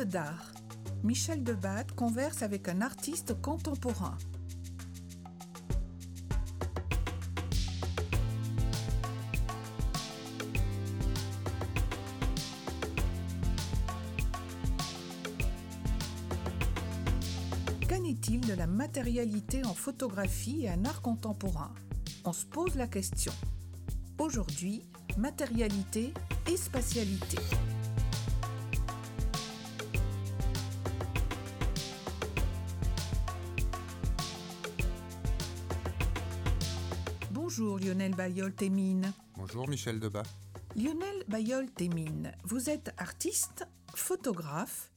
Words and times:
D'art. 0.00 0.52
Michel 1.02 1.44
Debatte 1.44 1.92
converse 1.92 2.42
avec 2.42 2.68
un 2.68 2.80
artiste 2.80 3.40
contemporain. 3.40 4.16
Qu'en 17.88 18.04
est-il 18.04 18.40
de 18.40 18.54
la 18.54 18.66
matérialité 18.66 19.64
en 19.66 19.74
photographie 19.74 20.64
et 20.64 20.70
en 20.70 20.84
art 20.86 21.02
contemporain? 21.02 21.74
On 22.24 22.32
se 22.32 22.46
pose 22.46 22.76
la 22.76 22.86
question. 22.86 23.32
Aujourd'hui, 24.18 24.84
matérialité 25.18 26.14
et 26.50 26.56
spatialité. 26.56 27.38
Bayol-Témine. 38.22 39.12
Bonjour 39.36 39.68
Michel 39.68 39.98
Debat. 39.98 40.22
Lionel 40.76 41.24
Bayol-Témine, 41.26 42.30
vous 42.44 42.70
êtes 42.70 42.94
artiste, 42.96 43.66
photographe, 43.96 44.92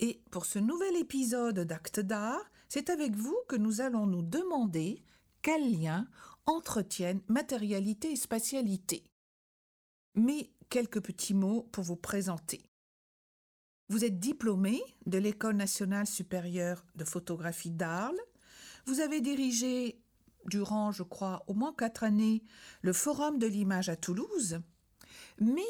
et 0.00 0.22
pour 0.30 0.46
ce 0.46 0.58
nouvel 0.58 0.96
épisode 0.96 1.58
d'Acte 1.58 2.00
d'art, 2.00 2.40
c'est 2.70 2.88
avec 2.88 3.14
vous 3.16 3.36
que 3.48 3.56
nous 3.56 3.82
allons 3.82 4.06
nous 4.06 4.22
demander 4.22 5.04
quel 5.42 5.78
lien 5.78 6.08
entretiennent 6.46 7.20
matérialité 7.28 8.12
et 8.12 8.16
spatialité. 8.16 9.04
Mais 10.14 10.50
quelques 10.70 11.02
petits 11.02 11.34
mots 11.34 11.68
pour 11.70 11.84
vous 11.84 11.96
présenter. 11.96 12.64
Vous 13.90 14.06
êtes 14.06 14.18
diplômé 14.18 14.80
de 15.04 15.18
l'École 15.18 15.56
nationale 15.56 16.06
supérieure 16.06 16.82
de 16.94 17.04
photographie 17.04 17.72
d'Arles. 17.72 18.22
Vous 18.86 19.00
avez 19.00 19.20
dirigé 19.20 20.00
durant, 20.46 20.92
je 20.92 21.02
crois, 21.02 21.44
au 21.46 21.54
moins 21.54 21.72
quatre 21.72 22.04
années, 22.04 22.42
le 22.82 22.92
Forum 22.92 23.38
de 23.38 23.46
l'image 23.46 23.88
à 23.88 23.96
Toulouse. 23.96 24.60
Mais 25.40 25.62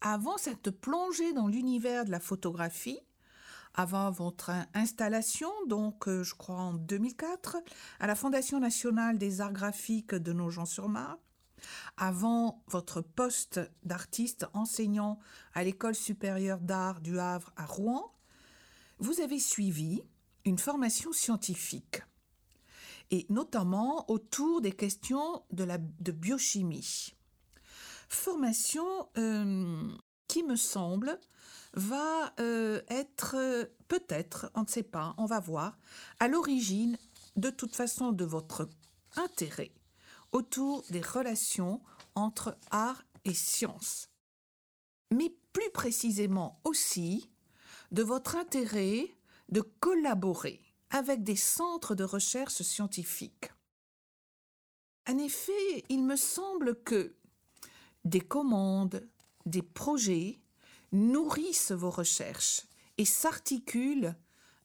avant 0.00 0.38
cette 0.38 0.70
plongée 0.70 1.32
dans 1.32 1.48
l'univers 1.48 2.04
de 2.04 2.10
la 2.10 2.20
photographie, 2.20 3.00
avant 3.74 4.10
votre 4.10 4.50
installation, 4.74 5.50
donc 5.68 6.08
euh, 6.08 6.24
je 6.24 6.34
crois 6.34 6.56
en 6.56 6.72
2004, 6.74 7.58
à 8.00 8.06
la 8.06 8.14
Fondation 8.14 8.60
nationale 8.60 9.18
des 9.18 9.40
arts 9.40 9.52
graphiques 9.52 10.14
de 10.14 10.32
Nogent-sur-Marne, 10.32 11.18
avant 11.96 12.62
votre 12.68 13.00
poste 13.00 13.60
d'artiste 13.84 14.46
enseignant 14.52 15.18
à 15.54 15.64
l'École 15.64 15.94
supérieure 15.94 16.60
d'art 16.60 17.00
du 17.00 17.18
Havre 17.18 17.52
à 17.56 17.66
Rouen, 17.66 18.12
vous 18.98 19.20
avez 19.20 19.38
suivi 19.38 20.02
une 20.44 20.58
formation 20.58 21.12
scientifique 21.12 22.02
et 23.10 23.26
notamment 23.28 24.10
autour 24.10 24.60
des 24.60 24.72
questions 24.72 25.42
de, 25.50 25.64
la, 25.64 25.78
de 25.78 26.12
biochimie. 26.12 27.14
Formation 28.08 29.08
euh, 29.16 29.88
qui 30.26 30.42
me 30.42 30.56
semble 30.56 31.18
va 31.74 32.34
euh, 32.40 32.80
être 32.88 33.36
peut-être, 33.88 34.50
on 34.54 34.62
ne 34.62 34.66
sait 34.66 34.82
pas, 34.82 35.14
on 35.18 35.26
va 35.26 35.40
voir, 35.40 35.78
à 36.20 36.28
l'origine 36.28 36.96
de 37.36 37.50
toute 37.50 37.76
façon 37.76 38.12
de 38.12 38.24
votre 38.24 38.68
intérêt 39.16 39.72
autour 40.32 40.84
des 40.90 41.00
relations 41.00 41.80
entre 42.14 42.56
art 42.70 43.04
et 43.24 43.34
science. 43.34 44.08
Mais 45.10 45.34
plus 45.52 45.70
précisément 45.72 46.60
aussi 46.64 47.30
de 47.90 48.02
votre 48.02 48.36
intérêt 48.36 49.06
de 49.48 49.60
collaborer 49.60 50.60
avec 50.90 51.22
des 51.22 51.36
centres 51.36 51.94
de 51.94 52.04
recherche 52.04 52.62
scientifiques. 52.62 53.50
En 55.08 55.18
effet, 55.18 55.84
il 55.88 56.04
me 56.04 56.16
semble 56.16 56.82
que 56.82 57.14
des 58.04 58.20
commandes, 58.20 59.08
des 59.46 59.62
projets 59.62 60.40
nourrissent 60.92 61.72
vos 61.72 61.90
recherches 61.90 62.62
et 62.96 63.04
s'articulent 63.04 64.14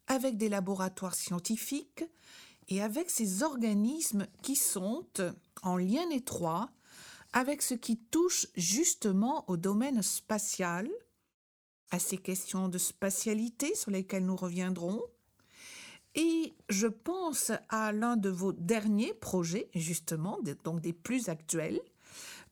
avec 0.07 0.37
des 0.37 0.49
laboratoires 0.49 1.15
scientifiques 1.15 2.03
et 2.69 2.81
avec 2.81 3.09
ces 3.09 3.43
organismes 3.43 4.27
qui 4.41 4.55
sont 4.55 5.07
en 5.61 5.77
lien 5.77 6.09
étroit 6.09 6.69
avec 7.33 7.63
ce 7.63 7.73
qui 7.73 7.97
touche 7.97 8.47
justement 8.55 9.43
au 9.49 9.57
domaine 9.57 10.01
spatial, 10.03 10.89
à 11.89 11.99
ces 11.99 12.17
questions 12.17 12.69
de 12.69 12.77
spatialité 12.77 13.75
sur 13.75 13.91
lesquelles 13.91 14.25
nous 14.25 14.35
reviendrons, 14.35 15.01
et 16.15 16.53
je 16.69 16.87
pense 16.87 17.51
à 17.69 17.91
l'un 17.91 18.17
de 18.17 18.29
vos 18.29 18.53
derniers 18.53 19.13
projets, 19.13 19.69
justement, 19.73 20.39
donc 20.63 20.81
des 20.81 20.93
plus 20.93 21.29
actuels, 21.29 21.79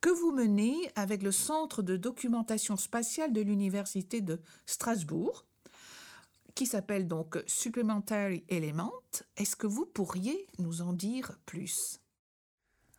que 0.00 0.10
vous 0.10 0.32
menez 0.32 0.90
avec 0.96 1.22
le 1.22 1.30
Centre 1.30 1.82
de 1.82 1.96
documentation 1.96 2.76
spatiale 2.76 3.32
de 3.32 3.40
l'Université 3.40 4.20
de 4.20 4.40
Strasbourg, 4.66 5.46
qui 6.54 6.66
s'appelle 6.66 7.06
donc 7.06 7.42
Supplementary 7.46 8.44
Element. 8.48 8.92
Est-ce 9.36 9.56
que 9.56 9.66
vous 9.66 9.86
pourriez 9.86 10.46
nous 10.58 10.82
en 10.82 10.92
dire 10.92 11.38
plus? 11.46 12.00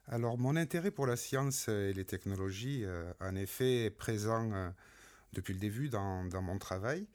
Alors, 0.08 0.38
mon 0.38 0.56
intérêt 0.56 0.92
pour 0.92 1.08
la 1.08 1.16
science 1.16 1.68
et 1.68 1.94
les 1.94 2.06
technologies, 2.06 2.84
euh, 2.84 3.14
en 3.20 3.36
effet, 3.36 3.86
est 3.86 3.90
présent 3.90 4.52
euh, 4.52 4.70
depuis 5.34 5.54
le 5.54 5.60
début 5.60 5.90
dans, 5.90 6.26
dans 6.26 6.42
mon 6.42 6.58
travail. 6.58 7.08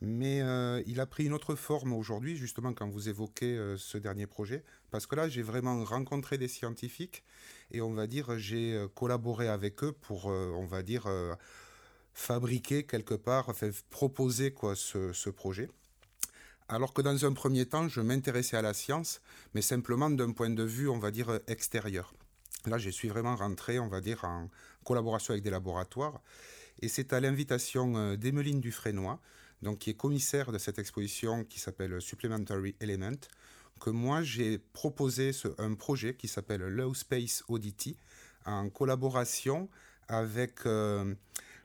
Mais 0.00 0.42
euh, 0.42 0.80
il 0.86 1.00
a 1.00 1.06
pris 1.06 1.24
une 1.24 1.32
autre 1.32 1.56
forme 1.56 1.92
aujourd'hui, 1.92 2.36
justement, 2.36 2.72
quand 2.72 2.88
vous 2.88 3.08
évoquez 3.08 3.56
euh, 3.56 3.76
ce 3.76 3.98
dernier 3.98 4.26
projet, 4.26 4.62
parce 4.90 5.06
que 5.06 5.16
là, 5.16 5.28
j'ai 5.28 5.42
vraiment 5.42 5.84
rencontré 5.84 6.38
des 6.38 6.46
scientifiques 6.46 7.24
et 7.72 7.80
on 7.80 7.92
va 7.92 8.06
dire, 8.06 8.38
j'ai 8.38 8.74
euh, 8.74 8.86
collaboré 8.86 9.48
avec 9.48 9.82
eux 9.82 9.92
pour, 9.92 10.26
on 10.26 10.66
va 10.66 10.82
dire, 10.82 11.08
fabriquer 12.14 12.84
quelque 12.84 13.14
part, 13.14 13.52
proposer 13.90 14.52
quoi, 14.52 14.76
ce, 14.76 15.12
ce 15.12 15.30
projet. 15.30 15.68
Alors 16.68 16.92
que 16.92 17.02
dans 17.02 17.24
un 17.24 17.32
premier 17.32 17.66
temps, 17.66 17.88
je 17.88 18.00
m'intéressais 18.00 18.56
à 18.56 18.62
la 18.62 18.74
science, 18.74 19.20
mais 19.54 19.62
simplement 19.62 20.10
d'un 20.10 20.32
point 20.32 20.50
de 20.50 20.62
vue, 20.62 20.88
on 20.88 20.98
va 20.98 21.10
dire, 21.10 21.40
extérieur. 21.48 22.14
Là, 22.66 22.78
je 22.78 22.90
suis 22.90 23.08
vraiment 23.08 23.34
rentré, 23.34 23.78
on 23.78 23.88
va 23.88 24.00
dire, 24.00 24.24
en 24.24 24.48
collaboration 24.84 25.32
avec 25.32 25.42
des 25.42 25.50
laboratoires. 25.50 26.20
Et 26.82 26.88
c'est 26.88 27.12
à 27.12 27.20
l'invitation 27.20 28.14
d'Emeline 28.16 28.60
Dufresnoy, 28.60 29.18
donc 29.62 29.78
qui 29.78 29.90
est 29.90 29.94
commissaire 29.94 30.52
de 30.52 30.58
cette 30.58 30.78
exposition 30.78 31.44
qui 31.44 31.58
s'appelle 31.58 32.00
Supplementary 32.00 32.76
Element, 32.80 33.18
que 33.80 33.90
moi 33.90 34.22
j'ai 34.22 34.58
proposé 34.58 35.32
un 35.58 35.74
projet 35.74 36.14
qui 36.14 36.28
s'appelle 36.28 36.62
Low 36.62 36.94
Space 36.94 37.44
Oddity 37.48 37.96
en 38.44 38.68
collaboration 38.70 39.68
avec 40.08 40.66
euh, 40.66 41.14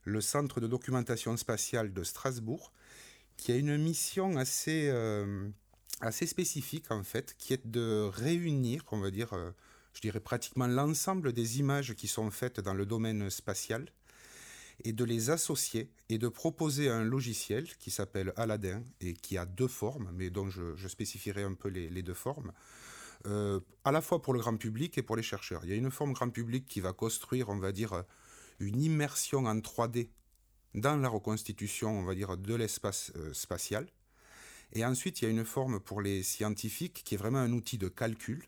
le 0.04 0.22
Centre 0.22 0.60
de 0.60 0.68
documentation 0.68 1.36
spatiale 1.38 1.94
de 1.94 2.04
Strasbourg, 2.04 2.72
qui 3.38 3.52
a 3.52 3.56
une 3.56 3.78
mission 3.78 4.38
assez, 4.38 4.90
euh, 4.90 5.48
assez 6.02 6.28
spécifique 6.28 6.92
en 6.92 7.04
fait, 7.04 7.36
qui 7.38 7.54
est 7.54 7.66
de 7.66 8.10
réunir, 8.14 8.84
on 8.92 9.00
va 9.00 9.12
dire, 9.12 9.34
euh, 9.34 9.52
je 9.94 10.02
dirais 10.02 10.20
pratiquement 10.20 10.68
l'ensemble 10.68 11.34
des 11.34 11.60
images 11.60 11.94
qui 11.94 12.08
sont 12.08 12.30
faites 12.32 12.60
dans 12.60 12.74
le 12.74 12.86
domaine 12.86 13.30
spatial 13.30 13.86
et 14.84 14.94
de 14.94 15.04
les 15.04 15.30
associer 15.30 15.90
et 16.10 16.18
de 16.18 16.28
proposer 16.28 16.90
un 16.90 17.04
logiciel 17.04 17.68
qui 17.78 17.92
s'appelle 17.92 18.34
Aladdin 18.36 18.84
et 19.02 19.14
qui 19.14 19.38
a 19.38 19.46
deux 19.46 19.68
formes, 19.68 20.12
mais 20.14 20.30
dont 20.30 20.50
je, 20.50 20.88
spécifierai 20.88 21.44
un 21.44 21.54
peu 21.54 21.70
les, 21.70 22.02
deux 22.02 22.14
formes. 22.14 22.52
Euh, 23.26 23.60
à 23.86 23.92
la 23.92 24.02
fois 24.02 24.22
pour 24.22 24.34
le 24.34 24.40
grand 24.40 24.58
public 24.58 24.98
et 24.98 25.02
pour 25.02 25.16
les 25.16 25.24
chercheurs. 25.24 25.62
Il 25.64 25.70
y 25.70 25.74
a 25.74 25.78
une 25.78 25.92
forme 25.92 26.14
grand 26.14 26.30
public 26.30 26.66
qui 26.66 26.82
va 26.82 26.92
construire, 26.92 27.50
on 27.50 27.58
va 27.58 27.72
dire, 27.72 28.04
une 28.60 28.82
immersion 28.82 29.46
en 29.46 29.56
3D 29.56 30.10
dans 30.76 30.98
la 30.98 31.08
reconstitution, 31.08 32.00
on 32.00 32.04
va 32.04 32.16
dire, 32.16 32.38
de 32.38 32.56
l'espace 32.56 33.12
euh, 33.16 33.34
spatial. 33.34 33.88
Et 34.74 34.84
ensuite, 34.84 35.22
il 35.22 35.26
y 35.26 35.28
a 35.28 35.32
une 35.32 35.46
forme 35.46 35.80
pour 35.80 36.02
les 36.02 36.24
scientifiques 36.24 37.04
qui 37.06 37.14
est 37.16 37.18
vraiment 37.18 37.40
un 37.40 37.54
outil 37.54 37.78
de 37.78 37.88
calcul. 37.88 38.44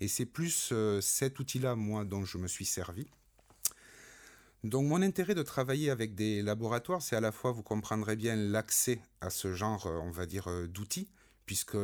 Et 0.00 0.08
c'est 0.08 0.26
plus 0.26 0.70
euh, 0.72 1.00
cet 1.00 1.38
outil-là, 1.38 1.74
moi, 1.74 2.04
dont 2.04 2.24
je 2.24 2.38
me 2.38 2.48
suis 2.48 2.66
servi. 2.66 3.06
Donc 4.62 4.86
mon 4.86 5.00
intérêt 5.00 5.34
de 5.34 5.42
travailler 5.42 5.88
avec 5.88 6.14
des 6.14 6.42
laboratoires, 6.42 7.00
c'est 7.00 7.16
à 7.16 7.20
la 7.20 7.32
fois, 7.32 7.50
vous 7.50 7.62
comprendrez 7.62 8.14
bien, 8.14 8.36
l'accès 8.36 9.00
à 9.22 9.30
ce 9.30 9.54
genre, 9.54 9.86
euh, 9.86 9.98
on 10.02 10.10
va 10.10 10.26
dire, 10.26 10.48
euh, 10.48 10.66
d'outils, 10.66 11.08
puisque 11.46 11.78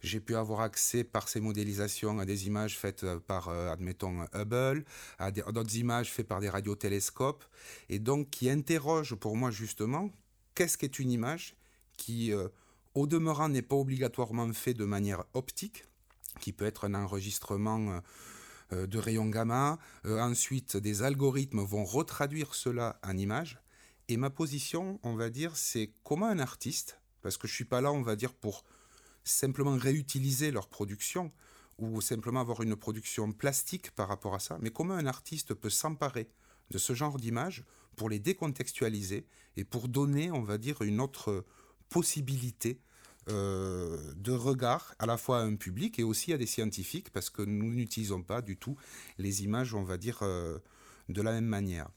j'ai 0.00 0.18
pu 0.18 0.34
avoir 0.34 0.62
accès 0.62 1.04
par 1.04 1.28
ces 1.28 1.40
modélisations 1.40 2.18
à 2.18 2.24
des 2.24 2.46
images 2.46 2.78
faites 2.78 3.04
euh, 3.04 3.20
par, 3.20 3.50
admettons, 3.50 4.24
Hubble, 4.32 4.86
à 5.18 5.30
d'autres 5.30 5.76
images 5.76 6.10
faites 6.10 6.26
par 6.26 6.40
des 6.40 6.48
radiotélescopes, 6.48 7.44
et 7.90 7.98
donc 7.98 8.30
qui 8.30 8.48
interrogent 8.48 9.14
pour 9.14 9.36
moi 9.36 9.50
justement 9.50 10.10
qu'est-ce 10.54 10.78
qu'est 10.78 10.98
une 10.98 11.10
image 11.10 11.54
qui, 11.98 12.32
au 12.94 13.06
demeurant, 13.06 13.50
n'est 13.50 13.60
pas 13.60 13.76
obligatoirement 13.76 14.50
fait 14.54 14.72
de 14.72 14.86
manière 14.86 15.24
optique, 15.34 15.84
qui 16.40 16.54
peut 16.54 16.64
être 16.64 16.86
un 16.86 16.94
enregistrement 16.94 18.00
de 18.72 18.98
rayons 18.98 19.28
gamma. 19.28 19.78
Euh, 20.04 20.20
ensuite, 20.20 20.76
des 20.76 21.02
algorithmes 21.02 21.60
vont 21.60 21.84
retraduire 21.84 22.54
cela 22.54 22.98
en 23.02 23.16
images. 23.16 23.60
Et 24.08 24.16
ma 24.16 24.30
position, 24.30 24.98
on 25.02 25.14
va 25.14 25.30
dire, 25.30 25.56
c'est 25.56 25.92
comment 26.02 26.26
un 26.26 26.38
artiste, 26.38 27.00
parce 27.22 27.36
que 27.36 27.46
je 27.46 27.54
suis 27.54 27.64
pas 27.64 27.80
là, 27.80 27.92
on 27.92 28.02
va 28.02 28.16
dire, 28.16 28.34
pour 28.34 28.64
simplement 29.24 29.76
réutiliser 29.76 30.50
leur 30.50 30.68
production 30.68 31.32
ou 31.78 32.00
simplement 32.00 32.40
avoir 32.40 32.62
une 32.62 32.76
production 32.76 33.32
plastique 33.32 33.90
par 33.92 34.08
rapport 34.08 34.34
à 34.34 34.38
ça, 34.38 34.58
mais 34.60 34.70
comment 34.70 34.94
un 34.94 35.06
artiste 35.06 35.54
peut 35.54 35.70
s'emparer 35.70 36.28
de 36.70 36.78
ce 36.78 36.94
genre 36.94 37.18
d'images 37.18 37.64
pour 37.96 38.08
les 38.08 38.18
décontextualiser 38.18 39.26
et 39.56 39.64
pour 39.64 39.88
donner, 39.88 40.30
on 40.30 40.42
va 40.42 40.58
dire, 40.58 40.82
une 40.82 41.00
autre 41.00 41.44
possibilité 41.88 42.80
euh, 43.28 44.12
de 44.16 44.32
regard 44.32 44.94
à 44.98 45.06
la 45.06 45.16
fois 45.16 45.40
à 45.40 45.42
un 45.42 45.56
public 45.56 45.98
et 45.98 46.02
aussi 46.02 46.32
à 46.32 46.38
des 46.38 46.46
scientifiques, 46.46 47.10
parce 47.10 47.30
que 47.30 47.42
nous 47.42 47.70
n'utilisons 47.70 48.22
pas 48.22 48.42
du 48.42 48.56
tout 48.56 48.76
les 49.18 49.44
images, 49.44 49.74
on 49.74 49.82
va 49.82 49.98
dire, 49.98 50.20
euh, 50.22 50.58
de 51.08 51.22
la 51.22 51.32
même 51.32 51.44
manière. 51.46 51.88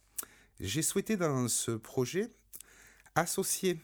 J'ai 0.60 0.82
souhaité 0.82 1.18
dans 1.18 1.48
ce 1.48 1.72
projet 1.72 2.32
associer 3.16 3.80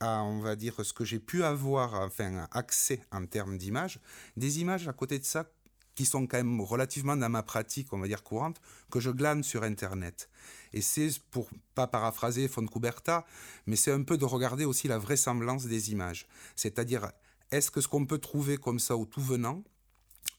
à, 0.00 0.22
on 0.22 0.40
va 0.40 0.56
dire, 0.56 0.84
ce 0.84 0.92
que 0.92 1.04
j'ai 1.04 1.20
pu 1.20 1.44
avoir, 1.44 1.94
enfin, 1.94 2.48
accès 2.50 3.00
en 3.12 3.26
termes 3.26 3.58
d'images, 3.58 4.00
des 4.36 4.60
images 4.60 4.88
à 4.88 4.92
côté 4.92 5.18
de 5.18 5.24
ça 5.24 5.50
qui 5.94 6.04
sont 6.04 6.26
quand 6.26 6.36
même 6.36 6.60
relativement 6.60 7.16
dans 7.16 7.28
ma 7.28 7.42
pratique, 7.42 7.92
on 7.92 7.98
va 7.98 8.06
dire 8.06 8.22
courante, 8.22 8.60
que 8.90 9.00
je 9.00 9.10
glane 9.10 9.42
sur 9.42 9.62
Internet. 9.62 10.28
Et 10.72 10.80
c'est, 10.80 11.10
pour 11.30 11.50
pas 11.74 11.86
paraphraser 11.86 12.48
Fontcuberta, 12.48 13.26
mais 13.66 13.76
c'est 13.76 13.92
un 13.92 14.02
peu 14.02 14.16
de 14.16 14.24
regarder 14.24 14.64
aussi 14.64 14.88
la 14.88 14.98
vraisemblance 14.98 15.66
des 15.66 15.92
images. 15.92 16.26
C'est-à-dire, 16.56 17.10
est-ce 17.50 17.70
que 17.70 17.80
ce 17.80 17.88
qu'on 17.88 18.06
peut 18.06 18.18
trouver 18.18 18.56
comme 18.56 18.78
ça 18.78 18.96
au 18.96 19.04
tout 19.04 19.20
venant, 19.20 19.62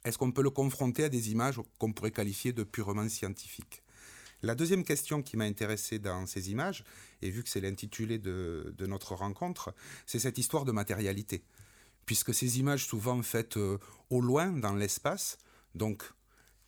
est-ce 0.04 0.18
qu'on 0.18 0.32
peut 0.32 0.44
le 0.44 0.50
confronter 0.50 1.04
à 1.04 1.10
des 1.10 1.32
images 1.32 1.60
qu'on 1.78 1.94
pourrait 1.94 2.12
qualifier 2.12 2.54
de 2.54 2.64
purement 2.64 3.08
scientifiques? 3.10 3.84
La 4.44 4.56
deuxième 4.56 4.84
question 4.84 5.22
qui 5.22 5.38
m'a 5.38 5.44
intéressé 5.44 6.00
dans 6.00 6.26
ces 6.26 6.50
images, 6.50 6.84
et 7.22 7.30
vu 7.30 7.44
que 7.44 7.50
c'est 7.50 7.62
l'intitulé 7.62 8.18
de 8.18 8.86
notre 8.88 9.14
rencontre, 9.14 9.76
c'est 10.08 10.18
cette 10.18 10.40
histoire 10.40 10.66
de 10.66 10.72
matérialité 10.72 11.44
puisque 12.06 12.34
ces 12.34 12.60
images 12.60 12.86
souvent 12.86 13.22
faites 13.22 13.58
euh, 13.58 13.78
au 14.10 14.22
loin 14.22 14.52
dans 14.52 14.76
l'espace, 14.76 15.38
donc 15.76 16.04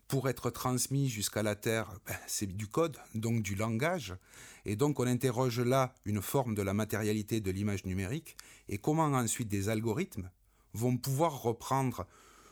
pour 0.08 0.30
être 0.30 0.50
transmis 0.50 1.10
jusqu'à 1.10 1.44
la 1.44 1.56
Terre, 1.56 1.92
ben, 2.06 2.16
c'est 2.28 2.46
du 2.46 2.68
code, 2.68 2.98
donc 3.16 3.42
du 3.42 3.56
langage, 3.56 4.16
et 4.66 4.76
donc 4.76 5.00
on 5.00 5.08
interroge 5.08 5.60
là 5.60 5.96
une 6.06 6.22
forme 6.22 6.56
de 6.56 6.62
la 6.62 6.74
matérialité 6.74 7.42
de 7.42 7.52
l'image 7.52 7.86
numérique, 7.86 8.38
et 8.70 8.78
comment 8.78 9.06
ensuite 9.06 9.48
des 9.48 9.70
algorithmes 9.70 10.30
vont 10.74 10.98
pouvoir 10.98 11.42
reprendre, 11.42 12.06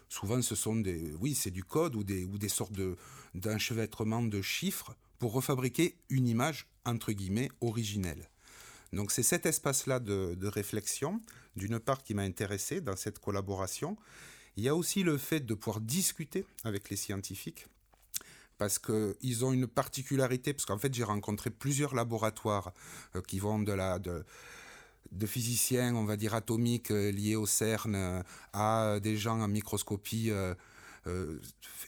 souvent 0.09 0.41
ce 0.41 0.55
sont 0.55 0.75
des, 0.75 1.13
oui 1.19 1.35
c'est 1.35 1.51
du 1.51 1.63
code 1.63 1.95
ou 1.95 2.03
des, 2.03 2.25
ou 2.25 2.37
des 2.37 2.49
sortes 2.49 2.73
d'enchevêtrements 3.35 4.23
de 4.23 4.41
chiffres, 4.41 4.95
pour 5.21 5.33
refabriquer 5.33 5.95
une 6.09 6.27
image 6.27 6.67
entre 6.83 7.11
guillemets 7.11 7.51
originelle. 7.61 8.27
Donc 8.91 9.11
c'est 9.11 9.21
cet 9.21 9.45
espace-là 9.45 9.99
de, 9.99 10.47
réflexion, 10.47 11.21
d'une 11.55 11.79
part, 11.79 12.03
qui 12.03 12.13
m'a 12.13 12.23
intéressé 12.23 12.81
dans 12.81 12.95
cette 12.95 13.19
collaboration. 13.19 13.97
Il 14.57 14.63
y 14.63 14.69
a 14.69 14.75
aussi 14.75 15.03
le 15.03 15.17
fait 15.17 15.39
de 15.41 15.53
pouvoir 15.53 15.81
discuter 15.81 16.45
avec 16.63 16.89
les 16.89 16.95
scientifiques, 16.95 17.67
parce 18.57 18.79
qu'ils 18.79 19.45
ont 19.45 19.53
une 19.53 19.67
particularité, 19.67 20.53
parce 20.53 20.65
qu'en 20.65 20.77
fait 20.77 20.93
j'ai 20.93 21.03
rencontré 21.03 21.49
plusieurs 21.49 21.95
laboratoires 21.95 22.73
euh, 23.15 23.21
qui 23.21 23.39
vont 23.39 23.59
de 23.59 23.71
la... 23.71 23.99
De, 23.99 24.23
physiciens, 25.25 25.93
on 25.95 26.05
va 26.05 26.15
dire 26.15 26.33
atomiques 26.35 26.91
euh, 26.91 27.11
liés 27.11 27.35
au 27.35 27.45
CERN, 27.45 27.95
euh, 27.95 28.23
à 28.53 28.99
des 29.01 29.17
gens 29.17 29.41
en 29.41 29.47
microscopie 29.47 30.31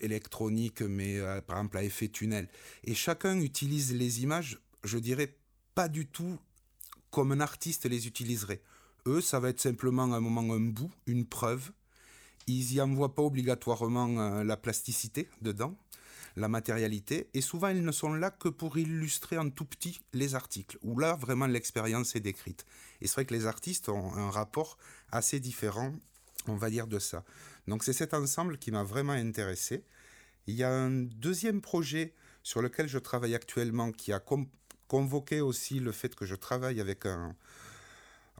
électronique, 0.01 0.81
mais 0.81 1.19
par 1.45 1.57
exemple 1.57 1.77
à 1.77 1.83
effet 1.83 2.09
tunnel. 2.09 2.49
Et 2.83 2.95
chacun 2.95 3.39
utilise 3.39 3.93
les 3.93 4.23
images, 4.23 4.59
je 4.83 4.97
dirais, 4.97 5.37
pas 5.75 5.87
du 5.87 6.07
tout 6.07 6.37
comme 7.11 7.31
un 7.31 7.39
artiste 7.39 7.85
les 7.85 8.07
utiliserait. 8.07 8.61
Eux, 9.05 9.21
ça 9.21 9.39
va 9.39 9.49
être 9.49 9.59
simplement 9.59 10.03
un 10.03 10.19
moment, 10.19 10.53
un 10.53 10.59
bout, 10.59 10.91
une 11.07 11.25
preuve. 11.25 11.71
Ils 12.47 12.73
n'y 12.73 12.81
envoient 12.81 13.15
pas 13.15 13.21
obligatoirement 13.21 14.19
euh, 14.19 14.43
la 14.43 14.55
plasticité 14.55 15.29
dedans, 15.41 15.75
la 16.35 16.47
matérialité, 16.47 17.29
et 17.33 17.41
souvent 17.41 17.67
ils 17.69 17.83
ne 17.83 17.91
sont 17.91 18.13
là 18.13 18.31
que 18.31 18.49
pour 18.49 18.77
illustrer 18.77 19.37
en 19.37 19.49
tout 19.49 19.65
petit 19.65 20.01
les 20.13 20.35
articles, 20.35 20.77
où 20.81 20.97
là 20.97 21.15
vraiment 21.15 21.47
l'expérience 21.47 22.15
est 22.15 22.21
décrite. 22.21 22.65
Et 23.01 23.07
c'est 23.07 23.15
vrai 23.15 23.25
que 23.25 23.33
les 23.33 23.45
artistes 23.45 23.89
ont 23.89 24.13
un 24.15 24.29
rapport 24.29 24.77
assez 25.11 25.39
différent, 25.39 25.93
on 26.47 26.55
va 26.55 26.69
dire, 26.69 26.87
de 26.87 26.99
ça. 26.99 27.23
Donc 27.67 27.83
c'est 27.83 27.93
cet 27.93 28.13
ensemble 28.13 28.57
qui 28.57 28.71
m'a 28.71 28.83
vraiment 28.83 29.13
intéressé. 29.13 29.83
Il 30.47 30.55
y 30.55 30.63
a 30.63 30.71
un 30.71 30.91
deuxième 30.91 31.61
projet 31.61 32.13
sur 32.41 32.61
lequel 32.61 32.87
je 32.87 32.99
travaille 32.99 33.35
actuellement 33.35 33.91
qui 33.91 34.11
a 34.11 34.21
convoquer 34.87 35.39
aussi 35.39 35.79
le 35.79 35.91
fait 35.91 36.13
que 36.15 36.25
je 36.25 36.35
travaille 36.35 36.81
avec 36.81 37.05
un, 37.05 37.35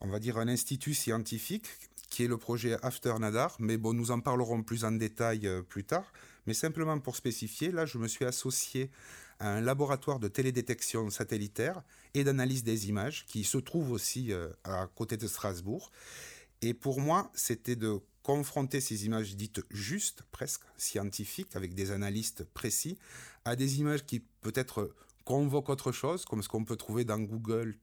on 0.04 0.10
va 0.10 0.20
dire, 0.20 0.38
un 0.38 0.48
institut 0.48 0.94
scientifique 0.94 1.66
qui 2.10 2.24
est 2.24 2.28
le 2.28 2.38
projet 2.38 2.78
After 2.84 3.16
Nadar, 3.20 3.56
mais 3.60 3.78
bon, 3.78 3.94
nous 3.94 4.12
en 4.12 4.20
parlerons 4.20 4.62
plus 4.62 4.84
en 4.86 4.92
détail 4.92 5.48
euh, 5.48 5.64
plus 5.64 5.84
tard. 5.84 6.14
Mais 6.46 6.54
simplement 6.54 7.00
pour 7.00 7.16
spécifier, 7.16 7.72
là, 7.72 7.86
je 7.86 7.98
me 7.98 8.08
suis 8.08 8.26
associé 8.26 8.92
à 9.40 9.50
un 9.50 9.62
laboratoire 9.62 10.20
de 10.20 10.28
télédétection 10.28 11.10
satellitaire 11.10 11.82
et 12.14 12.24
d'analyse 12.24 12.64
des 12.64 12.90
images 12.90 13.26
qui 13.26 13.44
se 13.44 13.58
trouve 13.58 13.92
aussi 13.92 14.32
euh, 14.32 14.50
à 14.64 14.88
côté 14.94 15.18
de 15.18 15.26
Strasbourg. 15.26 15.92
Et 16.62 16.74
pour 16.74 17.00
moi, 17.00 17.32
c'était 17.34 17.76
de 17.76 18.00
confronter 18.22 18.80
ces 18.80 19.06
images 19.06 19.36
dites 19.36 19.62
justes, 19.72 20.24
presque 20.32 20.64
scientifiques, 20.78 21.56
avec 21.56 21.74
des 21.74 21.92
analystes 21.92 22.44
précis, 22.44 22.98
à 23.44 23.56
des 23.56 23.80
images 23.80 24.06
qui 24.06 24.20
peut-être 24.42 24.94
convoque 25.26 25.70
autre 25.70 25.92
chose, 25.92 26.26
comme 26.26 26.44
ce 26.44 26.48
qu'on 26.48 26.64
peut 26.64 26.76
trouver 26.76 27.06
dans 27.06 27.20
Google 27.20 27.76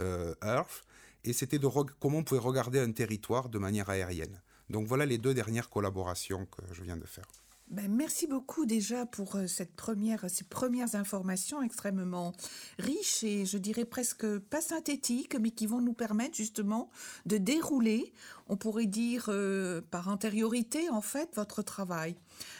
euh, 0.00 0.34
Earth, 0.42 0.84
et 1.24 1.32
c'était 1.32 1.58
de 1.58 1.68
comment 2.00 2.18
on 2.18 2.24
pouvait 2.24 2.40
regarder 2.40 2.80
un 2.80 2.92
territoire 2.92 3.48
de 3.48 3.58
manière 3.58 3.90
aérienne. 3.90 4.40
Donc 4.70 4.86
voilà 4.86 5.06
les 5.06 5.18
deux 5.18 5.34
dernières 5.34 5.70
collaborations 5.70 6.46
que 6.46 6.62
je 6.72 6.82
viens 6.82 6.96
de 6.96 7.06
faire. 7.06 7.26
Ben, 7.72 7.90
merci 7.90 8.26
beaucoup 8.26 8.66
déjà 8.66 9.06
pour 9.06 9.36
euh, 9.36 9.46
cette 9.46 9.74
première, 9.74 10.28
ces 10.28 10.44
premières 10.44 10.94
informations 10.94 11.62
extrêmement 11.62 12.32
riches 12.78 13.24
et 13.24 13.46
je 13.46 13.56
dirais 13.56 13.86
presque 13.86 14.26
pas 14.38 14.60
synthétiques, 14.60 15.36
mais 15.40 15.50
qui 15.50 15.66
vont 15.66 15.80
nous 15.80 15.94
permettre 15.94 16.36
justement 16.36 16.90
de 17.24 17.38
dérouler, 17.38 18.12
on 18.48 18.58
pourrait 18.58 18.84
dire 18.84 19.26
euh, 19.28 19.80
par 19.90 20.08
antériorité 20.08 20.90
en 20.90 21.00
fait, 21.00 21.30
votre 21.34 21.62
travail. 21.62 22.14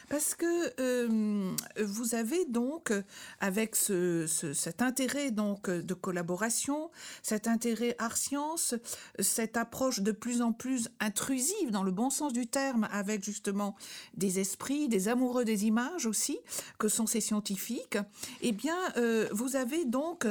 Parce 0.09 0.35
que 0.35 0.73
euh, 0.79 1.55
vous 1.83 2.15
avez 2.15 2.45
donc, 2.45 2.93
avec 3.41 3.77
ce, 3.77 4.27
cet 4.27 4.83
intérêt 4.83 5.31
donc 5.31 5.71
de 5.71 5.95
collaboration, 5.95 6.91
cet 7.23 7.49
intérêt 7.49 7.95
art-science, 7.99 8.75
cette 9.19 9.57
approche 9.57 10.01
de 10.01 10.13
plus 10.13 10.43
en 10.43 10.53
plus 10.53 10.91
intrusive 11.01 11.71
dans 11.71 11.83
le 11.83 11.93
bon 11.93 12.11
sens 12.11 12.33
du 12.33 12.47
terme, 12.47 12.89
avec 12.93 13.25
justement 13.25 13.75
des 14.15 14.39
esprits, 14.39 14.89
des 14.89 15.09
amoureux 15.09 15.45
des 15.45 15.67
images 15.67 16.05
aussi, 16.05 16.39
que 16.79 16.89
sont 16.89 17.07
ces 17.07 17.21
scientifiques, 17.21 17.99
eh 18.43 18.53
bien, 18.53 18.77
euh, 18.97 19.29
vous 19.33 19.57
avez 19.57 19.85
donc, 19.85 20.27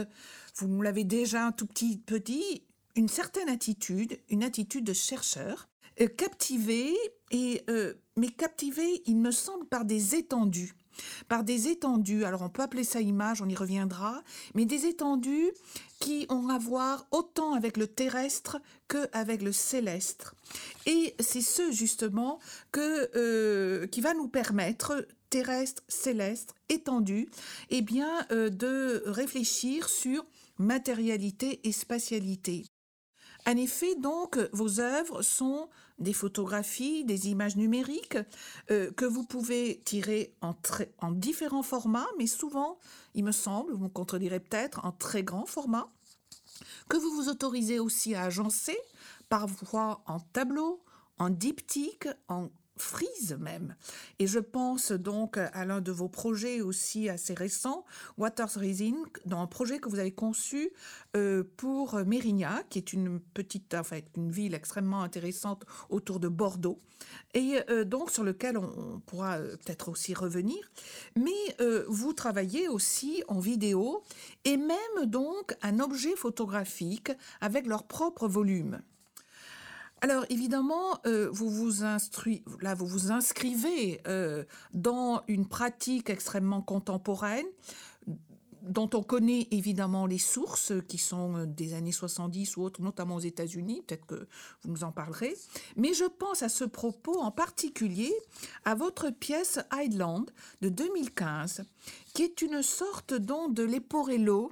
vous 0.58 0.82
l'avez 0.82 1.04
déjà 1.04 1.46
un 1.48 1.52
tout 1.52 1.66
petit 1.66 1.98
petit, 1.98 2.64
une 2.96 3.08
certaine 3.08 3.50
attitude, 3.50 4.20
une 4.30 4.44
attitude 4.44 4.86
de 4.86 4.94
chercheur, 4.94 5.70
euh, 6.00 6.08
captivé 6.08 6.96
et 7.32 7.64
euh, 7.70 7.94
mais 8.18 8.30
captivé, 8.30 9.04
il 9.06 9.18
me 9.18 9.32
semble, 9.32 9.66
par 9.66 9.86
des 9.86 10.16
étendues. 10.16 10.74
Par 11.30 11.44
des 11.44 11.68
étendues, 11.70 12.26
alors 12.26 12.42
on 12.42 12.50
peut 12.50 12.62
appeler 12.62 12.84
ça 12.84 13.00
image, 13.00 13.42
on 13.42 13.48
y 13.48 13.56
reviendra, 13.56 14.22
mais 14.54 14.66
des 14.66 14.86
étendues 14.86 15.52
qui 16.00 16.26
ont 16.30 16.50
à 16.50 16.58
voir 16.58 17.08
autant 17.12 17.54
avec 17.54 17.78
le 17.78 17.88
terrestre 17.88 18.60
que 18.88 19.08
avec 19.14 19.42
le 19.42 19.52
céleste. 19.52 20.32
Et 20.86 21.16
c'est 21.20 21.42
ce 21.42 21.72
justement 21.72 22.40
que, 22.72 23.10
euh, 23.16 23.88
qui 23.88 24.02
va 24.02 24.14
nous 24.14 24.28
permettre 24.28 25.08
terrestre, 25.30 25.82
céleste, 25.88 26.54
étendu, 26.70 27.30
eh 27.70 27.82
bien, 27.82 28.28
euh, 28.32 28.50
de 28.50 29.04
réfléchir 29.06 29.88
sur 29.88 30.26
matérialité 30.58 31.62
et 31.64 31.72
spatialité. 31.72 32.66
En 33.48 33.58
effet, 33.58 33.96
donc, 33.96 34.38
vos 34.52 34.80
œuvres 34.80 35.24
sont 35.24 35.68
des 36.02 36.14
photographies, 36.14 37.06
des 37.06 37.30
images 37.30 37.56
numériques 37.56 38.18
euh, 38.70 38.92
que 38.92 39.06
vous 39.06 39.24
pouvez 39.24 39.82
tirer 39.86 40.34
en, 40.42 40.54
en 41.00 41.12
différents 41.12 41.64
formats, 41.64 42.08
mais 42.18 42.28
souvent, 42.28 42.78
il 43.14 43.24
me 43.24 43.32
semble, 43.32 43.74
vous 43.74 43.86
me 43.86 43.90
contredirez 43.90 44.40
peut-être, 44.40 44.86
en 44.86 44.92
très 44.92 45.24
grand 45.24 45.46
format, 45.46 45.90
que 46.90 46.98
vous 46.98 47.12
vous 47.12 47.30
autorisez 47.30 47.80
aussi 47.80 48.16
à 48.16 48.24
agencer, 48.24 48.78
parfois 49.30 50.04
en 50.08 50.20
tableau, 50.20 50.84
en 51.18 51.30
diptyque, 51.30 52.08
en 52.28 52.50
frise 52.82 53.38
même. 53.40 53.76
Et 54.20 54.28
je 54.28 54.40
pense 54.40 54.92
donc 54.92 55.38
à 55.38 55.66
l'un 55.66 55.82
de 55.82 55.92
vos 55.92 56.10
projets 56.10 56.62
aussi 56.62 57.10
assez 57.10 57.34
récents, 57.34 57.86
Waters 58.18 58.56
Resin, 58.56 58.96
dans 59.26 59.40
un 59.40 59.48
projet 59.48 59.80
que 59.80 59.90
vous 59.90 60.00
avez 60.00 60.12
conçu 60.12 60.72
euh, 61.16 61.44
pour 61.58 61.96
Mérignac, 62.06 62.70
qui 62.70 62.80
est 62.80 62.94
une 62.94 63.20
petite, 63.20 63.74
enfin 63.74 64.00
une 64.18 64.32
ville 64.32 64.54
extrêmement 64.54 65.04
intéressante 65.04 65.66
autour 65.90 66.20
de 66.20 66.28
Bordeaux, 66.28 66.80
et 67.34 67.60
euh, 67.70 67.86
donc 67.86 68.12
sur 68.12 68.24
lequel 68.24 68.58
on, 68.58 69.00
pourra 69.06 69.38
euh, 69.38 69.56
peut-être 69.58 69.90
aussi 69.90 70.14
revenir. 70.14 70.72
Mais 71.16 71.32
vous 71.88 72.14
travaillez 72.14 72.68
aussi 72.68 73.24
en 73.28 73.40
vidéo 73.40 74.04
et 74.46 74.58
même 74.58 75.06
donc 75.06 75.56
un 75.62 75.80
objet 75.80 76.16
photographique 76.16 77.12
avec 77.40 77.68
leur 77.68 77.84
propre 77.84 78.28
volume. 78.28 78.82
Alors 80.04 80.26
évidemment, 80.30 81.00
euh, 81.06 81.30
vous 81.32 81.50
vous 81.50 81.84
là 82.62 82.74
vous 82.74 82.88
vous 82.88 83.12
inscrivez 83.12 84.02
euh, 84.08 84.44
dans 84.74 85.22
une 85.28 85.48
pratique 85.48 86.10
extrêmement 86.10 86.64
contemporaine 86.64 87.46
dont 88.64 88.90
on 88.94 89.02
connaît 89.02 89.48
évidemment 89.52 90.06
les 90.06 90.18
sources 90.18 90.74
qui 90.88 90.98
sont 90.98 91.38
euh, 91.38 91.46
des 91.46 91.74
années 91.74 91.92
70 91.92 92.58
ou 92.58 92.64
autres, 92.64 92.82
notamment 92.82 93.16
aux 93.16 93.22
États-Unis, 93.22 93.84
peut-être 93.86 94.06
que 94.06 94.28
vous 94.62 94.72
nous 94.72 94.84
en 94.84 94.92
parlerez. 94.92 95.36
Mais 95.76 95.94
je 95.94 96.06
pense 96.06 96.44
à 96.44 96.50
ce 96.50 96.64
propos 96.64 97.20
en 97.20 97.32
particulier 97.32 98.14
à 98.66 98.76
votre 98.76 99.10
pièce 99.10 99.60
Island 99.74 100.30
de 100.62 100.70
2015, 100.70 101.64
qui 102.14 102.24
est 102.24 102.42
une 102.42 102.62
sorte 102.62 103.14
don 103.14 103.50
de 103.50 103.64
Leporello, 103.64 104.52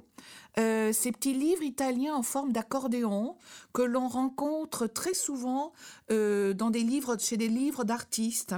euh, 0.58 0.92
ces 0.92 1.12
petits 1.12 1.34
livres 1.34 1.62
italiens 1.62 2.14
en 2.14 2.22
forme 2.22 2.52
d'accordéon 2.52 3.36
que 3.72 3.82
l'on 3.82 4.08
rencontre 4.08 4.86
très 4.86 5.14
souvent 5.14 5.72
euh, 6.10 6.52
dans 6.54 6.70
des 6.70 6.82
livres, 6.82 7.16
chez 7.18 7.36
des 7.36 7.48
livres 7.48 7.84
d'artistes. 7.84 8.54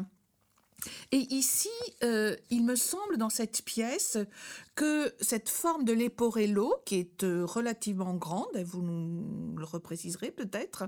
Et 1.13 1.33
ici, 1.33 1.71
euh, 2.03 2.37
il 2.51 2.65
me 2.65 2.75
semble 2.75 3.17
dans 3.17 3.31
cette 3.31 3.63
pièce 3.63 4.19
que 4.75 5.13
cette 5.21 5.49
forme 5.49 5.85
de 5.85 5.93
leporello, 5.93 6.75
qui 6.85 6.97
est 6.97 7.23
relativement 7.23 8.15
grande, 8.15 8.57
vous 8.65 8.83
le 8.83 9.65
repréciserez 9.65 10.33
peut-être, 10.33 10.85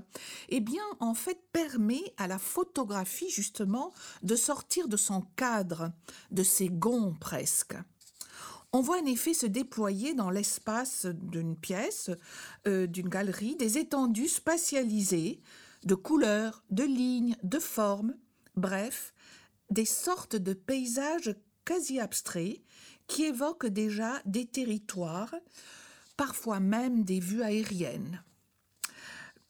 eh 0.49 0.59
bien, 0.59 0.83
en 0.99 1.13
fait, 1.13 1.39
permet 1.53 2.13
à 2.17 2.27
la 2.27 2.39
photographie 2.39 3.29
justement 3.29 3.93
de 4.23 4.35
sortir 4.35 4.87
de 4.87 4.97
son 4.97 5.21
cadre, 5.37 5.91
de 6.31 6.43
ses 6.43 6.67
gonds 6.67 7.15
presque. 7.19 7.75
On 8.75 8.81
voit 8.81 8.99
en 8.99 9.05
effet 9.05 9.33
se 9.33 9.45
déployer 9.45 10.13
dans 10.15 10.29
l'espace 10.29 11.05
d'une 11.05 11.55
pièce, 11.55 12.11
euh, 12.67 12.87
d'une 12.87 13.07
galerie, 13.07 13.55
des 13.55 13.77
étendues 13.77 14.27
spatialisées 14.27 15.39
de 15.85 15.95
couleurs, 15.95 16.61
de 16.71 16.83
lignes, 16.83 17.37
de 17.41 17.59
formes, 17.59 18.17
bref, 18.57 19.13
des 19.69 19.85
sortes 19.85 20.35
de 20.35 20.51
paysages 20.51 21.33
quasi 21.63 22.01
abstraits 22.01 22.61
qui 23.07 23.23
évoquent 23.23 23.67
déjà 23.67 24.21
des 24.25 24.45
territoires, 24.45 25.33
parfois 26.17 26.59
même 26.59 27.05
des 27.05 27.21
vues 27.21 27.43
aériennes. 27.43 28.25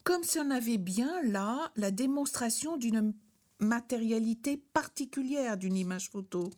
Comme 0.04 0.24
si 0.24 0.38
on 0.38 0.52
avait 0.52 0.78
bien 0.78 1.24
là 1.24 1.72
la 1.78 1.90
démonstration 1.90 2.78
d'une 2.78 3.16
matérialité 3.60 4.58
particulière 4.74 5.58
d'une 5.58 5.78
image 5.78 6.10
photo. 6.10 6.50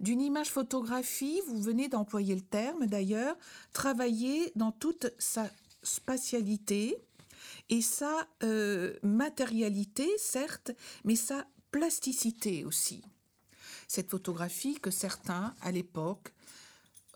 D'une 0.00 0.20
image 0.20 0.50
photographie, 0.50 1.40
vous 1.46 1.60
venez 1.60 1.88
d'employer 1.88 2.34
le 2.34 2.40
terme 2.40 2.86
d'ailleurs, 2.86 3.36
travailler 3.72 4.52
dans 4.56 4.72
toute 4.72 5.12
sa 5.18 5.50
spatialité 5.82 6.96
et 7.68 7.82
sa 7.82 8.26
euh, 8.42 8.94
matérialité, 9.02 10.08
certes, 10.18 10.72
mais 11.04 11.16
sa 11.16 11.46
plasticité 11.70 12.64
aussi. 12.64 13.02
Cette 13.86 14.10
photographie 14.10 14.78
que 14.80 14.90
certains, 14.90 15.54
à 15.60 15.70
l'époque, 15.70 16.32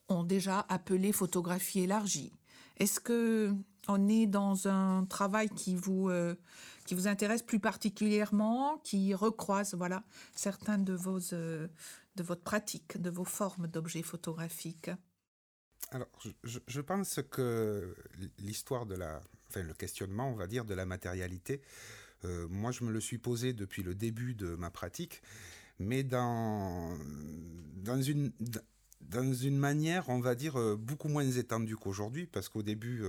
ont 0.08 0.24
déjà 0.24 0.66
appelée 0.68 1.12
photographie 1.12 1.80
élargie. 1.80 2.32
Est-ce 2.78 3.00
que 3.00 3.54
on 3.88 4.08
est 4.08 4.26
dans 4.26 4.68
un 4.68 5.04
travail 5.06 5.48
qui 5.48 5.74
vous 5.74 6.08
euh, 6.08 6.34
qui 6.92 6.96
vous 6.96 7.08
intéresse 7.08 7.42
plus 7.42 7.58
particulièrement, 7.58 8.76
qui 8.84 9.14
recroise 9.14 9.74
voilà 9.74 10.04
certains 10.34 10.76
de 10.76 10.92
vos 10.92 11.32
euh, 11.32 11.66
de 12.16 12.22
votre 12.22 12.42
pratique, 12.42 13.00
de 13.00 13.08
vos 13.08 13.24
formes 13.24 13.66
d'objets 13.66 14.02
photographiques. 14.02 14.90
Alors, 15.90 16.08
je, 16.44 16.80
pense 16.82 17.20
que 17.30 17.96
l'histoire 18.38 18.84
de 18.84 18.94
la, 18.94 19.22
enfin 19.48 19.62
le 19.62 19.72
questionnement, 19.72 20.30
on 20.30 20.34
va 20.34 20.46
dire, 20.46 20.66
de 20.66 20.74
la 20.74 20.84
matérialité, 20.84 21.62
euh, 22.26 22.46
moi 22.50 22.72
je 22.72 22.84
me 22.84 22.92
le 22.92 23.00
suis 23.00 23.16
posé 23.16 23.54
depuis 23.54 23.82
le 23.82 23.94
début 23.94 24.34
de 24.34 24.54
ma 24.54 24.70
pratique, 24.70 25.22
mais 25.78 26.02
dans 26.02 26.98
dans 27.76 28.02
une 28.02 28.32
dans 29.00 29.32
une 29.32 29.56
manière, 29.56 30.10
on 30.10 30.20
va 30.20 30.34
dire, 30.34 30.60
euh, 30.60 30.76
beaucoup 30.76 31.08
moins 31.08 31.24
étendue 31.24 31.76
qu'aujourd'hui, 31.76 32.26
parce 32.26 32.50
qu'au 32.50 32.62
début, 32.62 33.02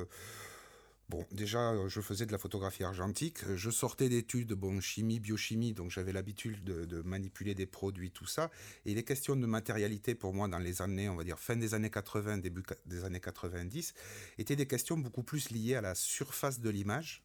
Bon, 1.14 1.28
déjà, 1.32 1.74
euh, 1.74 1.88
je 1.90 2.02
faisais 2.02 2.26
de 2.26 2.32
la 2.32 2.40
photographie 2.40 2.84
argentique. 2.84 3.38
Je 3.56 3.70
sortais 3.70 4.10
d'études, 4.10 4.54
bon, 4.54 4.82
chimie, 4.82 5.20
biochimie, 5.20 5.74
donc 5.74 5.92
j'avais 5.92 6.12
l'habitude 6.12 6.64
de, 6.64 7.02
manipuler 7.04 7.54
des 7.54 7.68
produits, 7.68 8.10
tout 8.10 8.26
ça. 8.26 8.50
Et 8.88 8.96
les 8.96 9.04
questions 9.04 9.36
de 9.36 9.46
matérialité, 9.46 10.16
pour 10.16 10.34
moi, 10.34 10.48
dans 10.48 10.58
les 10.58 10.82
années, 10.82 11.10
on 11.10 11.16
va 11.16 11.24
dire, 11.24 11.38
fin 11.38 11.56
des 11.56 11.76
années 11.76 11.92
80, 11.92 12.40
début 12.40 12.64
des 12.88 13.06
années 13.06 13.20
90, 13.20 13.94
étaient 14.40 14.56
des 14.56 14.66
questions 14.66 14.98
beaucoup 14.98 15.22
plus 15.22 15.52
liées 15.52 15.76
à 15.76 15.82
la 15.82 15.94
surface 15.94 16.60
de 16.60 16.72
l'image. 16.72 17.24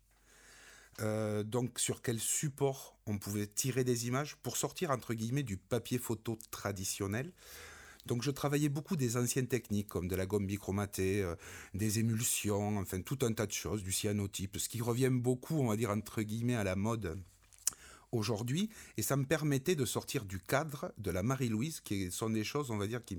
Euh, 1.00 1.42
donc, 1.42 1.78
sur 1.78 2.02
quel 2.02 2.20
support 2.20 2.98
on 3.06 3.16
pouvait 3.16 3.46
tirer 3.46 3.84
des 3.84 4.06
images 4.06 4.36
pour 4.42 4.58
sortir, 4.58 4.90
entre 4.90 5.14
guillemets, 5.14 5.44
du 5.44 5.56
papier 5.56 5.96
photo 5.96 6.38
traditionnel. 6.50 7.32
Donc 8.08 8.22
je 8.22 8.30
travaillais 8.30 8.70
beaucoup 8.70 8.96
des 8.96 9.18
anciennes 9.18 9.46
techniques 9.46 9.88
comme 9.88 10.08
de 10.08 10.16
la 10.16 10.24
gomme 10.24 10.46
bichromatée, 10.46 11.22
euh, 11.22 11.36
des 11.74 11.98
émulsions, 11.98 12.78
enfin 12.78 13.02
tout 13.02 13.18
un 13.20 13.34
tas 13.34 13.46
de 13.46 13.52
choses, 13.52 13.82
du 13.82 13.92
cyanotype, 13.92 14.56
ce 14.56 14.68
qui 14.70 14.80
revient 14.80 15.10
beaucoup, 15.12 15.56
on 15.58 15.68
va 15.68 15.76
dire 15.76 15.90
entre 15.90 16.22
guillemets, 16.22 16.56
à 16.56 16.64
la 16.64 16.74
mode 16.74 17.18
aujourd'hui. 18.10 18.70
Et 18.96 19.02
ça 19.02 19.16
me 19.16 19.26
permettait 19.26 19.74
de 19.74 19.84
sortir 19.84 20.24
du 20.24 20.40
cadre 20.40 20.90
de 20.96 21.10
la 21.10 21.22
Marie-Louise, 21.22 21.80
qui 21.80 22.10
sont 22.10 22.30
des 22.30 22.44
choses, 22.44 22.70
on 22.70 22.78
va 22.78 22.86
dire, 22.86 23.04
qui 23.04 23.18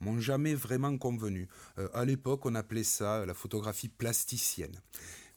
m'ont 0.00 0.20
jamais 0.20 0.54
vraiment 0.54 0.98
convenu. 0.98 1.48
Euh, 1.78 1.88
à 1.94 2.04
l'époque, 2.04 2.44
on 2.44 2.54
appelait 2.54 2.84
ça 2.84 3.24
la 3.24 3.32
photographie 3.32 3.88
plasticienne. 3.88 4.78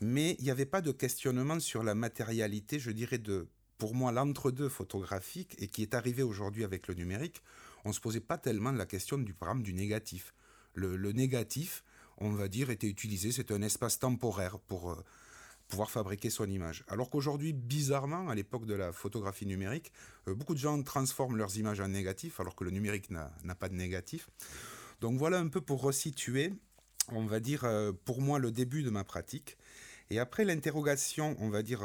Mais 0.02 0.36
il 0.40 0.44
n'y 0.44 0.52
avait 0.52 0.66
pas 0.66 0.82
de 0.82 0.92
questionnement 0.92 1.62
sur 1.62 1.84
la 1.84 1.96
matérialité, 1.96 2.80
je 2.80 2.92
dirais, 2.92 3.18
de, 3.18 3.48
pour 3.78 3.96
moi, 3.96 4.12
l'entre-deux 4.12 4.68
photographique, 4.68 5.56
et 5.58 5.68
qui 5.68 5.84
est 5.84 5.94
arrivé 5.94 6.22
aujourd'hui 6.22 6.66
avec 6.66 6.90
le 6.90 6.96
numérique 6.96 7.42
on 7.88 7.94
se 7.94 8.01
posait 8.01 8.20
pas 8.20 8.38
tellement 8.38 8.72
la 8.72 8.86
question 8.86 9.17
du 9.17 9.34
programme 9.34 9.63
du 9.63 9.74
négatif. 9.74 10.34
Le, 10.74 11.12
négatif, 11.12 11.84
on 12.17 12.32
va 12.32 12.50
dire, 12.50 12.70
était 12.70 12.88
utilisé, 12.88 13.32
c'était 13.32 13.53
un 13.53 13.62
espace 13.62 13.98
temporaire 13.98 14.60
pour 14.60 14.91
euh, 14.91 15.03
pouvoir 15.70 15.89
fabriquer 15.89 16.29
son 16.29 16.48
image. 16.48 16.84
Alors 16.88 17.10
qu'aujourd'hui, 17.10 17.53
bizarrement, 17.53 18.29
à 18.29 18.36
l'époque 18.36 18.65
de 18.65 18.75
la 18.75 18.91
photographie 18.91 19.46
numérique, 19.46 19.91
euh, 20.27 20.36
beaucoup 20.36 20.53
de 20.53 20.60
gens 20.60 20.79
transforment 20.84 21.38
leurs 21.38 21.58
images 21.58 21.79
en 21.79 21.88
négatif, 21.88 22.39
alors 22.39 22.56
que 22.56 22.65
le 22.65 22.72
numérique 22.72 23.10
n'a 23.10 23.56
pas 23.58 23.70
de 23.70 23.75
négatif. 23.75 24.29
Donc 25.00 25.17
voilà 25.17 25.39
un 25.39 25.48
peu 25.48 25.62
pour 25.62 25.82
resituer, 25.82 26.53
on 27.08 27.25
va 27.25 27.39
dire, 27.39 27.63
euh, 27.63 27.94
pour 28.06 28.22
moi, 28.22 28.38
le 28.38 28.51
début 28.51 28.84
de 28.84 28.89
ma 28.89 29.06
pratique. 29.06 29.58
Et 30.10 30.20
après 30.20 30.44
l'interrogation, 30.44 31.36
on 31.39 31.50
va 31.50 31.63
dire, 31.63 31.79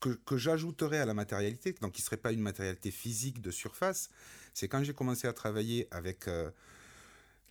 que, 0.00 0.08
que 0.08 0.36
j'ajouterais 0.36 0.98
à 0.98 1.04
la 1.04 1.12
matérialité, 1.12 1.74
donc 1.80 1.92
qui 1.92 2.02
ne 2.02 2.04
serait 2.04 2.16
pas 2.16 2.32
une 2.32 2.40
matérialité 2.40 2.90
physique 2.90 3.42
de 3.42 3.50
surface, 3.50 4.10
c'est 4.54 4.68
quand 4.68 4.82
j'ai 4.82 4.94
commencé 4.94 5.26
à 5.26 5.32
travailler 5.32 5.88
avec 5.90 6.28
euh, 6.28 6.50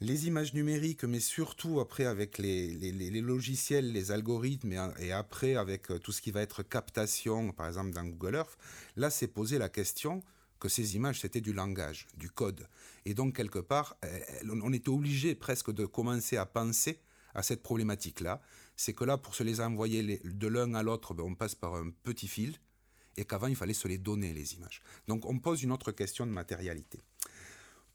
les 0.01 0.27
images 0.27 0.53
numériques, 0.53 1.03
mais 1.03 1.19
surtout 1.19 1.79
après 1.79 2.05
avec 2.05 2.37
les, 2.37 3.21
logiciels, 3.21 3.91
les 3.91 4.11
algorithmes, 4.11 4.93
et, 4.99 5.11
après 5.11 5.55
avec 5.55 5.91
euh, 5.91 5.99
tout 5.99 6.11
ce 6.11 6.21
qui 6.21 6.31
va 6.31 6.41
être 6.41 6.63
captation, 6.63 7.51
par 7.51 7.67
exemple 7.67 7.91
dans 7.91 8.03
Google 8.03 8.35
Earth, 8.35 8.57
là 8.95 9.09
c'est 9.09 9.27
posé 9.27 9.57
la 9.57 9.69
question 9.69 10.23
que 10.59 10.69
ces 10.69 10.95
images 10.95 11.21
c'était 11.21 11.41
du 11.41 11.53
langage, 11.53 12.07
du 12.17 12.29
code. 12.29 12.67
Et 13.05 13.13
donc 13.13 13.35
quelque 13.35 13.59
part, 13.59 13.97
euh, 14.05 14.19
on 14.63 14.73
était 14.73 14.89
obligé 14.89 15.35
presque 15.35 15.71
de 15.71 15.85
commencer 15.85 16.37
à 16.37 16.45
penser 16.45 17.01
à 17.33 17.43
cette 17.43 17.63
problématique-là. 17.63 18.41
C'est 18.75 18.93
que 18.93 19.03
là, 19.03 19.17
pour 19.17 19.35
se 19.35 19.43
les 19.43 19.61
envoyer 19.61 20.21
de 20.23 20.47
l'un 20.47 20.73
à 20.73 20.83
l'autre, 20.83 21.13
ben, 21.13 21.23
on 21.23 21.35
passe 21.35 21.55
par 21.55 21.75
un 21.75 21.91
petit 22.03 22.27
fil 22.27 22.57
et 23.19 23.25
qu'avant 23.25 23.47
il 23.47 23.55
fallait 23.55 23.73
se 23.73 23.87
les 23.87 23.97
donner 23.97 24.33
les 24.33 24.53
images. 24.55 24.81
Donc 25.07 25.25
on 25.25 25.39
pose 25.39 25.61
une 25.61 25.71
autre 25.71 25.91
question 25.91 26.25
de 26.25 26.31
matérialité. 26.31 27.01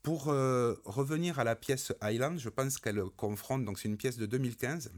Pour 0.02 0.28
euh, 0.28 0.74
revenir 0.84 1.38
à 1.38 1.44
la 1.44 1.56
pièce 1.56 1.92
Island, 2.02 2.38
je 2.38 2.50
pense 2.50 2.76
qu'elle 2.76 3.02
confronte, 3.16 3.64
donc 3.64 3.78
c'est 3.78 3.88
une 3.88 3.96
pièce 3.96 4.18
de 4.18 4.26
2015 4.26 4.92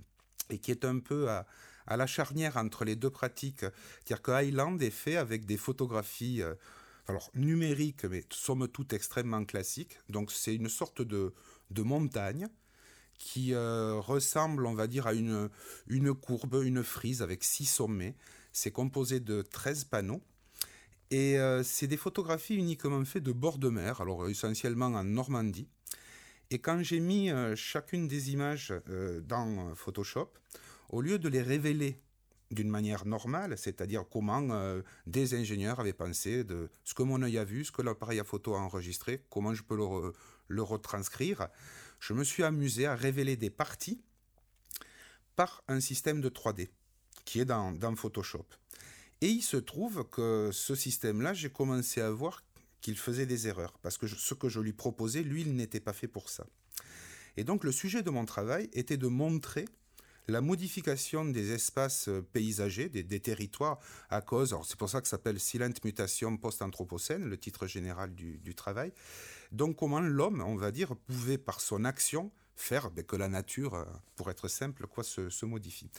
et 0.50 0.58
qui 0.58 0.72
est 0.72 0.84
un 0.84 0.98
peu 0.98 1.28
à, 1.30 1.46
la 1.88 2.06
charnière 2.08 2.56
entre 2.56 2.84
les 2.84 2.96
deux 2.96 3.10
pratiques. 3.10 3.60
C'est-à-dire 3.60 4.22
que 4.22 4.44
Island 4.44 4.82
est 4.82 4.90
fait 4.90 5.16
avec 5.16 5.46
des 5.46 5.56
photographies 5.56 6.42
euh, 6.42 6.54
alors 7.06 7.30
numériques, 7.34 8.04
mais 8.04 8.24
somme 8.30 8.66
toute 8.66 8.92
extrêmement 8.92 9.44
classiques. 9.44 10.00
Donc 10.08 10.32
c'est 10.32 10.56
une 10.56 10.68
sorte 10.68 11.02
de, 11.02 11.32
montagne 11.70 12.48
qui 13.16 13.54
euh, 13.54 13.94
ressemble, 14.00 14.66
on 14.66 14.74
va 14.74 14.88
dire, 14.88 15.06
à 15.06 15.14
une 15.14 16.14
courbe, 16.14 16.62
une 16.64 16.82
frise 16.82 17.22
avec 17.22 17.44
six 17.44 17.66
sommets 17.66 18.16
c'est 18.56 18.70
composé 18.70 19.20
de 19.20 19.42
13 19.42 19.84
panneaux. 19.84 20.22
Et 21.10 21.38
euh, 21.38 21.62
c'est 21.62 21.86
des 21.86 21.98
photographies 21.98 22.56
uniquement 22.56 23.04
faites 23.04 23.22
de 23.22 23.32
bord 23.32 23.58
de 23.58 23.68
mer, 23.68 24.00
alors 24.00 24.28
essentiellement 24.30 24.86
en 24.86 25.04
Normandie. 25.04 25.68
Et 26.50 26.58
quand 26.58 26.82
j'ai 26.82 27.00
mis 27.00 27.30
euh, 27.30 27.54
chacune 27.54 28.08
des 28.08 28.32
images 28.32 28.72
euh, 28.88 29.20
dans 29.20 29.74
Photoshop, 29.74 30.32
au 30.88 31.02
lieu 31.02 31.18
de 31.18 31.28
les 31.28 31.42
révéler 31.42 32.00
d'une 32.50 32.70
manière 32.70 33.04
normale, 33.04 33.58
c'est-à-dire 33.58 34.04
comment 34.08 34.80
des 35.06 35.34
ingénieurs 35.34 35.80
avaient 35.80 35.92
pensé 35.92 36.44
de 36.44 36.70
ce 36.84 36.94
que 36.94 37.02
mon 37.02 37.20
œil 37.22 37.38
a 37.38 37.44
vu, 37.44 37.64
ce 37.64 37.72
que 37.72 37.82
l'appareil 37.82 38.20
à 38.20 38.24
photo 38.24 38.54
a 38.54 38.60
enregistré, 38.60 39.24
comment 39.30 39.52
je 39.52 39.64
peux 39.64 39.76
le 40.46 40.62
retranscrire, 40.62 41.48
je 41.98 42.12
me 42.12 42.22
suis 42.22 42.44
amusé 42.44 42.86
à 42.86 42.94
révéler 42.94 43.36
des 43.36 43.50
parties 43.50 44.00
par 45.34 45.64
un 45.66 45.80
système 45.80 46.20
de 46.20 46.28
3D 46.28 46.68
qui 47.26 47.40
est 47.40 47.44
dans, 47.44 47.96
Photoshop. 47.96 48.46
Et 49.20 49.28
il 49.28 49.42
se 49.42 49.58
trouve 49.58 50.08
que 50.10 50.50
ce 50.52 50.74
système-là, 50.74 51.34
j'ai 51.34 51.50
commencé 51.50 52.00
à 52.00 52.10
voir 52.10 52.42
qu'il 52.80 52.96
faisait 52.96 53.26
des 53.26 53.48
erreurs, 53.48 53.78
parce 53.82 53.98
que 53.98 54.06
ce 54.06 54.32
que 54.32 54.48
je 54.48 54.60
lui 54.60 54.72
proposais, 54.72 55.22
lui, 55.22 55.42
il 55.42 55.54
n'était 55.56 55.80
pas 55.80 55.92
fait 55.92 56.08
pour 56.08 56.30
ça. 56.30 56.46
Et 57.36 57.44
donc 57.44 57.64
le 57.64 57.72
sujet 57.72 58.02
de 58.02 58.10
mon 58.10 58.24
travail 58.24 58.70
était 58.72 58.96
de 58.96 59.08
montrer 59.08 59.66
la 60.28 60.40
modification 60.40 61.24
des 61.24 61.52
espaces 61.52 62.08
paysagers, 62.32 62.88
des, 62.88 63.20
territoires, 63.20 63.78
à 64.10 64.20
cause, 64.20 64.56
c'est 64.64 64.76
pour 64.76 64.90
ça 64.90 65.00
que 65.00 65.06
ça 65.06 65.12
s'appelle 65.12 65.38
Silent 65.38 65.72
Mutation 65.84 66.36
Post-Anthropocène, 66.36 67.28
le 67.28 67.36
titre 67.36 67.66
général 67.66 68.14
du, 68.14 68.54
travail. 68.54 68.92
Donc 69.52 69.76
comment 69.76 70.00
l'homme, 70.00 70.42
on 70.44 70.56
va 70.56 70.72
dire, 70.72 70.96
pouvait 70.96 71.38
par 71.38 71.60
son 71.60 71.84
action 71.84 72.32
faire 72.56 72.90
ben, 72.90 73.04
que 73.04 73.16
la 73.16 73.28
nature, 73.28 73.74
euh, 73.74 73.84
pour 74.16 74.30
être 74.30 74.48
simple, 74.48 74.86
quoi, 74.86 75.04
se 75.04 75.44
modifie. 75.44 75.90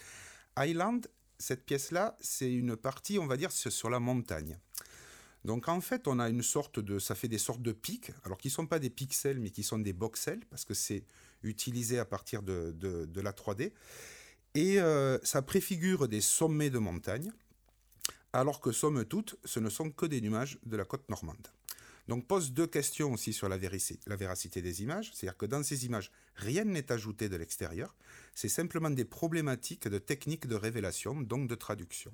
Island 0.57 1.07
cette 1.39 1.65
pièce-là, 1.65 2.17
c'est 2.19 2.51
une 2.51 2.75
partie, 2.75 3.19
on 3.19 3.27
va 3.27 3.37
dire, 3.37 3.51
sur 3.51 3.89
la 3.89 3.99
montagne. 3.99 4.57
Donc 5.45 5.67
en 5.67 5.81
fait, 5.81 6.07
on 6.07 6.19
a 6.19 6.29
une 6.29 6.43
sorte 6.43 6.79
de, 6.79 6.99
ça 6.99 7.15
fait 7.15 7.27
des 7.27 7.37
sortes 7.37 7.61
de 7.61 7.71
pics, 7.71 8.11
alors 8.23 8.37
qui 8.37 8.47
ne 8.47 8.53
sont 8.53 8.67
pas 8.67 8.79
des 8.79 8.89
pixels, 8.89 9.39
mais 9.39 9.51
qui 9.51 9.63
sont 9.63 9.79
des 9.79 9.93
voxels, 9.93 10.43
parce 10.49 10.65
que 10.65 10.73
c'est 10.73 11.05
utilisé 11.43 11.99
à 11.99 12.05
partir 12.05 12.41
de, 12.41 12.75
la 13.15 13.31
3D. 13.31 13.71
Et 14.55 14.79
euh, 14.79 15.19
ça 15.23 15.41
préfigure 15.41 16.07
des 16.07 16.21
sommets 16.21 16.69
de 16.69 16.79
montagne, 16.79 17.31
alors 18.33 18.59
que 18.59 18.71
somme 18.71 19.05
toute, 19.05 19.37
ce 19.45 19.59
ne 19.59 19.69
sont 19.69 19.91
que 19.91 20.05
des 20.05 20.21
nuages 20.21 20.59
de 20.65 20.75
la 20.75 20.85
côte 20.85 21.07
normande. 21.09 21.47
Donc 22.07 22.25
pose 22.25 22.53
deux 22.53 22.67
questions 22.67 23.11
aussi 23.13 23.33
sur 23.33 23.49
la, 23.49 23.57
véracité 23.57 24.61
des 24.61 24.81
images, 24.81 25.11
c'est-à-dire 25.13 25.37
que 25.37 25.45
dans 25.45 25.63
ces 25.63 25.85
images, 25.85 26.11
rien 26.35 26.63
n'est 26.63 26.91
ajouté 26.91 27.27
de 27.27 27.35
l'extérieur, 27.35 27.95
c'est 28.33 28.49
simplement 28.49 28.89
des 28.89 29.05
problématiques 29.05 29.87
de 29.87 29.97
technique 29.97 30.47
de 30.47 30.55
révélation, 30.55 31.19
donc 31.19 31.49
de 31.49 31.55
traduction. 31.55 32.13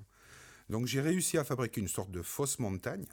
Donc 0.68 0.86
j'ai 0.86 1.00
réussi 1.00 1.38
à 1.38 1.44
fabriquer 1.44 1.80
une 1.80 1.88
sorte 1.88 2.10
de 2.10 2.22
fausse 2.22 2.58
montagne. 2.58 3.06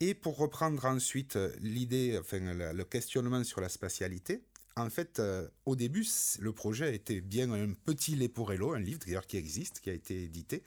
Et 0.00 0.14
pour 0.14 0.36
reprendre 0.36 0.84
ensuite 0.84 1.38
l'idée, 1.60 2.18
enfin 2.20 2.38
le 2.40 2.84
questionnement 2.84 3.42
sur 3.44 3.60
la 3.60 3.68
spatialité, 3.68 4.42
en 4.76 4.90
fait, 4.90 5.20
euh, 5.20 5.48
au 5.66 5.76
début, 5.76 6.04
le 6.40 6.52
projet 6.52 6.94
était 6.94 7.20
bien 7.20 7.52
un 7.52 7.74
petit 7.74 8.16
Leporello, 8.16 8.72
un 8.72 8.80
livre 8.80 8.98
d'ailleurs 8.98 9.26
qui 9.26 9.36
existe, 9.36 9.78
qui 9.78 9.88
a 9.88 9.92
été 9.92 10.24
édité, 10.24 10.64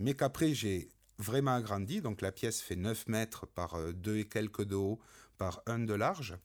mais 0.00 0.14
qu'après 0.14 0.54
j'ai 0.54 0.88
vraiment 1.18 1.54
agrandi. 1.54 2.00
Donc 2.00 2.20
la 2.20 2.32
pièce 2.32 2.60
fait 2.60 2.76
9 2.76 3.08
mètres 3.08 3.46
par 3.46 3.78
2 3.92 4.10
euh, 4.10 4.18
et 4.18 4.24
quelques 4.24 4.64
de 4.64 4.74
haut 4.74 4.98
par 5.38 5.62
1 5.66 5.80
de 5.80 5.94
large. 5.94 6.36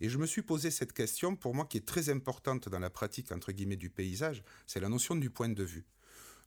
Et 0.00 0.08
je 0.08 0.18
me 0.18 0.26
suis 0.26 0.42
posé 0.42 0.70
cette 0.70 0.92
question, 0.92 1.36
pour 1.36 1.54
moi, 1.54 1.66
qui 1.66 1.76
est 1.76 1.86
très 1.86 2.08
importante 2.08 2.68
dans 2.68 2.78
la 2.78 2.90
pratique, 2.90 3.30
entre 3.32 3.52
guillemets, 3.52 3.76
du 3.76 3.90
paysage, 3.90 4.42
c'est 4.66 4.80
la 4.80 4.88
notion 4.88 5.16
du 5.16 5.30
point 5.30 5.48
de 5.48 5.64
vue. 5.64 5.84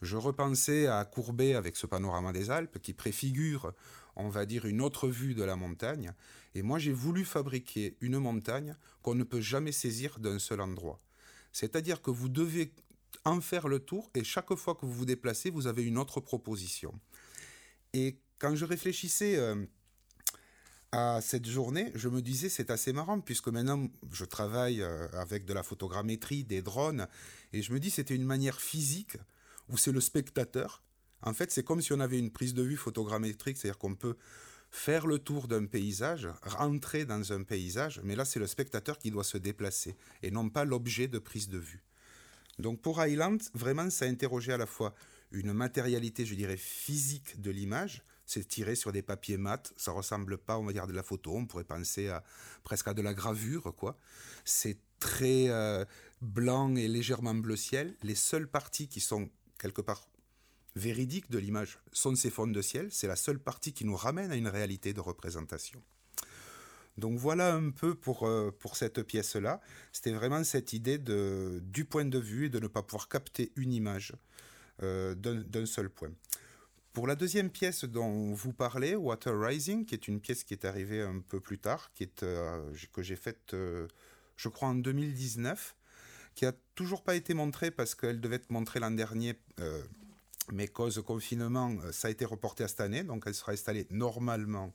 Je 0.01 0.17
repensais 0.17 0.87
à 0.87 1.05
Courbet 1.05 1.53
avec 1.53 1.75
ce 1.75 1.85
panorama 1.85 2.33
des 2.33 2.49
Alpes 2.49 2.79
qui 2.79 2.93
préfigure, 2.93 3.71
on 4.15 4.29
va 4.29 4.47
dire, 4.47 4.65
une 4.65 4.81
autre 4.81 5.07
vue 5.07 5.35
de 5.35 5.43
la 5.43 5.55
montagne. 5.55 6.11
Et 6.55 6.63
moi, 6.63 6.79
j'ai 6.79 6.91
voulu 6.91 7.23
fabriquer 7.23 7.97
une 8.01 8.17
montagne 8.17 8.75
qu'on 9.03 9.13
ne 9.13 9.23
peut 9.23 9.41
jamais 9.41 9.71
saisir 9.71 10.19
d'un 10.19 10.39
seul 10.39 10.59
endroit. 10.59 10.99
C'est-à-dire 11.51 12.01
que 12.01 12.09
vous 12.09 12.29
devez 12.29 12.73
en 13.25 13.41
faire 13.41 13.67
le 13.67 13.79
tour 13.79 14.09
et 14.15 14.23
chaque 14.23 14.55
fois 14.55 14.73
que 14.73 14.85
vous 14.85 14.93
vous 14.93 15.05
déplacez, 15.05 15.51
vous 15.51 15.67
avez 15.67 15.83
une 15.83 15.99
autre 15.99 16.19
proposition. 16.19 16.99
Et 17.93 18.19
quand 18.39 18.55
je 18.55 18.65
réfléchissais 18.65 19.37
euh, 19.37 19.65
à 20.91 21.19
cette 21.21 21.45
journée, 21.45 21.91
je 21.95 22.09
me 22.09 22.21
disais 22.21 22.49
c'est 22.49 22.71
assez 22.71 22.93
marrant 22.93 23.19
puisque 23.19 23.47
maintenant 23.49 23.87
je 24.11 24.25
travaille 24.25 24.81
euh, 24.81 25.07
avec 25.13 25.45
de 25.45 25.53
la 25.53 25.63
photogrammétrie, 25.63 26.43
des 26.43 26.61
drones, 26.61 27.07
et 27.53 27.61
je 27.61 27.73
me 27.73 27.79
dis 27.79 27.89
c'était 27.89 28.15
une 28.15 28.25
manière 28.25 28.61
physique 28.61 29.17
où 29.69 29.77
c'est 29.77 29.91
le 29.91 30.01
spectateur. 30.01 30.83
En 31.23 31.33
fait, 31.33 31.51
c'est 31.51 31.63
comme 31.63 31.81
si 31.81 31.93
on 31.93 31.99
avait 31.99 32.17
une 32.17 32.31
prise 32.31 32.53
de 32.53 32.63
vue 32.63 32.77
photogrammétrique, 32.77 33.57
c'est-à-dire 33.57 33.77
qu'on 33.77 33.95
peut 33.95 34.15
faire 34.71 35.05
le 35.05 35.19
tour 35.19 35.47
d'un 35.47 35.65
paysage, 35.65 36.29
rentrer 36.43 37.05
dans 37.05 37.33
un 37.33 37.43
paysage, 37.43 37.99
mais 38.03 38.15
là 38.15 38.23
c'est 38.23 38.39
le 38.39 38.47
spectateur 38.47 38.97
qui 38.97 39.11
doit 39.11 39.25
se 39.25 39.37
déplacer 39.37 39.97
et 40.23 40.31
non 40.31 40.49
pas 40.49 40.63
l'objet 40.63 41.09
de 41.09 41.19
prise 41.19 41.49
de 41.49 41.57
vue. 41.57 41.83
Donc 42.57 42.81
pour 42.81 43.01
Highland, 43.01 43.37
vraiment 43.53 43.89
ça 43.89 44.05
interrogeait 44.05 44.53
à 44.53 44.57
la 44.57 44.65
fois 44.65 44.95
une 45.31 45.53
matérialité, 45.53 46.25
je 46.25 46.35
dirais, 46.35 46.57
physique 46.57 47.41
de 47.41 47.51
l'image. 47.51 48.03
C'est 48.25 48.47
tiré 48.47 48.75
sur 48.75 48.91
des 48.91 49.01
papiers 49.01 49.37
mat, 49.37 49.73
ça 49.75 49.91
ressemble 49.91 50.37
pas, 50.37 50.57
on 50.57 50.63
va 50.63 50.71
dire, 50.71 50.87
de 50.87 50.93
la 50.93 51.03
photo. 51.03 51.35
On 51.35 51.45
pourrait 51.45 51.65
penser 51.65 52.07
à 52.07 52.23
presque 52.63 52.87
à 52.87 52.93
de 52.93 53.01
la 53.01 53.13
gravure, 53.13 53.73
quoi. 53.75 53.97
C'est 54.45 54.77
très 54.99 55.49
euh, 55.49 55.83
blanc 56.21 56.75
et 56.75 56.87
légèrement 56.87 57.33
bleu 57.33 57.55
ciel. 57.55 57.95
Les 58.03 58.15
seules 58.15 58.47
parties 58.47 58.87
qui 58.87 59.01
sont 59.01 59.29
quelque 59.57 59.81
part 59.81 60.07
véridiques 60.75 61.29
de 61.29 61.39
l'image 61.39 61.79
sont 61.91 62.15
ces 62.15 62.29
fonds 62.29 62.47
de 62.47 62.61
ciel. 62.61 62.87
C'est 62.91 63.07
la 63.07 63.17
seule 63.17 63.39
partie 63.39 63.73
qui 63.73 63.83
nous 63.83 63.95
ramène 63.95 64.31
à 64.31 64.35
une 64.35 64.47
réalité 64.47 64.93
de 64.93 65.01
représentation. 65.01 65.81
Donc 66.97 67.17
voilà 67.17 67.55
un 67.55 67.71
peu 67.71 67.95
pour, 67.95 68.27
euh, 68.27 68.51
pour 68.51 68.75
cette 68.75 69.01
pièce-là. 69.03 69.61
C'était 69.91 70.11
vraiment 70.11 70.43
cette 70.43 70.73
idée 70.73 70.97
de, 70.97 71.59
du 71.63 71.85
point 71.85 72.05
de 72.05 72.19
vue 72.19 72.45
et 72.45 72.49
de 72.49 72.59
ne 72.59 72.67
pas 72.67 72.83
pouvoir 72.83 73.07
capter 73.07 73.51
une 73.55 73.73
image 73.73 74.13
d'un 74.81 75.65
seul 75.65 75.89
point. 75.89 76.11
Pour 76.93 77.07
la 77.07 77.15
deuxième 77.15 77.49
pièce 77.49 77.85
dont 77.85 78.33
vous 78.33 78.51
parlez, 78.51 78.95
Water 78.95 79.39
Rising, 79.39 79.85
qui 79.85 79.95
est 79.95 80.09
une 80.09 80.19
pièce 80.19 80.43
qui 80.43 80.53
est 80.53 80.65
arrivée 80.65 81.01
un 81.01 81.21
peu 81.21 81.39
plus 81.39 81.57
tard, 81.57 81.89
euh, 82.23 82.73
que 82.91 83.01
j'ai 83.01 83.15
faite, 83.15 83.53
euh, 83.53 83.87
je 84.35 84.49
crois, 84.49 84.67
en 84.67 84.75
2019, 84.75 85.73
qui 86.35 86.45
a 86.45 86.51
toujours 86.75 87.01
pas 87.03 87.15
été 87.15 87.33
montrée 87.33 87.71
parce 87.71 87.95
qu'elle 87.95 88.19
devait 88.19 88.35
être 88.37 88.49
montrée 88.49 88.81
l'an 88.81 88.91
dernier, 88.91 89.35
mais 90.51 90.67
cause 90.67 91.01
confinement, 91.05 91.75
ça 91.91 92.07
a 92.07 92.11
été 92.11 92.25
reporté 92.25 92.63
à 92.63 92.67
cette 92.67 92.81
année, 92.81 93.03
donc 93.03 93.23
elle 93.25 93.35
sera 93.35 93.51
installée 93.51 93.85
normalement 93.89 94.73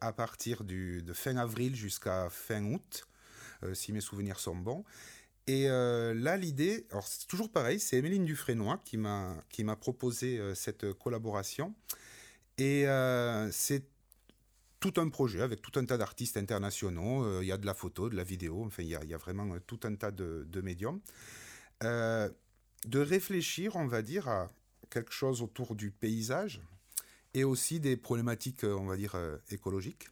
à 0.00 0.12
partir 0.12 0.64
de 0.64 1.12
fin 1.12 1.36
avril 1.36 1.76
jusqu'à 1.76 2.28
fin 2.30 2.64
août, 2.64 3.06
si 3.74 3.92
mes 3.92 4.00
souvenirs 4.00 4.40
sont 4.40 4.56
bons. 4.56 4.84
Et 5.46 5.68
euh, 5.68 6.14
là, 6.14 6.36
l'idée, 6.36 6.86
alors 6.90 7.06
c'est 7.06 7.26
toujours 7.26 7.50
pareil, 7.50 7.78
c'est 7.78 7.98
Emeline 7.98 8.24
Dufresnoy 8.24 8.78
qui 8.84 8.96
m'a, 8.96 9.36
qui 9.50 9.62
m'a 9.62 9.76
proposé 9.76 10.38
euh, 10.38 10.54
cette 10.54 10.92
collaboration. 10.94 11.74
Et 12.56 12.88
euh, 12.88 13.50
c'est 13.52 13.84
tout 14.80 14.94
un 14.96 15.08
projet 15.10 15.42
avec 15.42 15.60
tout 15.60 15.78
un 15.78 15.84
tas 15.84 15.98
d'artistes 15.98 16.36
internationaux. 16.36 17.40
Il 17.42 17.46
y 17.46 17.52
a 17.52 17.58
de 17.58 17.66
la 17.66 17.74
photo, 17.74 18.08
de 18.08 18.16
la 18.16 18.24
vidéo, 18.24 18.64
enfin, 18.66 18.82
il 18.82 18.88
y 18.88 18.96
a, 18.96 19.04
y 19.04 19.14
a 19.14 19.18
vraiment 19.18 19.58
tout 19.66 19.80
un 19.84 19.94
tas 19.96 20.10
de, 20.10 20.46
de 20.48 20.60
médiums. 20.60 21.00
de 21.80 22.30
réfléchir, 22.92 23.76
on 23.76 23.86
va 23.86 24.02
dire, 24.02 24.28
à 24.28 24.50
quelque 24.90 25.12
chose 25.12 25.40
autour 25.40 25.74
du 25.74 25.90
paysage 25.90 26.60
et 27.32 27.44
aussi 27.44 27.80
des 27.80 27.96
problématiques, 27.96 28.64
on 28.64 28.84
va 28.84 28.96
dire, 28.96 29.16
écologiques, 29.50 30.10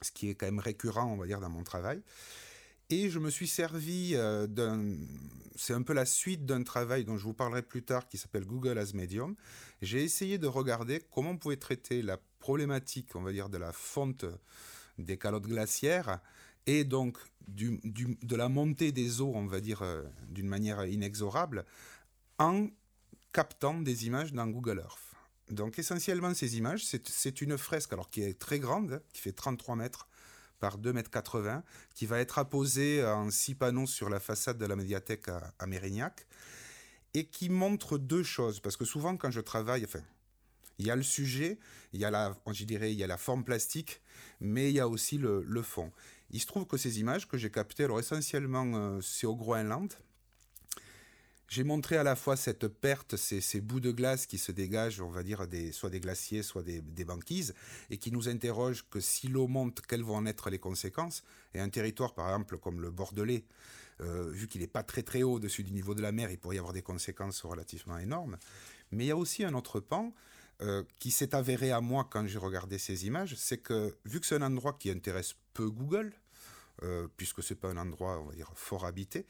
ce 0.00 0.12
qui 0.12 0.30
est 0.30 0.36
quand 0.36 0.46
même 0.46 0.60
récurrent, 0.60 1.12
on 1.12 1.16
va 1.16 1.26
dire, 1.26 1.40
dans 1.40 1.50
mon 1.50 1.64
travail. 1.64 2.00
Et 2.90 3.10
je 3.10 3.18
me 3.18 3.30
suis 3.30 3.48
servi 3.48 4.12
euh, 4.14 4.46
d'un... 4.46 4.96
C'est 5.56 5.72
un 5.72 5.82
peu 5.82 5.92
la 5.92 6.04
suite 6.04 6.44
d'un 6.44 6.62
travail 6.64 7.04
dont 7.04 7.16
je 7.16 7.24
vous 7.24 7.34
parlerai 7.34 7.62
plus 7.62 7.82
tard 7.82 8.08
qui 8.08 8.18
s'appelle 8.18 8.44
Google 8.44 8.76
as 8.78 8.92
Medium. 8.92 9.36
J'ai 9.82 10.02
essayé 10.02 10.36
de 10.36 10.48
regarder 10.48 11.00
comment 11.12 11.30
on 11.30 11.36
pouvait 11.36 11.56
traiter 11.56 12.02
la 12.02 12.18
problématique, 12.40 13.14
on 13.14 13.22
va 13.22 13.32
dire, 13.32 13.48
de 13.48 13.58
la 13.58 13.72
fonte 13.72 14.24
des 14.98 15.16
calottes 15.16 15.46
glaciaires 15.46 16.20
et 16.66 16.84
donc 16.84 17.18
de 17.46 18.36
la 18.36 18.48
montée 18.48 18.90
des 18.90 19.20
eaux, 19.20 19.32
on 19.34 19.46
va 19.46 19.60
dire, 19.60 19.82
euh, 19.82 20.02
d'une 20.28 20.48
manière 20.48 20.84
inexorable, 20.86 21.64
en 22.38 22.68
captant 23.32 23.80
des 23.80 24.06
images 24.06 24.32
dans 24.32 24.46
Google 24.46 24.78
Earth. 24.78 25.14
Donc 25.50 25.78
essentiellement, 25.78 26.32
ces 26.32 26.56
images, 26.56 26.84
c'est 26.84 27.40
une 27.42 27.58
fresque 27.58 27.92
alors 27.92 28.08
qui 28.08 28.22
est 28.22 28.38
très 28.38 28.58
grande, 28.58 29.02
qui 29.12 29.20
fait 29.20 29.32
33 29.32 29.76
mètres, 29.76 30.08
par 30.64 30.78
2,80 30.78 31.56
m, 31.56 31.62
qui 31.94 32.06
va 32.06 32.20
être 32.20 32.38
apposé 32.38 33.04
en 33.04 33.30
six 33.30 33.54
panneaux 33.54 33.86
sur 33.86 34.08
la 34.08 34.18
façade 34.18 34.56
de 34.56 34.64
la 34.64 34.76
médiathèque 34.76 35.28
à, 35.58 35.66
Mérignac, 35.66 36.26
et 37.12 37.26
qui 37.26 37.50
montre 37.50 37.98
deux 37.98 38.22
choses, 38.22 38.60
parce 38.60 38.78
que 38.78 38.86
souvent 38.86 39.18
quand 39.18 39.30
je 39.30 39.42
travaille, 39.42 39.84
enfin, 39.84 40.00
il 40.78 40.86
y 40.86 40.90
a 40.90 40.96
le 40.96 41.02
sujet, 41.02 41.58
il 41.92 42.00
y 42.00 42.06
a 42.06 42.10
la, 42.10 42.34
je 42.50 42.64
dirais, 42.64 42.94
il 42.94 42.98
y 42.98 43.04
a 43.04 43.06
la 43.06 43.18
forme 43.18 43.44
plastique, 43.44 44.00
mais 44.40 44.70
il 44.70 44.76
y 44.76 44.80
a 44.80 44.88
aussi 44.88 45.18
le, 45.18 45.62
fond. 45.62 45.92
Il 46.30 46.40
se 46.40 46.46
trouve 46.46 46.66
que 46.66 46.78
ces 46.78 46.98
images 46.98 47.28
que 47.28 47.36
j'ai 47.36 47.50
captées, 47.50 47.84
alors 47.84 48.00
essentiellement 48.00 48.64
euh, 48.74 49.02
c'est 49.02 49.26
au 49.26 49.36
Groenland, 49.36 49.92
j'ai 51.54 51.62
montré 51.62 51.96
à 51.96 52.02
la 52.02 52.16
fois 52.16 52.34
cette 52.34 52.66
perte, 52.66 53.16
ces, 53.16 53.60
bouts 53.60 53.78
de 53.78 53.92
glace 53.92 54.26
qui 54.26 54.38
se 54.38 54.50
dégagent, 54.50 55.00
on 55.00 55.08
va 55.08 55.22
dire, 55.22 55.46
soit 55.70 55.88
des 55.88 56.00
glaciers, 56.00 56.42
soit 56.42 56.64
des, 56.64 57.04
banquises, 57.04 57.54
et 57.90 57.96
qui 57.96 58.10
nous 58.10 58.28
interrogent 58.28 58.84
que 58.90 58.98
si 58.98 59.28
l'eau 59.28 59.46
monte, 59.46 59.80
quelles 59.86 60.02
vont 60.02 60.16
en 60.16 60.26
être 60.26 60.50
les 60.50 60.58
conséquences? 60.58 61.22
Et 61.54 61.60
un 61.60 61.68
territoire, 61.68 62.12
par 62.12 62.26
exemple, 62.26 62.58
comme 62.58 62.80
le 62.80 62.90
Bordelais, 62.90 63.44
euh, 64.00 64.28
vu 64.32 64.48
qu'il 64.48 64.62
n'est 64.62 64.66
pas 64.66 64.82
très 64.82 65.04
très 65.04 65.22
haut 65.22 65.34
au-dessus 65.34 65.62
du 65.62 65.70
niveau 65.70 65.94
de 65.94 66.02
la 66.02 66.10
mer, 66.10 66.28
il 66.32 66.38
pourrait 66.38 66.56
y 66.56 66.58
avoir 66.58 66.72
des 66.72 66.82
conséquences 66.82 67.42
relativement 67.42 67.98
énormes. 67.98 68.36
Mais 68.90 69.04
il 69.04 69.06
y 69.06 69.12
a 69.12 69.16
aussi 69.16 69.44
un 69.44 69.54
autre 69.54 69.78
pan 69.78 70.12
euh, 70.60 70.82
qui 70.98 71.12
s'est 71.12 71.36
avéré 71.36 71.70
à 71.70 71.80
moi 71.80 72.08
quand 72.10 72.26
j'ai 72.26 72.38
regardé 72.38 72.78
ces 72.78 73.06
images, 73.06 73.36
c'est 73.36 73.58
que 73.58 73.96
vu 74.04 74.18
que 74.18 74.26
c'est 74.26 74.34
un 74.34 74.42
endroit 74.42 74.72
qui 74.72 74.90
intéresse 74.90 75.36
peu 75.52 75.70
Google, 75.70 76.12
euh, 76.82 77.06
puisque 77.16 77.44
c'est 77.44 77.54
pas 77.54 77.68
un 77.68 77.76
endroit, 77.76 78.18
on 78.18 78.24
va 78.24 78.34
dire, 78.34 78.50
fort 78.56 78.84
habité, 78.84 79.24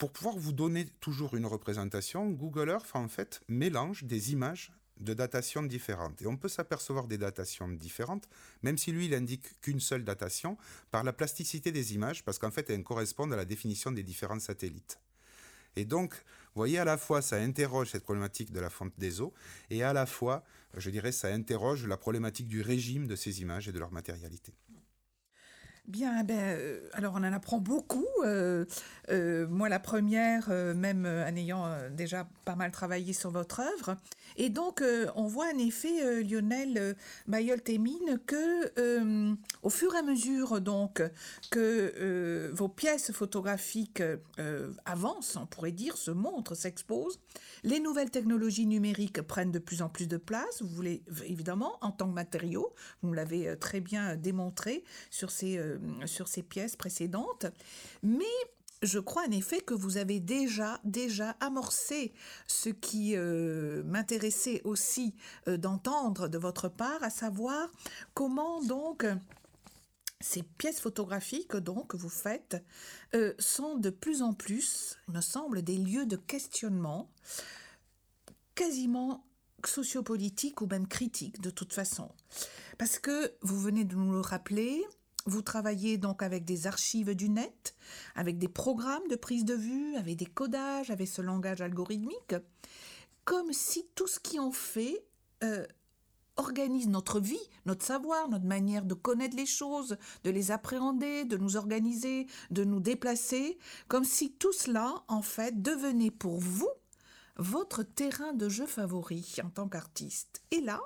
pour 0.00 0.10
pouvoir 0.10 0.38
vous 0.38 0.54
donner 0.54 0.86
toujours 1.00 1.36
une 1.36 1.44
représentation, 1.44 2.30
Google 2.30 2.70
Earth 2.70 2.88
en 2.94 3.06
fait 3.06 3.42
mélange 3.48 4.04
des 4.04 4.32
images 4.32 4.72
de 4.96 5.12
datation 5.12 5.62
différentes. 5.62 6.22
Et 6.22 6.26
on 6.26 6.38
peut 6.38 6.48
s'apercevoir 6.48 7.06
des 7.06 7.18
datations 7.18 7.68
différentes, 7.68 8.26
même 8.62 8.78
si 8.78 8.92
lui, 8.92 9.04
il 9.06 9.14
indique 9.14 9.60
qu'une 9.60 9.78
seule 9.78 10.02
datation, 10.02 10.56
par 10.90 11.04
la 11.04 11.12
plasticité 11.12 11.70
des 11.70 11.92
images, 11.92 12.24
parce 12.24 12.38
qu'en 12.38 12.50
fait, 12.50 12.70
elles 12.70 12.82
correspondent 12.82 13.34
à 13.34 13.36
la 13.36 13.44
définition 13.44 13.92
des 13.92 14.02
différents 14.02 14.40
satellites. 14.40 14.98
Et 15.76 15.84
donc, 15.84 16.14
vous 16.14 16.60
voyez, 16.60 16.78
à 16.78 16.86
la 16.86 16.96
fois, 16.96 17.20
ça 17.20 17.36
interroge 17.36 17.90
cette 17.90 18.04
problématique 18.04 18.52
de 18.52 18.60
la 18.60 18.70
fonte 18.70 18.94
des 18.96 19.20
eaux, 19.20 19.34
et 19.68 19.82
à 19.82 19.92
la 19.92 20.06
fois, 20.06 20.44
je 20.78 20.88
dirais, 20.88 21.12
ça 21.12 21.28
interroge 21.28 21.86
la 21.86 21.98
problématique 21.98 22.48
du 22.48 22.62
régime 22.62 23.06
de 23.06 23.16
ces 23.16 23.42
images 23.42 23.68
et 23.68 23.72
de 23.72 23.78
leur 23.78 23.92
matérialité. 23.92 24.54
Bien, 25.90 26.22
ben, 26.22 26.38
euh, 26.38 26.88
alors 26.92 27.14
on 27.16 27.24
en 27.24 27.32
apprend 27.32 27.58
beaucoup. 27.58 28.06
Euh, 28.22 28.64
euh, 29.10 29.48
moi, 29.48 29.68
la 29.68 29.80
première, 29.80 30.48
même 30.48 31.04
en 31.04 31.34
ayant 31.34 31.66
déjà 31.90 32.28
pas 32.44 32.54
mal 32.54 32.70
travaillé 32.70 33.12
sur 33.12 33.30
votre 33.32 33.58
œuvre. 33.58 33.96
Et 34.36 34.50
donc, 34.50 34.84
on 35.16 35.26
voit 35.26 35.46
en 35.52 35.58
effet, 35.58 36.22
Lionel 36.22 36.96
Mayol-Témine, 37.26 38.20
que 38.24 39.34
au 39.62 39.70
fur 39.70 39.92
et 39.96 39.98
à 39.98 40.02
mesure 40.02 40.60
donc 40.60 41.02
que 41.50 42.50
vos 42.52 42.68
pièces 42.68 43.10
photographiques 43.10 44.02
avancent, 44.84 45.36
on 45.36 45.46
pourrait 45.46 45.72
dire, 45.72 45.96
se 45.96 46.12
montrent, 46.12 46.54
s'exposent, 46.54 47.18
les 47.64 47.80
nouvelles 47.80 48.10
technologies 48.10 48.66
numériques 48.66 49.22
prennent 49.22 49.50
de 49.50 49.58
plus 49.58 49.82
en 49.82 49.88
plus 49.88 50.06
de 50.06 50.16
place. 50.18 50.62
Vous 50.62 50.68
voulez 50.68 51.02
évidemment 51.26 51.72
en 51.80 51.90
tant 51.90 52.08
que 52.08 52.14
matériau, 52.14 52.72
vous 53.02 53.12
l'avez 53.12 53.56
très 53.58 53.80
bien 53.80 54.14
démontré 54.14 54.84
sur 55.10 55.32
ces 55.32 55.58
sur 56.06 56.28
ces 56.28 56.42
pièces 56.42 56.76
précédentes. 56.76 57.46
Mais 58.02 58.24
je 58.82 58.98
crois 58.98 59.26
en 59.26 59.30
effet 59.30 59.60
que 59.60 59.74
vous 59.74 59.98
avez 59.98 60.20
déjà 60.20 60.80
déjà 60.84 61.36
amorcé 61.40 62.12
ce 62.46 62.70
qui 62.70 63.16
euh, 63.16 63.82
m'intéressait 63.84 64.62
aussi 64.64 65.14
euh, 65.48 65.56
d'entendre 65.56 66.28
de 66.28 66.38
votre 66.38 66.68
part, 66.68 67.02
à 67.02 67.10
savoir 67.10 67.68
comment 68.14 68.62
donc 68.62 69.06
ces 70.20 70.42
pièces 70.42 70.80
photographiques 70.80 71.56
donc 71.56 71.88
que 71.88 71.96
vous 71.96 72.10
faites 72.10 72.62
sont 73.38 73.76
de 73.76 73.88
plus 73.88 74.20
en 74.20 74.34
plus, 74.34 74.98
il 75.08 75.14
me 75.14 75.22
semble, 75.22 75.62
des 75.62 75.78
lieux 75.78 76.04
de 76.04 76.16
questionnement 76.16 77.10
quasiment 78.54 79.24
sociopolitiques 79.66 80.60
ou 80.60 80.66
même 80.66 80.86
critiques 80.86 81.40
de 81.40 81.50
toute 81.50 81.72
façon. 81.72 82.10
Parce 82.78 82.98
que 82.98 83.32
vous 83.42 83.58
venez 83.58 83.84
de 83.84 83.94
nous 83.94 84.12
le 84.12 84.20
rappeler, 84.20 84.84
vous 85.26 85.42
travaillez 85.42 85.98
donc 85.98 86.22
avec 86.22 86.44
des 86.44 86.66
archives 86.66 87.14
du 87.14 87.28
net, 87.28 87.74
avec 88.14 88.38
des 88.38 88.48
programmes 88.48 89.06
de 89.08 89.16
prise 89.16 89.44
de 89.44 89.54
vue, 89.54 89.96
avec 89.96 90.16
des 90.16 90.26
codages, 90.26 90.90
avec 90.90 91.08
ce 91.08 91.22
langage 91.22 91.60
algorithmique, 91.60 92.34
comme 93.24 93.52
si 93.52 93.86
tout 93.94 94.06
ce 94.06 94.18
qui 94.18 94.38
en 94.38 94.50
fait 94.50 95.04
euh, 95.44 95.66
organise 96.36 96.88
notre 96.88 97.20
vie, 97.20 97.48
notre 97.66 97.84
savoir, 97.84 98.28
notre 98.28 98.46
manière 98.46 98.84
de 98.84 98.94
connaître 98.94 99.36
les 99.36 99.46
choses, 99.46 99.98
de 100.24 100.30
les 100.30 100.50
appréhender, 100.50 101.24
de 101.24 101.36
nous 101.36 101.56
organiser, 101.56 102.26
de 102.50 102.64
nous 102.64 102.80
déplacer, 102.80 103.58
comme 103.88 104.04
si 104.04 104.32
tout 104.32 104.52
cela, 104.52 105.04
en 105.08 105.22
fait, 105.22 105.60
devenait 105.62 106.10
pour 106.10 106.38
vous 106.38 106.70
votre 107.36 107.82
terrain 107.82 108.32
de 108.32 108.48
jeu 108.48 108.66
favori 108.66 109.36
en 109.44 109.50
tant 109.50 109.68
qu'artiste. 109.68 110.42
Et 110.50 110.60
là, 110.60 110.80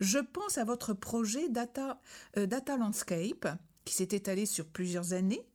je 0.00 0.18
pense 0.18 0.58
à 0.58 0.64
votre 0.64 0.94
projet 0.94 1.48
Data, 1.48 2.00
euh, 2.36 2.46
Data 2.46 2.76
Landscape 2.76 3.46
qui 3.84 3.94
s'est 3.94 4.08
étalé 4.12 4.46
sur 4.46 4.66
plusieurs 4.66 5.12
années. 5.12 5.46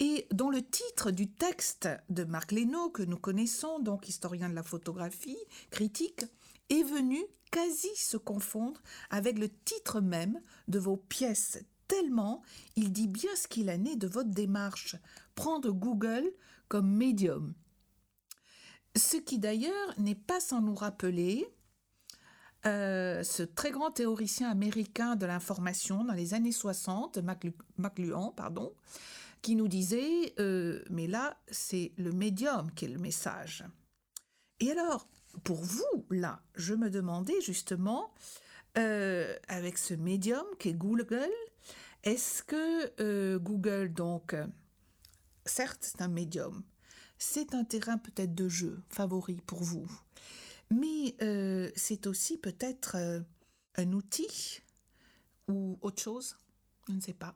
Et 0.00 0.26
dont 0.30 0.50
le 0.50 0.62
titre 0.62 1.10
du 1.10 1.28
texte 1.28 1.88
de 2.08 2.24
Marc 2.24 2.52
Leno, 2.52 2.90
que 2.90 3.02
nous 3.02 3.16
connaissons, 3.16 3.80
donc 3.80 4.08
historien 4.08 4.48
de 4.48 4.54
la 4.54 4.62
photographie, 4.62 5.38
critique, 5.70 6.24
est 6.70 6.82
venu 6.82 7.18
quasi 7.50 7.90
se 7.94 8.16
confondre 8.16 8.80
avec 9.10 9.38
le 9.38 9.48
titre 9.48 10.00
même 10.00 10.40
de 10.66 10.78
vos 10.78 10.96
pièces, 10.96 11.58
tellement 11.86 12.42
il 12.74 12.92
dit 12.92 13.06
bien 13.06 13.30
ce 13.36 13.46
qu'il 13.46 13.68
a 13.68 13.76
né 13.76 13.96
de 13.96 14.08
votre 14.08 14.30
démarche, 14.30 14.96
prendre 15.34 15.70
Google 15.70 16.24
comme 16.68 16.90
médium. 16.90 17.54
Ce 18.96 19.16
qui 19.16 19.38
d'ailleurs 19.38 19.94
n'est 19.98 20.14
pas 20.14 20.40
sans 20.40 20.60
nous 20.60 20.74
rappeler 20.74 21.46
euh, 22.66 23.22
ce 23.22 23.42
très 23.42 23.70
grand 23.70 23.90
théoricien 23.90 24.48
américain 24.48 25.16
de 25.16 25.26
l'information 25.26 26.04
dans 26.04 26.14
les 26.14 26.32
années 26.32 26.52
60, 26.52 27.18
McLuhan, 27.76 28.30
pardon, 28.30 28.72
qui 29.42 29.54
nous 29.54 29.68
disait 29.68 30.32
euh, 30.38 30.82
mais 30.90 31.06
là 31.06 31.36
c'est 31.50 31.92
le 31.98 32.12
médium 32.12 32.70
qui 32.72 32.86
est 32.86 32.88
le 32.88 32.98
message. 32.98 33.64
Et 34.60 34.70
alors 34.70 35.06
pour 35.42 35.62
vous 35.62 36.06
là, 36.10 36.40
je 36.54 36.74
me 36.74 36.88
demandais 36.88 37.38
justement 37.42 38.14
euh, 38.78 39.36
avec 39.48 39.76
ce 39.76 39.92
médium 39.92 40.46
qui 40.58 40.70
est 40.70 40.74
Google, 40.74 41.28
est-ce 42.02 42.42
que 42.42 43.36
Google 43.36 43.92
donc 43.92 44.34
certes 45.44 45.80
c'est 45.82 46.00
un 46.00 46.08
médium, 46.08 46.62
c'est 47.18 47.54
un 47.54 47.64
terrain 47.64 47.98
peut-être 47.98 48.34
de 48.34 48.48
jeu 48.48 48.82
favori 48.88 49.42
pour 49.46 49.62
vous. 49.62 49.86
Mais 50.70 51.14
euh, 51.22 51.70
c'est 51.76 52.06
aussi 52.06 52.38
peut-être 52.38 52.96
euh, 52.96 53.20
un 53.76 53.92
outil 53.92 54.60
ou 55.48 55.78
autre 55.82 56.02
chose, 56.02 56.38
je 56.88 56.94
ne 56.94 57.00
sais 57.00 57.14
pas. 57.14 57.34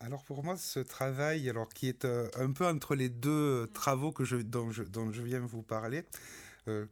Alors 0.00 0.24
pour 0.24 0.42
moi, 0.42 0.56
ce 0.56 0.80
travail, 0.80 1.48
alors 1.48 1.68
qui 1.68 1.88
est 1.88 2.04
euh, 2.04 2.28
un 2.34 2.52
peu 2.52 2.66
entre 2.66 2.94
les 2.94 3.08
deux 3.08 3.68
travaux 3.74 4.12
que 4.12 4.24
je, 4.24 4.36
dont, 4.36 4.70
je, 4.70 4.82
dont 4.82 5.12
je 5.12 5.22
viens 5.22 5.40
vous 5.40 5.62
parler, 5.62 6.04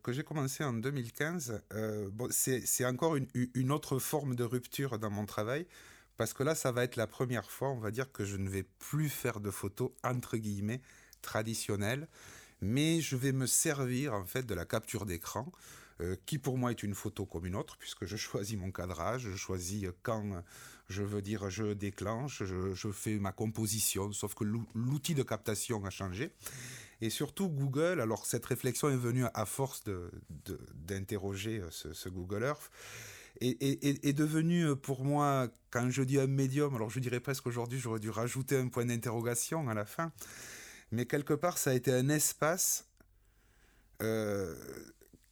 que 0.03 0.13
j'ai 0.13 0.25
commencé 0.25 0.65
en 0.65 0.73
2015, 0.73 1.63
bon, 2.11 2.27
c'est 2.33 2.85
encore 2.85 3.15
une, 3.15 3.29
une, 3.55 3.71
autre 3.71 4.01
forme 4.01 4.35
de 4.35 4.43
rupture 4.43 4.99
dans 4.99 5.11
mon 5.11 5.25
travail, 5.25 5.69
parce 6.17 6.33
que 6.33 6.43
là, 6.43 6.57
ça 6.57 6.73
va 6.73 6.83
être 6.83 6.97
la 6.97 7.07
première 7.07 7.49
fois, 7.49 7.69
on 7.69 7.79
va 7.79 7.93
dire, 7.93 8.11
que 8.11 8.25
je 8.25 8.37
ne 8.37 8.49
vais 8.49 8.65
plus 8.65 9.09
faire 9.09 9.39
de 9.39 9.53
photos, 9.53 9.93
entre 10.03 10.37
guillemets, 10.37 10.81
traditionnelles 11.23 12.09
mais 12.61 13.01
je 13.01 13.17
vais 13.17 13.33
me 13.33 13.47
servir 13.47 14.15
en 14.15 14.25
fait 14.25 14.45
de 14.45 14.55
la 14.55 14.65
capture 14.65 15.07
d'écran 15.07 15.51
euh, 16.01 16.17
qui 16.27 16.39
pour 16.39 16.59
moi 16.59 16.71
est 16.71 16.83
une 16.83 16.95
photo 16.95 17.27
comme 17.27 17.45
une 17.47 17.57
autre, 17.57 17.77
puisque 17.77 18.07
je 18.07 18.17
choisis 18.17 18.57
mon 18.57 18.71
cadrage, 18.71 19.23
je 19.23 19.37
choisis 19.37 19.87
quand 20.03 20.43
je 20.89 21.03
veux 21.03 21.23
dire 21.23 21.51
je 21.51 21.73
déclenche, 21.73 22.43
je, 22.45 22.93
fais 22.93 23.19
ma 23.19 23.33
composition, 23.33 24.13
sauf 24.13 24.35
que 24.35 24.45
l'outil 24.45 25.15
de 25.15 25.23
captation 25.23 25.85
a 25.85 25.91
changé. 25.91 26.31
Et 27.01 27.11
surtout 27.11 27.49
Google, 27.49 28.01
alors 28.01 28.27
cette 28.27 28.47
réflexion 28.47 28.89
est 28.91 28.97
venue 28.97 29.25
à 29.35 29.45
force 29.45 29.85
d'interroger 30.75 31.61
de, 31.61 31.71
ce, 31.71 32.09
Google 32.09 32.43
Earth, 32.45 32.71
est, 33.41 34.13
devenu 34.13 34.75
pour 34.77 35.05
moi, 35.05 35.49
quand 35.71 35.91
je 35.91 36.03
dis 36.03 36.19
un 36.19 36.27
médium, 36.27 36.75
alors 36.75 36.91
je 36.91 36.99
dirais 36.99 37.21
presque 37.21 37.47
aujourd'hui, 37.47 37.79
j'aurais 37.79 38.01
dû 38.01 38.11
rajouter 38.11 38.57
un 38.57 38.69
point 38.69 38.85
d'interrogation 38.85 39.69
à 39.69 39.75
la 39.75 39.85
fin, 39.85 40.13
mais 40.91 41.07
quelque 41.07 41.35
part, 41.35 41.59
ça 41.59 41.71
a 41.71 41.75
été 41.75 41.93
un 41.93 42.09
espace 42.09 42.89
euh, 44.03 44.55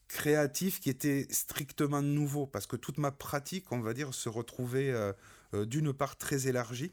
créatif 0.09 0.81
qui 0.81 0.91
était 0.91 1.27
strictement 1.31 2.03
nouveau, 2.03 2.47
parce 2.47 2.67
que 2.67 2.77
toute 2.77 2.99
ma 2.99 3.11
pratique, 3.11 3.73
on 3.73 3.81
va 3.81 3.95
dire, 3.95 4.15
se 4.15 4.29
retrouvait 4.29 4.91
euh, 4.91 5.13
euh, 5.55 5.65
d'une 5.65 5.93
part 5.93 6.17
très 6.17 6.49
élargie. 6.49 6.93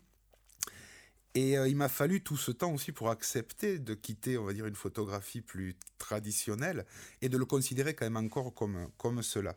Et 1.35 1.53
il 1.53 1.75
m'a 1.75 1.89
fallu 1.89 2.21
tout 2.21 2.37
ce 2.37 2.51
temps 2.51 2.71
aussi 2.71 2.91
pour 2.91 3.09
accepter 3.09 3.79
de 3.79 3.95
quitter, 3.95 4.37
on 4.37 4.43
va 4.43 4.53
dire, 4.53 4.67
une 4.67 4.75
photographie 4.75 5.41
plus 5.41 5.75
traditionnelle 5.97 6.85
et 7.23 7.29
de 7.29 7.39
le 7.39 7.45
considérer 7.45 7.95
quand 7.95 8.05
même 8.05 8.23
encore 8.23 8.53
comme, 8.53 8.87
comme 8.99 9.23
cela. 9.23 9.55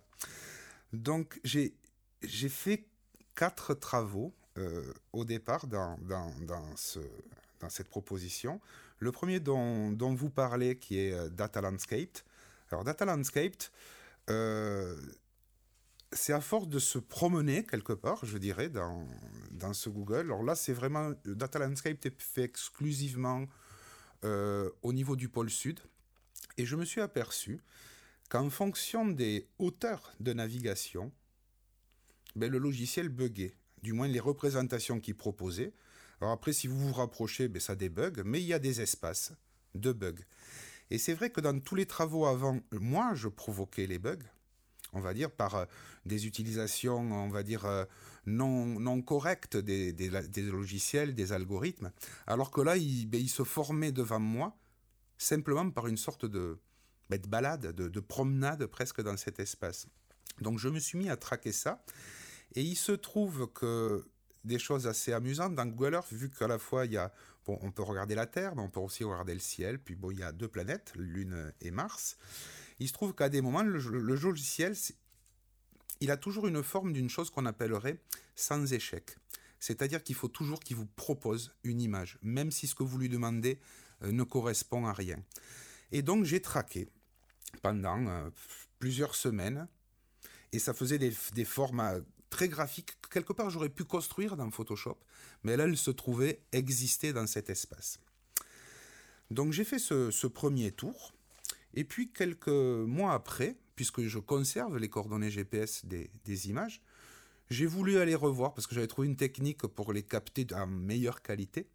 Donc 0.95 1.39
j'ai 1.45 1.75
fait 2.23 2.87
quatre 3.35 3.75
travaux 3.75 4.35
au 5.13 5.27
départ 5.27 5.67
dans, 5.67 5.99
dans, 5.99 6.33
dans, 6.47 6.75
ce, 6.77 7.01
dans 7.61 7.69
cette 7.69 7.89
proposition. 7.89 8.59
Le 8.99 9.13
premier 9.13 9.41
dont, 9.41 10.15
vous 10.15 10.31
parlez, 10.31 10.79
qui 10.79 10.99
est 10.99 11.13
euh, 11.13 11.29
Data 11.29 11.61
Landscape. 11.61 12.19
Alors, 12.71 12.85
Data 12.85 13.05
Landscape, 13.05 13.63
euh, 14.31 14.97
c'est 16.13 16.33
à 16.33 16.41
force 16.41 16.69
de 16.69 16.79
se 16.79 16.99
promener 16.99 17.65
quelque 17.65 17.93
part, 17.93 18.25
je 18.25 18.39
dirais, 18.39 18.69
dans, 18.69 19.07
ce 19.73 19.89
Google. 19.89 20.27
Alors 20.27 20.43
là, 20.43 20.55
c'est 20.55 20.73
vraiment. 20.73 21.13
Data 21.25 21.59
Landscape 21.59 22.05
est 22.07 22.21
fait 22.21 22.45
exclusivement 22.45 23.47
euh, 24.25 24.71
au 24.83 24.93
niveau 24.93 25.17
du 25.17 25.29
pôle 25.29 25.51
sud. 25.51 25.81
Et 26.57 26.65
je 26.65 26.77
me 26.77 26.85
suis 26.85 27.01
aperçu 27.01 27.61
qu'en 28.31 28.49
fonction 28.51 29.07
des 29.07 29.47
hauteurs 29.59 30.13
de 30.21 30.33
navigation, 30.33 31.13
ben, 32.35 32.51
le 32.51 32.59
logiciel 32.59 33.09
buguait, 33.09 33.55
du 33.83 33.93
moins 33.93 34.09
les 34.09 34.21
représentations 34.21 35.01
qu'il 35.01 35.17
proposait. 35.17 35.73
Alors 36.21 36.33
après, 36.33 36.53
si 36.53 36.67
vous 36.67 36.79
vous 36.79 36.93
rapprochez, 36.93 37.49
ben, 37.49 37.61
ça 37.61 37.75
débug, 37.75 38.23
mais 38.25 38.41
il 38.41 38.47
y 38.47 38.55
a 38.55 38.59
des 38.59 38.81
espaces 38.81 39.33
de 39.75 39.93
bugs. 39.93 40.25
Et 40.91 40.99
c'est 40.99 41.15
vrai 41.15 41.31
que 41.31 41.41
dans 41.41 41.59
tous 41.59 41.75
les 41.75 41.87
travaux 41.87 42.27
avant, 42.27 42.61
moi, 42.73 43.15
je 43.15 43.29
provoquais 43.29 43.87
les 43.87 43.99
bugs, 43.99 44.23
on 44.93 45.01
va 45.01 45.15
dire, 45.15 45.31
par 45.31 45.57
euh, 45.57 45.65
des 46.05 46.27
utilisations, 46.27 46.99
on 46.99 47.29
va 47.29 47.43
dire, 47.43 47.67
euh, 47.67 47.85
non, 48.27 49.03
correctes 49.03 49.57
des, 49.57 49.93
logiciels, 50.37 51.15
des 51.15 51.33
algorithmes, 51.33 51.93
alors 52.27 52.51
que 52.51 52.61
là, 52.61 52.77
il, 52.77 53.07
ben, 53.07 53.27
se 53.27 53.45
formait 53.45 53.93
devant 53.93 54.21
moi 54.21 54.57
simplement 55.19 55.71
par 55.71 55.87
une 55.87 55.97
sorte 55.97 56.25
de, 56.27 56.59
ben, 57.11 57.21
de 57.21 57.27
balade, 57.27 57.73
de, 57.73 57.89
de, 57.89 58.01
promenade 58.01 58.67
presque 58.67 59.03
dans 59.03 59.17
cet 59.17 59.41
espace. 59.41 59.87
Donc 60.41 60.59
je 60.59 60.69
me 60.69 60.79
suis 60.79 60.99
mis 60.99 61.09
à 61.09 61.17
traquer 61.17 61.53
ça, 61.53 61.83
et 62.55 62.63
il 62.63 62.77
se 62.77 62.93
trouve 62.93 63.51
que 63.53 64.07
des 64.47 64.59
choses 64.59 64.87
assez 64.87 65.13
amusantes 65.13 65.55
dans 65.55 65.67
Google 65.67 65.95
Earth, 65.95 66.13
vu 66.13 66.31
qu'à 66.31 66.47
la 66.47 66.59
fois 66.59 66.87
il 66.87 66.93
y 66.93 66.97
a, 66.97 67.13
bon, 67.45 67.59
on 67.63 67.71
peut 67.71 67.83
regarder 67.83 68.15
la 68.15 68.27
Terre, 68.27 68.55
mais 68.55 68.63
on 68.63 68.71
peut 68.71 68.81
aussi 68.81 69.05
regarder 69.05 69.35
le 69.35 69.41
ciel, 69.41 69.79
puis 69.79 69.95
bon, 69.95 70.11
il 70.11 70.19
y 70.19 70.23
a 70.23 70.33
deux 70.33 70.49
planètes, 70.49 70.93
Lune 70.97 71.53
et 71.61 71.71
Mars. 71.71 72.17
Il 72.79 72.89
se 72.89 72.93
trouve 72.93 73.15
qu'à 73.15 73.29
des 73.29 73.41
moments, 73.41 73.63
le, 73.63 73.79
le 73.79 74.15
logiciel, 74.15 74.75
il 76.01 76.11
a 76.11 76.17
toujours 76.17 76.47
une 76.47 76.63
forme 76.63 76.93
d'une 76.93 77.11
chose 77.11 77.31
qu'on 77.31 77.47
appellerait 77.47 77.99
sans 78.35 78.73
échec. 78.73 79.17
C'est-à-dire 79.59 80.03
qu'il 80.03 80.15
faut 80.15 80.29
toujours 80.29 80.61
qu'il 80.61 80.77
vous 80.77 80.87
propose 80.87 81.55
une 81.65 81.81
image, 81.81 82.19
même 82.23 82.51
si 82.51 82.67
ce 82.67 82.75
que 82.75 82.83
vous 82.83 82.99
lui 82.99 83.09
demandez 83.09 83.59
euh, 84.03 84.13
ne 84.13 84.23
correspond 84.23 84.87
à 84.87 84.93
rien. 84.93 85.19
Et 85.93 86.03
donc 86.03 86.25
j'ai 86.25 86.41
traqué 86.41 86.89
pendant 87.63 88.07
euh, 88.07 88.31
plusieurs 88.79 89.15
semaines, 89.15 89.67
et 90.53 90.59
ça 90.59 90.75
faisait 90.75 90.99
des, 90.99 91.13
des 91.35 91.45
formats 91.45 91.97
très 92.37 92.49
graphiques. 92.49 92.93
Quelque 93.11 93.33
part, 93.33 93.49
j'aurais 93.49 93.71
pu 93.71 93.85
construire 93.85 94.37
dans 94.37 94.51
Photoshop, 94.51 94.99
mais 95.43 95.57
là, 95.57 95.65
elle 95.65 95.79
se 95.79 95.91
trouvait 95.91 96.43
exister 96.53 97.15
dans 97.15 97.27
cet 97.27 97.49
espace. 97.49 97.99
Donc 99.31 99.55
j'ai 99.55 99.65
fait 99.65 99.79
ce, 99.79 100.27
premier 100.27 100.71
tour, 100.71 101.15
et 101.73 101.85
puis 101.85 102.13
quelques 102.13 102.49
mois 102.49 103.15
après, 103.15 103.57
puisque 103.75 104.03
je 104.03 104.19
conserve 104.19 104.77
les 104.77 104.91
coordonnées 104.91 105.31
GPS 105.31 105.87
des, 105.87 106.49
images, 106.51 106.83
j'ai 107.49 107.65
voulu 107.65 107.97
aller 107.97 108.15
revoir 108.15 108.53
parce 108.53 108.67
que 108.67 108.75
j'avais 108.75 108.87
trouvé 108.87 109.09
une 109.09 109.17
technique 109.17 109.67
pour 109.67 109.95
les 109.95 110.03
capter 110.03 110.47
en 110.53 110.67
meilleure 110.67 111.23
qualité. 111.23 111.67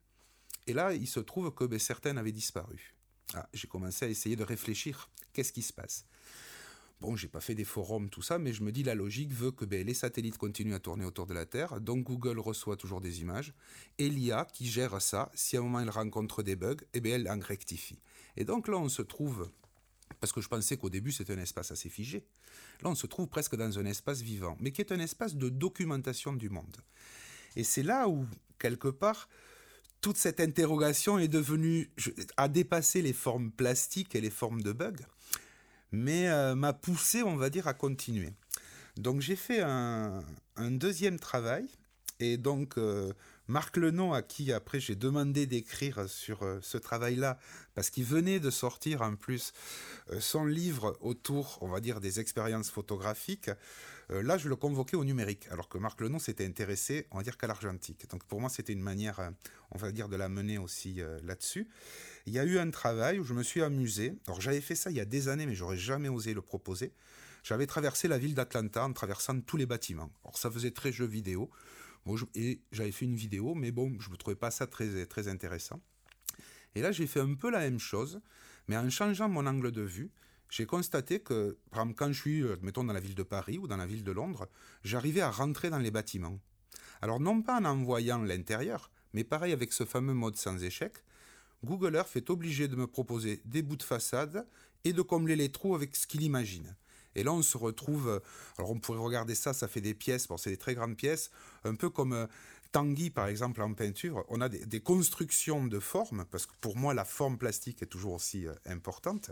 Et 0.67 0.73
là, 0.73 0.93
il 0.93 1.07
se 1.07 1.19
trouve 1.19 1.51
que 1.55 1.63
ben, 1.63 1.79
certaines 1.79 2.19
avaient 2.19 2.31
disparu. 2.31 2.93
Ah, 3.33 3.49
j'ai 3.51 3.67
commencé 3.67 4.05
à 4.05 4.09
essayer 4.09 4.35
de 4.35 4.43
réfléchir. 4.43 5.09
Qu'est-ce 5.33 5.53
qui 5.53 5.63
se 5.63 5.73
passe? 5.73 6.05
Bon, 7.01 7.15
j'ai 7.15 7.27
pas 7.27 7.39
fait 7.39 7.55
des 7.55 7.65
forums, 7.65 8.11
tout 8.11 8.21
ça, 8.21 8.37
mais 8.37 8.53
je 8.53 8.61
me 8.61 8.71
dis 8.71 8.83
la 8.83 8.93
logique 8.93 9.33
veut 9.33 9.49
que 9.49 9.65
ben, 9.65 9.83
les 9.83 9.95
satellites 9.95 10.37
continuent 10.37 10.75
à 10.75 10.79
tourner 10.79 11.03
autour 11.03 11.25
de 11.25 11.33
la 11.33 11.47
Terre, 11.47 11.81
donc 11.81 12.03
Google 12.03 12.37
reçoit 12.37 12.77
toujours 12.77 13.01
des 13.01 13.21
images, 13.21 13.55
et 13.97 14.07
l'IA 14.07 14.45
qui 14.53 14.67
gère 14.69 15.01
ça, 15.01 15.31
si 15.33 15.57
à 15.57 15.61
un 15.61 15.63
moment 15.63 15.79
elle 15.79 15.89
rencontre 15.89 16.43
des 16.43 16.55
bugs, 16.55 16.77
eh 16.93 17.01
bien, 17.01 17.15
elle 17.15 17.27
en 17.27 17.39
rectifie. 17.39 17.97
Et 18.37 18.45
donc 18.45 18.67
là, 18.67 18.77
on 18.77 18.87
se 18.87 19.01
trouve, 19.01 19.49
parce 20.19 20.31
que 20.31 20.41
je 20.41 20.47
pensais 20.47 20.77
qu'au 20.77 20.91
début 20.91 21.11
c'était 21.11 21.33
un 21.33 21.39
espace 21.39 21.71
assez 21.71 21.89
figé, 21.89 22.23
là 22.83 22.91
on 22.91 22.95
se 22.95 23.07
trouve 23.07 23.27
presque 23.27 23.55
dans 23.55 23.79
un 23.79 23.85
espace 23.85 24.21
vivant, 24.21 24.55
mais 24.59 24.71
qui 24.71 24.81
est 24.81 24.91
un 24.91 24.99
espace 24.99 25.33
de 25.33 25.49
documentation 25.49 26.33
du 26.33 26.51
monde. 26.51 26.77
Et 27.55 27.63
c'est 27.63 27.83
là 27.83 28.09
où, 28.09 28.27
quelque 28.59 28.89
part, 28.89 29.27
toute 30.01 30.17
cette 30.17 30.39
interrogation 30.39 31.17
est 31.17 31.27
devenue, 31.27 31.89
a 32.37 32.47
dépassé 32.47 33.01
les 33.01 33.13
formes 33.13 33.49
plastiques 33.49 34.13
et 34.13 34.21
les 34.21 34.29
formes 34.29 34.61
de 34.61 34.71
bugs 34.71 35.03
mais 35.91 36.29
euh, 36.29 36.55
m'a 36.55 36.73
poussé, 36.73 37.23
on 37.23 37.35
va 37.35 37.49
dire, 37.49 37.67
à 37.67 37.73
continuer. 37.73 38.33
Donc 38.97 39.21
j'ai 39.21 39.35
fait 39.35 39.61
un, 39.61 40.23
deuxième 40.57 41.19
travail, 41.19 41.67
et 42.19 42.37
donc 42.37 42.77
euh, 42.77 43.13
Marc 43.47 43.77
Lenon, 43.77 44.13
à 44.13 44.21
qui 44.21 44.53
après 44.53 44.79
j'ai 44.79 44.95
demandé 44.95 45.45
d'écrire 45.47 46.07
sur 46.07 46.43
euh, 46.43 46.59
ce 46.61 46.77
travail-là, 46.77 47.37
parce 47.73 47.89
qu'il 47.89 48.03
venait 48.03 48.39
de 48.39 48.49
sortir 48.49 49.01
en 49.01 49.15
plus 49.15 49.53
son 50.19 50.45
livre 50.45 50.97
autour, 51.01 51.57
on 51.61 51.69
va 51.69 51.79
dire, 51.79 51.99
des 51.99 52.19
expériences 52.19 52.69
photographiques, 52.69 53.49
là 54.11 54.37
je 54.37 54.49
le 54.49 54.55
convoquais 54.55 54.97
au 54.97 55.05
numérique, 55.05 55.47
alors 55.51 55.69
que 55.69 55.77
Marc 55.77 56.01
Lenon 56.01 56.19
s'était 56.19 56.45
intéressé, 56.45 57.07
on 57.11 57.17
va 57.17 57.23
dire, 57.23 57.37
qu'à 57.37 57.47
l'argentique. 57.47 58.09
Donc 58.09 58.23
pour 58.25 58.41
moi 58.41 58.49
c'était 58.49 58.73
une 58.73 58.81
manière, 58.81 59.31
on 59.71 59.77
va 59.77 59.91
dire, 59.91 60.09
de 60.09 60.15
la 60.15 60.29
mener 60.29 60.57
aussi 60.57 61.01
là-dessus 61.23 61.67
il 62.25 62.33
y 62.33 62.39
a 62.39 62.45
eu 62.45 62.59
un 62.59 62.69
travail 62.69 63.19
où 63.19 63.23
je 63.23 63.33
me 63.33 63.43
suis 63.43 63.61
amusé. 63.61 64.13
Alors 64.27 64.41
j'avais 64.41 64.61
fait 64.61 64.75
ça 64.75 64.91
il 64.91 64.97
y 64.97 64.99
a 64.99 65.05
des 65.05 65.27
années, 65.27 65.45
mais 65.45 65.55
j'aurais 65.55 65.77
jamais 65.77 66.09
osé 66.09 66.33
le 66.33 66.41
proposer. 66.41 66.93
J'avais 67.43 67.65
traversé 67.65 68.07
la 68.07 68.17
ville 68.17 68.35
d'Atlanta 68.35 68.85
en 68.85 68.93
traversant 68.93 69.39
tous 69.41 69.57
les 69.57 69.65
bâtiments. 69.65 70.11
Alors 70.23 70.37
ça 70.37 70.51
faisait 70.51 70.71
très 70.71 70.91
jeu 70.91 71.05
vidéo. 71.05 71.49
et 72.35 72.61
j'avais 72.71 72.91
fait 72.91 73.05
une 73.05 73.15
vidéo, 73.15 73.55
mais 73.55 73.71
bon, 73.71 73.95
je 73.99 74.09
ne 74.09 74.15
trouvais 74.15 74.35
pas 74.35 74.51
ça 74.51 74.67
très, 74.67 75.05
très 75.05 75.27
intéressant. 75.27 75.81
Et 76.75 76.81
là, 76.81 76.91
j'ai 76.91 77.07
fait 77.07 77.19
un 77.19 77.33
peu 77.33 77.49
la 77.49 77.59
même 77.59 77.79
chose, 77.79 78.21
mais 78.67 78.77
en 78.77 78.89
changeant 78.89 79.27
mon 79.27 79.45
angle 79.45 79.71
de 79.71 79.81
vue, 79.81 80.11
j'ai 80.51 80.65
constaté 80.65 81.21
que, 81.21 81.57
par 81.71 81.81
exemple, 81.81 81.97
quand 81.97 82.11
je 82.11 82.19
suis, 82.19 82.43
euh, 82.43 82.57
mettons, 82.61 82.83
dans 82.83 82.93
la 82.93 82.99
ville 82.99 83.15
de 83.15 83.23
Paris 83.23 83.57
ou 83.57 83.67
dans 83.67 83.77
la 83.77 83.85
ville 83.85 84.03
de 84.03 84.11
Londres, 84.11 84.49
j'arrivais 84.83 85.21
à 85.21 85.31
rentrer 85.31 85.69
dans 85.69 85.79
les 85.79 85.91
bâtiments. 85.91 86.39
Alors, 87.01 87.21
non 87.21 87.41
pas 87.41 87.59
en 87.59 87.65
en 87.65 87.77
voyant 87.77 88.21
l'intérieur, 88.21 88.91
mais 89.13 89.23
pareil 89.23 89.53
avec 89.53 89.71
ce 89.71 89.85
fameux 89.85 90.13
mode 90.13 90.35
sans 90.35 90.61
échec, 90.61 90.93
Google 91.63 91.95
Earth 91.95 92.15
est 92.17 92.29
obligé 92.29 92.67
de 92.67 92.75
me 92.75 92.85
proposer 92.85 93.41
des 93.45 93.61
bouts 93.61 93.77
de 93.77 93.83
façade 93.83 94.45
et 94.83 94.91
de 94.91 95.01
combler 95.01 95.37
les 95.37 95.51
trous 95.51 95.73
avec 95.73 95.95
ce 95.95 96.05
qu'il 96.05 96.21
imagine. 96.21 96.75
Et 97.15 97.23
là, 97.23 97.31
on 97.31 97.41
se 97.41 97.57
retrouve. 97.57 98.09
Euh, 98.09 98.19
alors, 98.57 98.71
on 98.71 98.79
pourrait 98.79 98.99
regarder 98.99 99.35
ça, 99.35 99.53
ça 99.53 99.69
fait 99.69 99.81
des 99.81 99.93
pièces, 99.93 100.27
bon, 100.27 100.35
c'est 100.35 100.49
des 100.49 100.57
très 100.57 100.75
grandes 100.75 100.97
pièces, 100.97 101.31
un 101.63 101.75
peu 101.75 101.89
comme 101.89 102.11
euh, 102.11 102.27
Tanguy, 102.71 103.09
par 103.09 103.27
exemple, 103.27 103.61
en 103.61 103.73
peinture. 103.73 104.25
On 104.29 104.41
a 104.41 104.49
des, 104.49 104.79
constructions 104.79 105.65
de 105.65 105.79
formes, 105.79 106.25
parce 106.31 106.45
que 106.45 106.53
pour 106.61 106.77
moi, 106.77 106.93
la 106.93 107.05
forme 107.05 107.37
plastique 107.37 107.81
est 107.81 107.87
toujours 107.87 108.13
aussi 108.13 108.47
euh, 108.47 108.53
importante. 108.65 109.31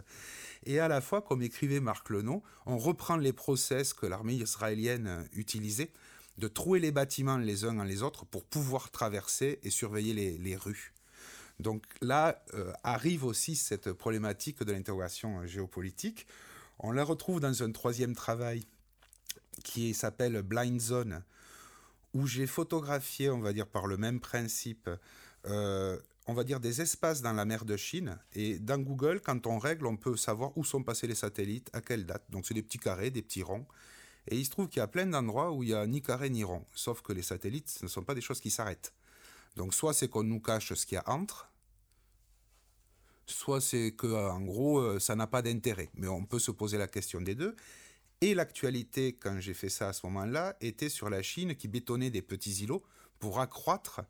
Et 0.66 0.80
à 0.80 0.88
la 0.88 1.02
fois, 1.02 1.22
comme 1.22 1.42
écrivait 1.42 1.80
Marc 1.80 2.10
Lenot, 2.10 2.44
on 2.66 2.78
reprend 2.78 3.18
les 3.18 3.34
process 3.34 3.94
que 3.94 4.06
l'armée 4.06 4.36
israélienne 4.36 5.28
utilisait 5.34 5.92
de 6.38 6.48
trouer 6.48 6.80
les 6.80 6.92
bâtiments 6.92 7.38
les 7.38 7.66
uns 7.66 7.74
dans 7.74 7.84
les 7.84 8.02
autres 8.04 8.26
pour 8.26 8.46
pouvoir 8.46 8.92
traverser 8.92 9.60
et 9.64 9.70
surveiller 9.70 10.38
les 10.38 10.56
rues. 10.56 10.94
Donc 11.60 11.84
là 12.02 12.42
euh, 12.54 12.72
arrive 12.84 13.26
aussi 13.26 13.56
cette 13.56 13.92
problématique 13.92 14.64
de 14.64 14.72
l'interrogation 14.72 15.46
géopolitique. 15.46 16.26
On 16.80 16.92
la 16.92 17.04
retrouve 17.04 17.42
dans 17.42 17.64
un 17.64 17.72
troisième 17.72 18.16
travail 18.16 18.66
qui 19.64 19.94
s'appelle 19.94 20.42
Blind 20.42 20.80
Zone, 20.80 21.24
où 22.14 22.28
j'ai 22.28 22.48
photographié, 22.48 23.30
on 23.30 23.40
va 23.40 23.54
dire 23.54 23.68
par 23.68 23.88
le 23.88 23.98
même 23.98 24.20
principe, 24.20 24.90
euh, 25.46 25.98
on 26.28 26.34
va 26.34 26.44
dire 26.44 26.60
des 26.60 26.82
espaces 26.82 27.22
dans 27.22 27.34
la 27.34 27.46
mer 27.46 27.66
de 27.66 27.78
Chine. 27.78 28.20
Et 28.34 28.60
dans 28.60 28.80
Google, 28.80 29.22
quand 29.22 29.48
on 29.48 29.58
règle, 29.58 29.88
on 29.88 29.98
peut 29.98 30.16
savoir 30.18 30.58
où 30.58 30.64
sont 30.64 30.84
passés 30.84 31.08
les 31.08 31.16
satellites, 31.16 31.70
à 31.74 31.82
quelle 31.82 32.06
date. 32.06 32.24
Donc 32.30 32.46
c'est 32.46 32.54
des 32.54 32.64
petits 32.64 32.80
carrés, 32.80 33.10
des 33.12 33.22
petits 33.22 33.44
ronds. 33.44 33.66
Et 34.28 34.38
il 34.38 34.46
se 34.46 34.52
trouve 34.52 34.68
qu'il 34.68 34.80
y 34.80 34.84
a 34.84 34.88
plein 34.88 35.08
d'endroits 35.08 35.52
où 35.52 35.64
il 35.64 35.68
n'y 35.68 35.74
a 35.74 35.86
ni 35.88 36.02
carré 36.02 36.30
ni 36.30 36.44
rond. 36.44 36.66
Sauf 36.76 37.02
que 37.02 37.14
les 37.14 37.24
satellites, 37.24 37.70
ce 37.70 37.86
ne 37.86 37.90
sont 37.90 38.04
pas 38.04 38.14
des 38.14 38.22
choses 38.22 38.40
qui 38.40 38.52
s'arrêtent. 38.52 38.94
Donc 39.56 39.74
soit 39.74 39.94
c'est 39.94 40.08
qu'on 40.08 40.24
nous 40.24 40.40
cache 40.40 40.74
ce 40.74 40.86
qu'il 40.86 40.96
y 40.96 41.00
a 41.00 41.10
entre, 41.10 41.50
soit 43.26 43.62
c'est 43.62 43.92
que 43.92 44.08
en 44.08 44.42
gros 44.42 44.80
euh, 44.80 45.00
ça 45.00 45.16
n'a 45.16 45.28
pas 45.28 45.42
d'intérêt. 45.42 45.90
Mais 45.96 46.08
on 46.08 46.26
peut 46.26 46.40
se 46.40 46.52
poser 46.52 46.78
la 46.78 46.88
question 46.88 47.22
des 47.22 47.36
deux. 47.36 47.56
Et 48.22 48.34
l'actualité, 48.34 49.14
quand 49.14 49.40
j'ai 49.40 49.54
fait 49.54 49.70
ça 49.70 49.90
à 49.90 49.94
ce 49.94 50.06
moment-là, 50.08 50.56
était 50.62 50.90
sur 50.90 51.10
la 51.10 51.22
Chine 51.22 51.56
qui 51.56 51.68
bétonnait 51.68 52.10
des 52.10 52.22
petits 52.22 52.64
îlots 52.64 52.84
pour 53.20 53.40
accroître, 53.40 54.02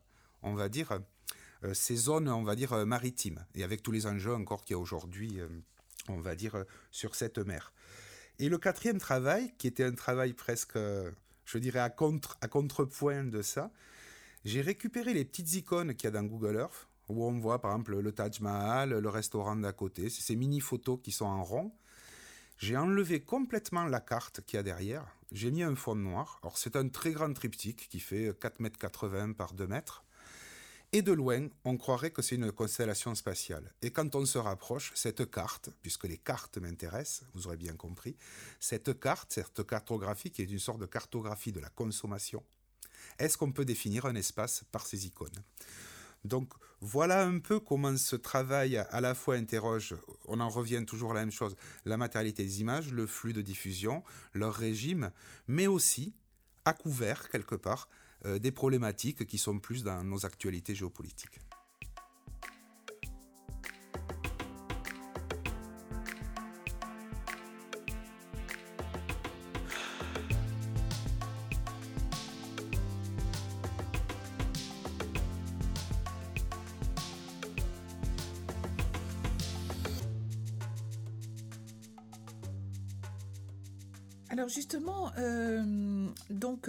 on 0.42 0.54
va 0.54 0.68
dire, 0.68 0.98
euh, 1.64 1.74
ces 1.74 1.96
zones, 1.96 2.28
on 2.28 2.42
va 2.42 2.56
dire, 2.56 2.72
euh, 2.72 2.84
maritimes. 2.84 3.44
Et 3.54 3.62
avec 3.62 3.82
tous 3.82 3.92
les 3.92 4.06
enjeux 4.06 4.34
encore 4.34 4.64
qu'il 4.64 4.74
y 4.74 4.78
a 4.78 4.80
aujourd'hui, 4.80 5.38
on 6.08 6.18
va 6.18 6.34
dire, 6.34 6.64
sur 6.90 7.14
cette 7.14 7.38
mer. 7.38 7.72
Et 8.38 8.48
le 8.48 8.58
quatrième 8.58 8.98
travail, 8.98 9.52
qui 9.58 9.66
était 9.66 9.84
un 9.84 9.94
travail 9.94 10.32
presque, 10.32 10.78
je 11.44 11.58
dirais, 11.58 11.78
à, 11.78 11.90
contre, 11.90 12.36
à 12.40 12.48
contrepoint 12.48 13.24
de 13.24 13.42
ça, 13.42 13.70
j'ai 14.44 14.62
récupéré 14.62 15.12
les 15.12 15.24
petites 15.24 15.52
icônes 15.54 15.94
qu'il 15.94 16.04
y 16.04 16.08
a 16.08 16.10
dans 16.10 16.24
Google 16.24 16.56
Earth 16.56 16.88
où 17.10 17.24
on 17.24 17.38
voit 17.38 17.60
par 17.60 17.72
exemple 17.72 17.98
le 17.98 18.12
Taj 18.12 18.40
Mahal, 18.40 18.90
le 18.90 19.08
restaurant 19.08 19.56
d'à 19.56 19.72
côté, 19.72 20.08
ces 20.08 20.36
mini 20.36 20.60
photos 20.60 20.98
qui 21.02 21.12
sont 21.12 21.26
en 21.26 21.42
rond. 21.42 21.72
J'ai 22.60 22.76
enlevé 22.76 23.20
complètement 23.20 23.84
la 23.84 24.00
carte 24.00 24.42
qu'il 24.42 24.58
y 24.58 24.60
a 24.60 24.62
derrière, 24.62 25.16
j'ai 25.32 25.50
mis 25.50 25.62
un 25.62 25.74
fond 25.74 25.94
noir. 25.94 26.38
Alors 26.42 26.58
c'est 26.58 26.76
un 26.76 26.90
très 26.90 27.12
grand 27.12 27.32
triptyque 27.32 27.88
qui 27.88 28.00
fait 28.00 28.38
4,80 28.38 29.18
m 29.18 29.34
par 29.34 29.54
2 29.54 29.66
mètres. 29.66 30.04
Et 30.92 31.00
de 31.00 31.12
loin, 31.12 31.48
on 31.64 31.78
croirait 31.78 32.10
que 32.10 32.20
c'est 32.20 32.34
une 32.34 32.52
constellation 32.52 33.14
spatiale. 33.14 33.72
Et 33.80 33.90
quand 33.92 34.14
on 34.14 34.26
se 34.26 34.36
rapproche, 34.36 34.92
cette 34.94 35.30
carte, 35.30 35.70
puisque 35.80 36.04
les 36.04 36.18
cartes 36.18 36.58
m'intéressent, 36.58 37.22
vous 37.32 37.46
aurez 37.46 37.56
bien 37.56 37.76
compris, 37.76 38.14
cette 38.58 39.00
carte, 39.00 39.32
cette 39.32 39.66
cartographie 39.66 40.30
qui 40.30 40.42
est 40.42 40.50
une 40.50 40.58
sorte 40.58 40.80
de 40.80 40.86
cartographie 40.86 41.52
de 41.52 41.60
la 41.60 41.70
consommation, 41.70 42.44
est-ce 43.18 43.38
qu'on 43.38 43.52
peut 43.52 43.64
définir 43.64 44.04
un 44.04 44.16
espace 44.16 44.64
par 44.70 44.86
ces 44.86 45.06
icônes? 45.06 45.42
Donc 46.24 46.52
Voilà 46.80 47.24
un 47.24 47.38
peu 47.38 47.60
comment 47.60 47.96
ce 47.96 48.16
travail 48.16 48.76
à 48.76 49.00
la 49.00 49.14
fois 49.14 49.34
interroge, 49.34 49.94
on 50.26 50.40
en 50.40 50.48
revient 50.48 50.84
toujours 50.86 51.12
à 51.12 51.14
la 51.14 51.20
même 51.20 51.30
chose, 51.30 51.56
la 51.84 51.96
matérialité 51.96 52.42
des 52.42 52.60
images, 52.60 52.92
le 52.92 53.06
flux 53.06 53.32
de 53.32 53.42
diffusion, 53.42 54.02
leur 54.32 54.54
régime, 54.54 55.10
mais 55.46 55.66
aussi 55.66 56.14
à 56.64 56.72
couvert 56.72 57.28
quelque 57.28 57.54
part 57.54 57.88
euh, 58.26 58.38
des 58.38 58.52
problématiques 58.52 59.26
qui 59.26 59.38
sont 59.38 59.58
plus 59.58 59.82
dans 59.82 60.04
nos 60.04 60.26
actualités 60.26 60.74
géopolitiques. 60.74 61.40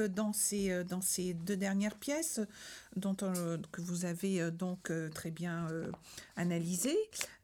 Dans 0.07 0.31
euh, 0.53 0.83
dans 0.83 1.01
ces 1.01 1.33
deux 1.33 1.55
dernières 1.55 1.95
pièces 1.95 2.39
euh, 3.05 3.57
que 3.71 3.81
vous 3.81 4.05
avez 4.05 4.51
donc 4.51 4.91
très 5.13 5.31
bien 5.31 5.67
analysé, 6.35 6.95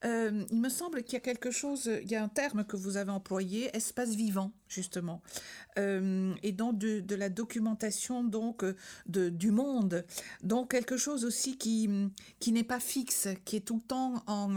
il 0.03 0.47
me 0.51 0.69
semble 0.69 1.03
qu'il 1.03 1.13
y 1.13 1.17
a 1.17 1.21
quelque 1.21 1.51
chose, 1.51 1.89
il 2.01 2.11
y 2.11 2.15
a 2.15 2.23
un 2.23 2.27
terme 2.27 2.65
que 2.65 2.75
vous 2.75 2.97
avez 2.97 3.11
employé, 3.11 3.75
espace 3.75 4.09
vivant 4.09 4.51
justement, 4.67 5.21
et 5.77 6.51
donc 6.51 6.77
de, 6.77 7.15
la 7.15 7.29
documentation 7.29 8.23
donc 8.23 8.65
du 9.07 9.51
monde, 9.51 10.05
donc 10.43 10.71
quelque 10.71 10.97
chose 10.97 11.23
aussi 11.23 11.57
qui 11.57 12.11
n'est 12.47 12.63
pas 12.63 12.81
fixe, 12.81 13.29
qui 13.45 13.55
est 13.55 13.61
tout 13.61 13.77
le 13.77 13.87
temps 13.87 14.23
en 14.27 14.49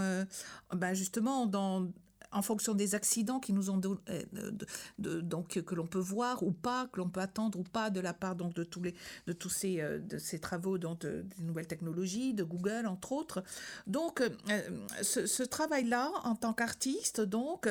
ben 0.73 0.95
justement 0.95 1.47
dans 1.47 1.89
en 2.33 2.43
fonction 2.43 2.75
des 2.75 2.95
accidents 2.95 3.41
qui 3.41 3.53
nous 3.53 3.71
ont 3.71 3.81
euh, 4.09 4.51
donc 4.99 5.61
que 5.63 5.75
l'on 5.75 5.87
peut 5.87 5.99
voir 5.99 6.43
ou 6.43 6.53
pas, 6.53 6.89
que 6.93 6.99
l'on 6.99 7.09
peut 7.09 7.21
attendre 7.21 7.59
ou 7.59 7.63
pas 7.63 7.91
de 7.91 8.01
la 8.01 8.13
part 8.13 8.37
donc 8.37 8.55
de 8.55 8.65
tous 8.65 8.83
les 8.83 8.95
de 9.27 9.33
tous 9.33 9.49
ces 9.49 9.81
euh, 9.81 9.99
de 9.99 10.19
ces 10.19 10.39
travaux 10.39 10.79
donc 10.79 11.01
des 11.01 11.25
nouvelles 11.43 11.67
technologies, 11.67 12.35
de 12.35 12.45
Google 12.45 12.87
entre 12.87 13.13
autres. 13.13 13.43
Donc 13.87 14.21
euh, 14.21 14.61
ce, 15.03 15.43
travail-là 15.43 16.11
en 16.25 16.35
tant 16.37 16.53
qu'artiste 16.53 17.21
donc 17.21 17.69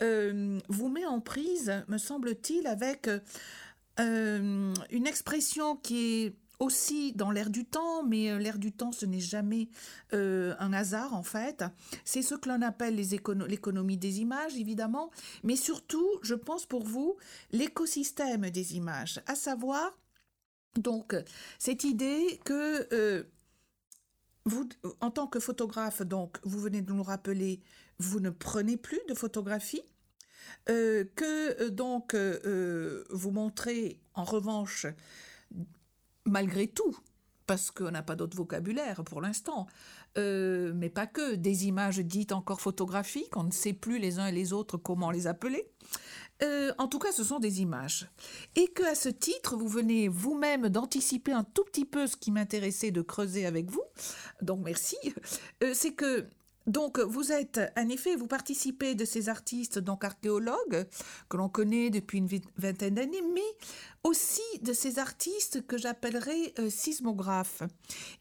vous 0.00 0.88
met 0.88 1.06
en 1.06 1.20
prise, 1.20 1.84
me 1.88 1.98
semble-t-il, 1.98 2.66
avec 2.66 3.08
une 3.98 5.06
expression 5.06 5.76
qui 5.76 6.24
est 6.24 6.36
aussi 6.58 7.12
dans 7.12 7.30
l'air 7.30 7.50
du 7.50 7.64
temps, 7.64 8.02
mais 8.02 8.30
euh, 8.30 8.38
l'air 8.38 8.58
du 8.58 8.72
temps, 8.72 8.92
ce 8.92 9.06
n'est 9.06 9.20
jamais 9.20 9.68
euh, 10.12 10.54
un 10.58 10.72
hasard 10.72 11.14
en 11.14 11.22
fait. 11.22 11.64
C'est 12.04 12.22
ce 12.22 12.34
que 12.34 12.48
l'on 12.48 12.62
appelle 12.62 12.96
l'économie 12.96 13.96
des 13.96 14.20
images, 14.20 14.56
évidemment, 14.56 15.10
mais 15.44 15.56
surtout, 15.56 16.08
je 16.22 16.34
pense 16.34 16.66
pour 16.66 16.84
vous, 16.84 17.16
l'écosystème 17.52 18.50
des 18.50 18.76
images, 18.76 19.20
à 19.26 19.34
savoir 19.34 19.98
donc 20.76 21.16
cette 21.58 21.84
idée 21.84 22.40
que 22.44 22.86
euh, 22.92 23.24
vous, 24.44 24.68
en 25.00 25.10
tant 25.10 25.26
que 25.26 25.40
photographe, 25.40 26.02
donc 26.02 26.38
vous 26.44 26.60
venez 26.60 26.82
de 26.82 26.92
nous 26.92 27.02
rappeler, 27.02 27.60
vous 27.98 28.20
ne 28.20 28.30
prenez 28.30 28.76
plus 28.76 29.00
de 29.08 29.14
photographie. 29.14 29.82
que 30.66 31.68
donc 31.70 32.14
vous 32.14 33.30
montrez 33.32 33.98
en 34.14 34.24
revanche 34.24 34.86
malgré 36.26 36.66
tout, 36.66 36.96
parce 37.46 37.70
qu'on 37.70 37.90
n'a 37.90 38.02
pas 38.02 38.16
d'autre 38.16 38.36
vocabulaire 38.36 39.04
pour 39.04 39.20
l'instant, 39.20 39.66
euh, 40.18 40.72
mais 40.74 40.90
pas 40.90 41.06
que, 41.06 41.34
des 41.34 41.66
images 41.66 41.98
dites 41.98 42.32
encore 42.32 42.60
photographiques, 42.60 43.36
on 43.36 43.44
ne 43.44 43.52
sait 43.52 43.72
plus 43.72 43.98
les 43.98 44.18
uns 44.18 44.26
et 44.26 44.32
les 44.32 44.52
autres 44.52 44.76
comment 44.76 45.10
les 45.10 45.26
appeler. 45.26 45.70
Euh, 46.42 46.72
en 46.78 46.88
tout 46.88 46.98
cas, 46.98 47.12
ce 47.12 47.24
sont 47.24 47.38
des 47.38 47.62
images. 47.62 48.10
Et 48.56 48.68
que 48.68 48.82
à 48.82 48.94
ce 48.94 49.08
titre, 49.08 49.56
vous 49.56 49.68
venez 49.68 50.08
vous-même 50.08 50.68
d'anticiper 50.68 51.32
un 51.32 51.44
tout 51.44 51.64
petit 51.64 51.84
peu 51.84 52.06
ce 52.06 52.16
qui 52.16 52.30
m'intéressait 52.30 52.90
de 52.90 53.00
creuser 53.00 53.46
avec 53.46 53.70
vous. 53.70 53.84
Donc 54.42 54.60
merci. 54.64 54.96
Euh, 55.62 55.72
c'est 55.74 55.92
que 55.92 56.28
donc, 56.66 56.98
vous 56.98 57.30
êtes, 57.30 57.60
en 57.76 57.88
effet, 57.88 58.16
vous 58.16 58.26
participez 58.26 58.94
de 58.94 59.04
ces 59.04 59.28
artistes, 59.28 59.78
donc 59.78 60.04
archéologues, 60.04 60.86
que 61.28 61.36
l'on 61.36 61.48
connaît 61.48 61.90
depuis 61.90 62.18
une 62.18 62.28
vingtaine 62.56 62.94
d'années, 62.94 63.22
mais 63.34 63.40
aussi 64.02 64.42
de 64.62 64.72
ces 64.72 64.98
artistes 64.98 65.66
que 65.66 65.78
j'appellerais 65.78 66.54
euh, 66.58 66.68
sismographes, 66.68 67.62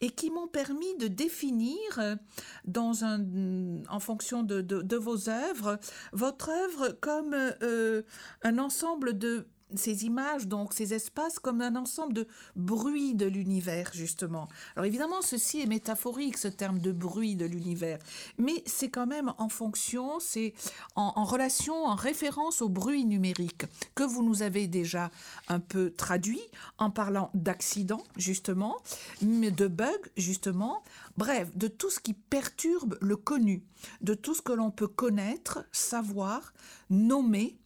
et 0.01 0.11
qui 0.11 0.29
m'ont 0.29 0.47
permis 0.47 0.95
de 0.97 1.07
définir, 1.07 2.17
dans 2.65 3.03
un, 3.03 3.83
en 3.89 3.99
fonction 3.99 4.43
de, 4.43 4.95
vos 4.95 5.29
œuvres, 5.29 5.79
votre 6.13 6.49
œuvre 6.49 6.89
comme 7.01 7.33
euh, 7.33 8.03
un 8.43 8.57
ensemble 8.59 9.17
de 9.17 9.47
ces 9.73 10.05
images, 10.05 10.47
donc 10.47 10.73
ces 10.73 10.93
espaces, 10.93 11.39
comme 11.39 11.61
un 11.61 11.75
ensemble 11.75 12.13
de 12.13 12.27
bruits 12.55 13.15
de 13.15 13.25
l'univers, 13.25 13.91
justement. 13.93 14.47
Alors 14.75 14.85
évidemment, 14.85 15.21
ceci 15.21 15.61
est 15.61 15.65
métaphorique, 15.65 16.37
ce 16.37 16.47
terme 16.47 16.79
de 16.79 16.91
bruit 16.91 17.35
de 17.35 17.45
l'univers, 17.45 17.99
mais 18.37 18.63
c'est 18.65 18.89
quand 18.89 19.07
même 19.07 19.33
en 19.37 19.49
fonction, 19.49 20.19
c'est 20.19 20.53
en, 20.95 21.23
relation, 21.23 21.85
en 21.85 21.95
référence 21.95 22.61
au 22.61 22.69
bruit 22.69 23.05
numérique, 23.05 23.65
que 23.95 24.03
vous 24.03 24.23
nous 24.23 24.43
avez 24.43 24.67
déjà 24.67 25.09
un 25.47 25.59
peu 25.59 25.91
traduit 25.91 26.41
en 26.77 26.91
parlant 26.91 27.31
d'accidents, 27.33 28.03
justement, 28.17 28.77
de 29.21 29.67
bugs, 29.67 29.91
justement, 30.17 30.83
bref, 31.17 31.49
de 31.55 31.67
tout 31.67 31.89
ce 31.89 31.99
qui 31.99 32.13
perturbe 32.13 32.97
le 33.01 33.15
connu, 33.15 33.63
de 34.01 34.13
tout 34.13 34.35
ce 34.35 34.41
que 34.41 34.53
l'on 34.53 34.71
peut 34.71 34.87
connaître, 34.87 35.65
savoir, 35.71 36.53
nommer, 36.89 37.57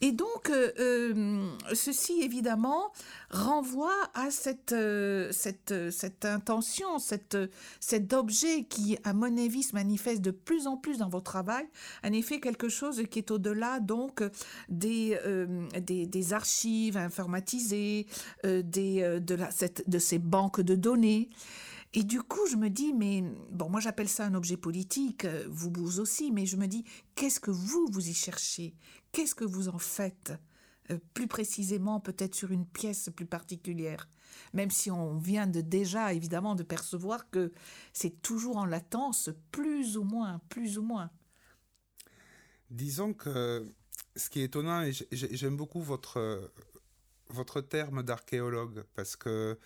et 0.00 0.12
donc, 0.12 0.50
euh, 0.50 0.70
euh, 0.78 1.50
ceci, 1.72 2.20
évidemment, 2.22 2.92
renvoie 3.30 3.94
à 4.14 4.30
cette, 4.30 4.72
euh, 4.72 5.30
cette, 5.32 5.90
cette 5.90 6.24
intention, 6.24 6.98
cette, 6.98 7.38
cet 7.80 8.12
objet 8.12 8.64
qui, 8.64 8.98
à 9.04 9.12
mon 9.12 9.36
avis, 9.38 9.62
se 9.62 9.74
manifeste 9.74 10.20
de 10.20 10.30
plus 10.30 10.66
en 10.66 10.76
plus 10.76 10.98
dans 10.98 11.08
votre 11.08 11.24
travail. 11.24 11.64
En 12.04 12.12
effet, 12.12 12.40
quelque 12.40 12.68
chose 12.68 13.02
qui 13.10 13.18
est 13.18 13.30
au-delà, 13.30 13.80
donc, 13.80 14.22
des, 14.68 15.18
des, 15.80 16.06
des, 16.06 16.32
archives 16.32 16.96
informatisées, 16.96 18.06
des, 18.44 19.20
de, 19.20 19.34
la, 19.34 19.50
cette, 19.50 19.88
de 19.88 19.98
ces 19.98 20.18
banques 20.18 20.60
de 20.60 20.74
données. 20.74 21.30
Et 21.96 22.02
du 22.02 22.20
coup, 22.20 22.44
je 22.50 22.56
me 22.56 22.70
dis, 22.70 22.92
mais 22.92 23.22
bon, 23.52 23.70
moi 23.70 23.78
j'appelle 23.78 24.08
ça 24.08 24.26
un 24.26 24.34
objet 24.34 24.56
politique, 24.56 25.26
vous, 25.48 25.72
vous 25.76 26.00
aussi, 26.00 26.32
mais 26.32 26.44
je 26.44 26.56
me 26.56 26.66
dis, 26.66 26.84
qu'est-ce 27.14 27.38
que 27.38 27.52
vous, 27.52 27.86
vous 27.90 28.08
y 28.08 28.14
cherchez? 28.14 28.74
Qu'est-ce 29.12 29.36
que 29.36 29.44
vous 29.44 29.68
en 29.68 29.78
faites? 29.78 30.32
Euh, 30.90 30.98
Plus 31.14 31.28
précisément, 31.28 32.00
peut-être 32.00 32.34
sur 32.34 32.50
une 32.50 32.66
pièce 32.66 33.10
plus 33.14 33.26
particulière. 33.26 34.08
Même 34.54 34.72
si 34.72 34.90
on 34.90 35.16
vient 35.16 35.46
de 35.46 35.60
déjà, 35.60 36.12
évidemment, 36.12 36.56
de 36.56 36.64
percevoir 36.64 37.30
que 37.30 37.52
c'est 37.92 38.20
toujours 38.22 38.56
en 38.56 38.66
latence, 38.66 39.30
plus 39.52 39.96
ou 39.96 40.02
moins, 40.02 40.40
plus 40.48 40.78
ou 40.78 40.82
moins. 40.82 41.10
Disons 42.70 43.14
que 43.14 43.68
ce 44.16 44.30
qui 44.30 44.40
est 44.40 44.44
étonnant, 44.44 44.82
et 44.82 44.92
j'aime 45.12 45.56
beaucoup 45.56 45.80
votre, 45.80 46.50
votre 47.28 47.60
terme 47.60 48.02
d'archéologue, 48.02 48.82
parce 48.96 49.14
que 49.14 49.56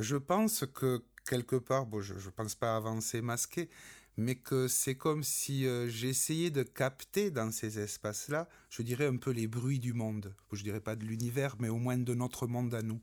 je 0.00 0.16
pense 0.16 0.64
que 0.74 1.04
quelque 1.30 1.54
part, 1.54 1.86
bon, 1.86 2.00
je 2.00 2.14
ne 2.14 2.30
pense 2.30 2.56
pas 2.56 2.74
avancer 2.74 3.22
masqué, 3.22 3.70
mais 4.16 4.34
que 4.34 4.66
c'est 4.66 4.96
comme 4.96 5.22
si 5.22 5.64
euh, 5.64 5.88
j'essayais 5.88 6.50
de 6.50 6.64
capter 6.64 7.30
dans 7.30 7.52
ces 7.52 7.78
espaces-là, 7.78 8.48
je 8.68 8.82
dirais 8.82 9.06
un 9.06 9.16
peu 9.16 9.30
les 9.30 9.46
bruits 9.46 9.78
du 9.78 9.92
monde. 9.92 10.34
Je 10.50 10.64
dirais 10.64 10.80
pas 10.80 10.96
de 10.96 11.04
l'univers, 11.04 11.54
mais 11.60 11.68
au 11.68 11.78
moins 11.78 11.98
de 11.98 12.14
notre 12.14 12.48
monde 12.48 12.74
à 12.74 12.82
nous. 12.82 13.00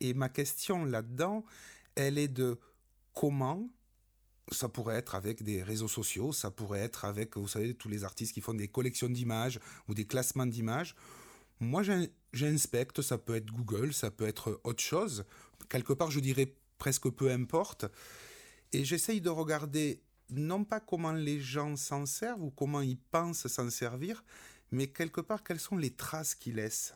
Et 0.00 0.14
ma 0.14 0.28
question 0.28 0.84
là-dedans, 0.84 1.44
elle 1.94 2.18
est 2.18 2.28
de 2.28 2.58
comment 3.14 3.70
ça 4.50 4.68
pourrait 4.68 4.96
être 4.96 5.14
avec 5.14 5.44
des 5.44 5.62
réseaux 5.62 5.86
sociaux, 5.86 6.32
ça 6.32 6.50
pourrait 6.50 6.80
être 6.80 7.04
avec, 7.04 7.36
vous 7.36 7.46
savez, 7.46 7.74
tous 7.74 7.88
les 7.88 8.02
artistes 8.02 8.34
qui 8.34 8.40
font 8.40 8.54
des 8.54 8.66
collections 8.66 9.08
d'images 9.08 9.60
ou 9.86 9.94
des 9.94 10.06
classements 10.06 10.46
d'images. 10.46 10.96
Moi, 11.60 11.82
j'inspecte, 12.32 13.00
ça 13.00 13.16
peut 13.16 13.36
être 13.36 13.52
Google, 13.52 13.94
ça 13.94 14.10
peut 14.10 14.26
être 14.26 14.60
autre 14.64 14.82
chose. 14.82 15.24
Quelque 15.68 15.92
part, 15.92 16.10
je 16.10 16.18
dirais 16.18 16.52
presque 16.80 17.08
peu 17.10 17.30
importe. 17.30 17.86
Et 18.72 18.84
j'essaye 18.84 19.20
de 19.20 19.30
regarder 19.30 20.02
non 20.30 20.64
pas 20.64 20.80
comment 20.80 21.12
les 21.12 21.40
gens 21.40 21.76
s'en 21.76 22.06
servent 22.06 22.42
ou 22.42 22.50
comment 22.50 22.80
ils 22.80 22.98
pensent 22.98 23.46
s'en 23.46 23.70
servir, 23.70 24.24
mais 24.72 24.88
quelque 24.88 25.20
part 25.20 25.44
quelles 25.44 25.60
sont 25.60 25.76
les 25.76 25.90
traces 25.90 26.34
qu'ils 26.34 26.56
laissent. 26.56 26.94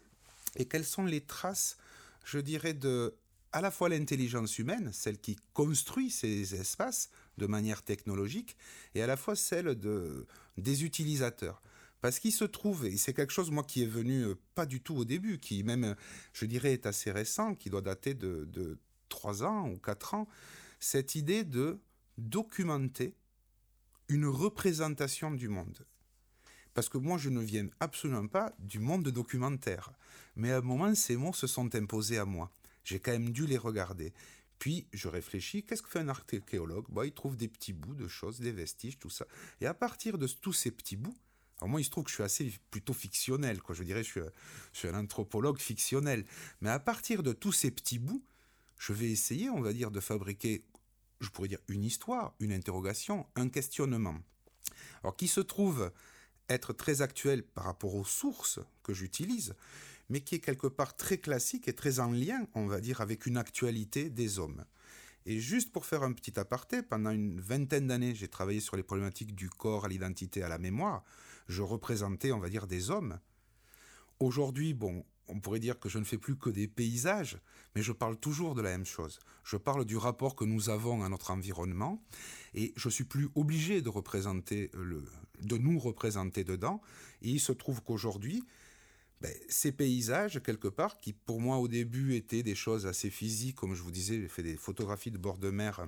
Et 0.57 0.67
quelles 0.67 0.85
sont 0.85 1.05
les 1.05 1.21
traces, 1.21 1.77
je 2.25 2.39
dirais, 2.39 2.75
de 2.75 3.15
à 3.53 3.61
la 3.61 3.71
fois 3.71 3.89
l'intelligence 3.89 4.59
humaine, 4.59 4.91
celle 4.93 5.19
qui 5.19 5.37
construit 5.53 6.11
ces 6.11 6.57
espaces 6.57 7.09
de 7.39 7.47
manière 7.47 7.83
technologique, 7.83 8.57
et 8.97 9.03
à 9.03 9.07
la 9.07 9.17
fois 9.17 9.37
celle 9.37 9.79
de, 9.79 10.27
des 10.59 10.83
utilisateurs. 10.83 11.63
Parce 12.01 12.19
qu'il 12.19 12.33
se 12.33 12.45
trouve, 12.45 12.85
et 12.85 12.97
c'est 12.97 13.15
quelque 13.15 13.33
chose, 13.33 13.53
moi, 13.53 13.63
qui 13.63 13.85
est 13.85 13.87
venu 13.87 14.25
euh, 14.25 14.35
pas 14.57 14.67
du 14.67 14.81
tout 14.81 14.97
au 14.97 15.05
début, 15.05 15.39
qui 15.39 15.63
même, 15.63 15.95
je 16.33 16.47
dirais, 16.47 16.73
est 16.73 16.85
assez 16.85 17.13
récent, 17.13 17.55
qui 17.55 17.71
doit 17.71 17.81
dater 17.81 18.15
de, 18.15 18.45
de 18.51 18.77
3 19.15 19.45
ans 19.45 19.69
ou 19.71 19.79
4 19.79 20.15
ans, 20.15 20.29
cette 20.81 21.15
idée 21.15 21.45
de 21.45 21.79
documenter 22.19 23.15
une 24.09 24.27
représentation 24.27 25.31
du 25.31 25.49
monde. 25.49 25.87
Parce 26.75 26.89
que 26.89 26.99
moi, 26.99 27.17
je 27.17 27.31
ne 27.31 27.41
viens 27.41 27.69
absolument 27.79 28.27
pas 28.27 28.53
du 28.59 28.81
monde 28.81 29.09
documentaire. 29.09 29.93
Mais 30.35 30.51
à 30.51 30.59
un 30.59 30.61
moment, 30.61 30.95
ces 30.95 31.17
mots 31.17 31.33
se 31.33 31.47
sont 31.47 31.73
imposés 31.77 32.19
à 32.19 32.25
moi. 32.25 32.51
J'ai 32.83 32.99
quand 32.99 33.13
même 33.13 33.31
dû 33.31 33.47
les 33.47 33.57
regarder. 33.57 34.13
Puis 34.59 34.87
je 34.93 35.09
réfléchis, 35.09 35.63
qu'est-ce 35.63 35.83
que 35.83 35.89
fait 35.89 36.01
un 36.01 36.09
archéologue? 36.09 36.87
Bah, 36.89 37.07
Il 37.07 37.13
trouve 37.13 37.37
des 37.37 37.49
petits 37.49 37.73
bouts 37.73 37.95
de 37.95 38.09
choses, 38.09 38.41
des 38.41 38.53
vestiges, 38.53 38.99
tout 38.99 39.11
ça. 39.11 39.27
Et 39.61 39.67
à 39.67 39.75
partir 39.75 40.19
de 40.19 40.27
tous 40.27 40.53
ces 40.53 40.73
petits 40.73 40.97
bouts, 40.97 41.17
alors 41.59 41.69
moi 41.69 41.81
il 41.81 41.85
se 41.85 41.91
trouve 41.91 42.05
que 42.05 42.11
je 42.11 42.17
suis 42.17 42.25
assez 42.25 42.53
plutôt 42.71 42.93
fictionnel, 42.93 43.63
quoi. 43.63 43.75
je 43.75 43.85
dirais 43.85 44.03
je 44.03 44.21
je 44.73 44.79
suis 44.79 44.89
un 44.89 44.99
anthropologue 44.99 45.59
fictionnel. 45.59 46.25
Mais 46.61 46.71
à 46.71 46.81
partir 46.81 47.23
de 47.23 47.33
tous 47.33 47.53
ces 47.53 47.71
petits 47.71 47.99
bouts, 47.99 48.25
je 48.87 48.93
vais 48.93 49.11
essayer, 49.11 49.49
on 49.49 49.63
va 49.63 49.73
dire, 49.73 49.91
de 49.91 50.01
fabriquer, 50.01 50.63
je 51.21 51.31
pourrais 51.31 51.49
dire, 51.49 51.61
une 51.69 51.85
histoire, 51.85 52.35
une 52.39 52.53
interrogation, 52.53 53.27
un 53.35 53.49
questionnement. 53.49 54.17
Alors 55.03 55.17
qui 55.17 55.27
se 55.27 55.41
trouve 55.41 55.91
être 56.51 56.75
très 56.75 57.01
actuel 57.01 57.43
par 57.43 57.65
rapport 57.65 57.95
aux 57.95 58.05
sources 58.05 58.61
que 58.83 58.93
j'utilise, 58.93 59.55
mais 60.11 60.21
qui 60.21 60.35
est 60.35 60.41
quelque 60.41 60.67
part 60.67 60.97
très 60.97 61.17
classique 61.17 61.67
et 61.67 61.73
très 61.73 61.99
en 61.99 62.11
lien, 62.11 62.47
on 62.55 62.67
va 62.67 62.83
dire, 62.83 63.01
avec 63.01 63.25
une 63.25 63.39
actualité 63.39 64.11
des 64.11 64.39
hommes. 64.39 64.67
Et 65.25 65.41
juste 65.41 65.73
pour 65.73 65.87
faire 65.87 66.03
un 66.03 66.13
petit 66.13 66.39
aparté, 66.39 66.83
pendant 66.83 67.11
une 67.11 67.41
vingtaine 67.41 67.87
d'années, 67.87 68.15
j'ai 68.15 68.29
travaillé 68.29 68.61
sur 68.61 68.77
les 68.77 68.83
problématiques 68.83 69.35
du 69.35 69.49
corps, 69.49 69.87
à 69.87 69.89
l'identité, 69.89 70.43
à 70.43 70.51
la 70.51 70.59
mémoire. 70.59 71.05
Je 71.49 71.63
représentais, 71.63 72.33
on 72.33 72.39
va 72.39 72.51
dire, 72.51 72.67
des 72.67 72.91
hommes. 72.91 73.19
Aujourd'hui, 74.21 74.75
bon, 74.75 75.07
on 75.29 75.41
pourrait 75.41 75.61
dire 75.61 75.79
que 75.79 75.89
je 75.89 75.99
ne 75.99 76.05
fais 76.05 76.19
plus 76.19 76.37
que 76.37 76.51
des 76.51 76.69
paysages, 76.69 77.39
mais 77.75 77.83
je 77.83 77.93
parle 77.93 78.17
toujours 78.17 78.55
de 78.55 78.63
la 78.63 78.71
même 78.71 78.87
chose. 78.87 79.19
Je 79.43 79.57
parle 79.57 79.85
du 79.85 79.97
rapport 79.97 80.37
que 80.37 80.45
nous 80.45 80.71
avons 80.71 81.03
à 81.03 81.09
notre 81.09 81.31
environnement, 81.31 82.03
et 82.55 82.73
je 82.77 82.89
suis 82.89 83.05
plus 83.05 83.29
obligé 83.35 83.83
de 83.83 83.89
nous 85.59 85.79
représenter 85.79 86.45
dedans. 86.45 86.81
Et 87.23 87.31
il 87.31 87.41
se 87.41 87.53
trouve 87.53 87.83
qu'aujourd'hui, 87.83 88.45
ben, 89.21 89.33
ces 89.49 89.73
paysages, 89.73 90.43
quelque 90.43 90.69
part, 90.69 90.99
qui 90.99 91.13
pour 91.13 91.41
moi 91.41 91.57
au 91.57 91.69
début 91.69 92.15
étaient 92.15 92.43
des 92.43 92.55
choses 92.55 92.87
assez 92.87 93.09
physiques, 93.11 93.57
comme 93.57 93.75
je 93.75 93.83
vous 93.83 93.91
disais, 93.91 94.21
j'ai 94.21 94.29
fait 94.29 94.43
des 94.43 94.57
photographies 94.57 95.11
de 95.11 95.19
bord 95.19 95.39
de 95.39 95.51
mer, 95.51 95.87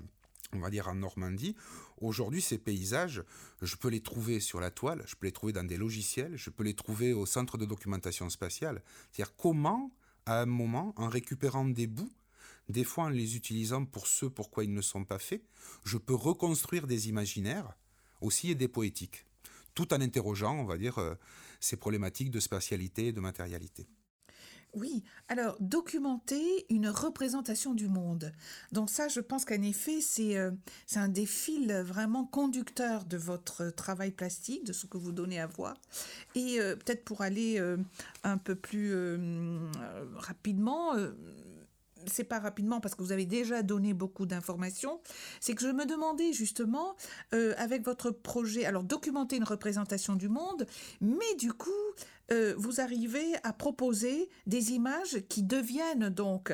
on 0.53 0.59
va 0.59 0.70
dire 0.70 0.88
en 0.88 0.94
Normandie. 0.94 1.57
Aujourd'hui, 1.99 2.40
ces 2.40 2.59
paysages, 2.59 3.22
je 3.62 3.76
peux 3.76 3.88
les 3.88 4.01
trouver 4.01 4.40
sur 4.40 4.61
la 4.61 4.70
toile, 4.70 5.03
je 5.07 5.14
peux 5.14 5.26
les 5.26 5.32
trouver 5.32 5.53
dans 5.53 5.64
des 5.64 5.76
logiciels, 5.76 6.36
je 6.36 6.51
peux 6.51 6.64
les 6.64 6.74
trouver 6.74 7.12
au 7.12 7.26
centre 7.26 7.59
de 7.59 7.64
documentation 7.64 8.28
spatiale. 8.30 8.82
C'est-à-dire 9.11 9.34
comment, 9.36 9.90
à 10.26 10.40
un 10.40 10.47
moment, 10.47 10.92
en 10.97 11.09
récupérant 11.09 11.64
des 11.64 11.86
bouts, 11.86 12.12
des 12.68 12.84
fois 12.84 13.05
en 13.05 13.09
les 13.09 13.36
utilisant 13.36 13.84
pour 13.84 14.07
ce 14.07 14.26
pourquoi 14.26 14.64
ils 14.64 14.72
ne 14.72 14.82
sont 14.82 15.05
pas 15.05 15.18
faits, 15.18 15.42
je 15.84 15.99
peux 15.99 16.14
reconstruire 16.14 16.86
des 16.86 17.09
imaginaires 17.09 17.76
aussi 18.20 18.51
et 18.51 18.55
des 18.55 18.68
poétiques, 18.68 19.26
tout 19.74 19.92
en 19.94 20.01
interrogeant, 20.01 20.57
on 20.57 20.64
va 20.64 20.78
dire, 20.78 20.99
euh, 20.99 21.14
ces 21.61 21.76
problématiques 21.76 22.30
de 22.30 22.40
spatialité 22.40 23.09
et 23.09 23.12
de 23.12 23.20
matérialité. 23.20 23.86
Oui, 24.77 25.03
alors 25.29 25.57
documenter 25.59 26.66
une 26.68 26.89
représentation 26.89 27.72
du 27.72 27.89
monde. 27.89 28.31
Donc 28.72 28.91
ça, 28.91 29.09
je 29.09 29.20
pense 29.20 29.47
qu'en 29.47 29.62
effet, 29.62 30.03
c'est 30.03 30.37
euh, 30.37 30.51
un 30.97 31.09
des 31.09 31.24
fils 31.24 31.72
vraiment 31.72 32.27
conducteurs 32.27 33.07
de 33.07 33.16
votre 33.16 33.70
travail 33.70 34.11
plastique, 34.11 34.64
de 34.64 34.74
ce 34.74 34.85
que 34.85 34.99
vous 34.99 35.12
donnez 35.12 35.41
à 35.41 35.47
voir. 35.47 35.81
Et 36.35 36.61
euh, 36.61 36.77
peut-être 36.77 37.07
pour 37.07 37.22
aller 37.22 37.59
euh, 37.59 37.79
un 38.22 38.37
peu 38.37 38.55
plus 38.55 38.95
rapidement, 40.14 40.93
c'est 42.05 42.24
pas 42.24 42.39
rapidement 42.39 42.81
parce 42.81 42.95
que 42.95 43.03
vous 43.03 43.12
avez 43.12 43.24
déjà 43.24 43.62
donné 43.62 43.95
beaucoup 43.95 44.27
d'informations, 44.27 45.01
c'est 45.41 45.55
que 45.55 45.62
je 45.62 45.68
me 45.68 45.87
demandais 45.87 46.33
justement, 46.33 46.97
avec 47.33 47.85
votre 47.85 48.11
projet, 48.11 48.64
alors 48.66 48.85
documenter 48.85 49.37
une 49.37 49.45
représentation 49.45 50.16
du 50.16 50.29
monde, 50.29 50.66
mais 51.01 51.35
du 51.39 51.53
coup, 51.53 51.70
euh, 52.33 52.55
vous 52.57 52.81
arrivez 52.81 53.35
à 53.43 53.53
proposer 53.53 54.29
des 54.47 54.72
images 54.72 55.22
qui 55.29 55.43
deviennent 55.43 56.09
donc, 56.09 56.53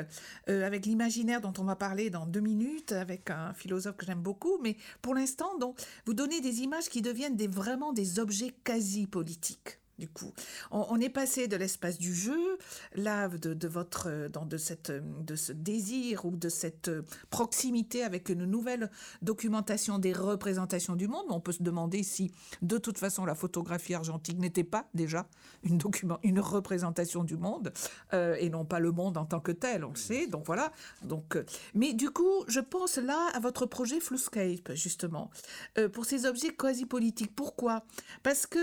euh, 0.49 0.67
avec 0.67 0.87
l'imaginaire 0.87 1.41
dont 1.41 1.53
on 1.59 1.65
va 1.65 1.77
parler 1.77 2.11
dans 2.11 2.27
deux 2.27 2.41
minutes, 2.41 2.93
avec 2.93 3.31
un 3.31 3.55
philosophe 3.55 3.97
que 3.97 4.07
j'aime 4.07 4.23
beaucoup, 4.23 4.59
mais 4.63 4.77
pour 5.01 5.15
l'instant, 5.15 5.57
donc, 5.59 5.79
vous 6.07 6.15
donnez 6.15 6.41
des 6.41 6.61
images 6.61 6.89
qui 6.89 7.03
deviennent 7.03 7.37
vraiment 7.49 7.93
des 7.93 8.19
objets 8.19 8.55
quasi 8.65 9.07
politiques 9.07 9.79
du 9.99 10.09
coup. 10.09 10.33
On, 10.73 10.99
est 11.01 11.09
passé 11.09 11.47
de 11.47 11.55
l'espace 11.55 11.99
du 11.99 12.13
jeu, 12.13 12.59
là, 12.95 13.29
de, 13.29 13.69
votre, 13.69 14.29
dans 14.33 14.47
de, 14.47 14.57
cette, 14.57 14.91
de 14.91 15.37
ce 15.37 15.53
désir 15.53 16.25
ou 16.25 16.35
de 16.35 16.49
cette 16.49 16.91
proximité 17.31 18.03
avec 18.03 18.29
une 18.29 18.45
nouvelle 18.45 18.91
documentation 19.21 19.99
des 19.99 20.13
représentations 20.13 20.97
du 20.97 21.07
monde. 21.07 21.27
On 21.29 21.41
peut 21.41 21.53
se 21.53 21.63
demander 21.63 22.03
si, 22.03 22.33
de 22.63 22.79
toute 22.79 22.99
façon, 22.99 23.25
la 23.25 23.37
photographie 23.37 23.95
argentique 23.95 24.39
n'était 24.39 24.65
pas 24.65 24.89
déjà 24.93 25.29
une, 25.65 25.79
document, 25.79 26.19
une 26.23 26.41
représentation 26.41 27.25
du 27.25 27.37
monde, 27.37 27.73
euh, 28.13 28.37
et 28.39 28.51
non 28.51 28.65
pas 28.65 28.79
le 28.79 28.93
monde 28.93 29.17
en 29.17 29.25
tant 29.25 29.41
que 29.41 29.53
tel, 29.53 29.85
on 29.85 29.91
le 29.91 29.97
sait. 29.97 30.27
Donc 30.27 30.47
voilà. 30.47 30.73
Donc, 31.03 31.37
euh, 31.37 31.45
mais 31.75 31.93
du 31.93 32.11
coup, 32.11 32.45
je 32.49 32.61
pense 32.61 32.97
là 32.97 33.29
à 33.35 33.41
votre 33.41 33.67
projet 33.67 34.01
Fluscape, 34.01 34.73
justement, 34.75 35.31
euh, 35.79 35.89
pour 35.89 36.05
ces 36.05 36.27
objets 36.27 36.55
quasi-politiques. 36.55 37.35
Pourquoi? 37.35 37.85
Parce 38.23 38.47
que 38.47 38.61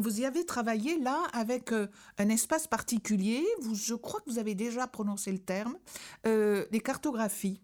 vous 0.00 0.20
y 0.20 0.24
avez 0.24 0.44
travaillé 0.44 0.98
là 0.98 1.22
avec 1.32 1.72
un 1.72 2.28
espace 2.28 2.66
particulier. 2.66 3.44
Vous, 3.60 3.74
je 3.74 3.94
crois 3.94 4.20
que 4.20 4.30
vous 4.30 4.38
avez 4.38 4.54
déjà 4.54 4.86
prononcé 4.86 5.32
le 5.32 5.38
terme, 5.38 5.76
les 6.24 6.80
cartographies 6.80 7.60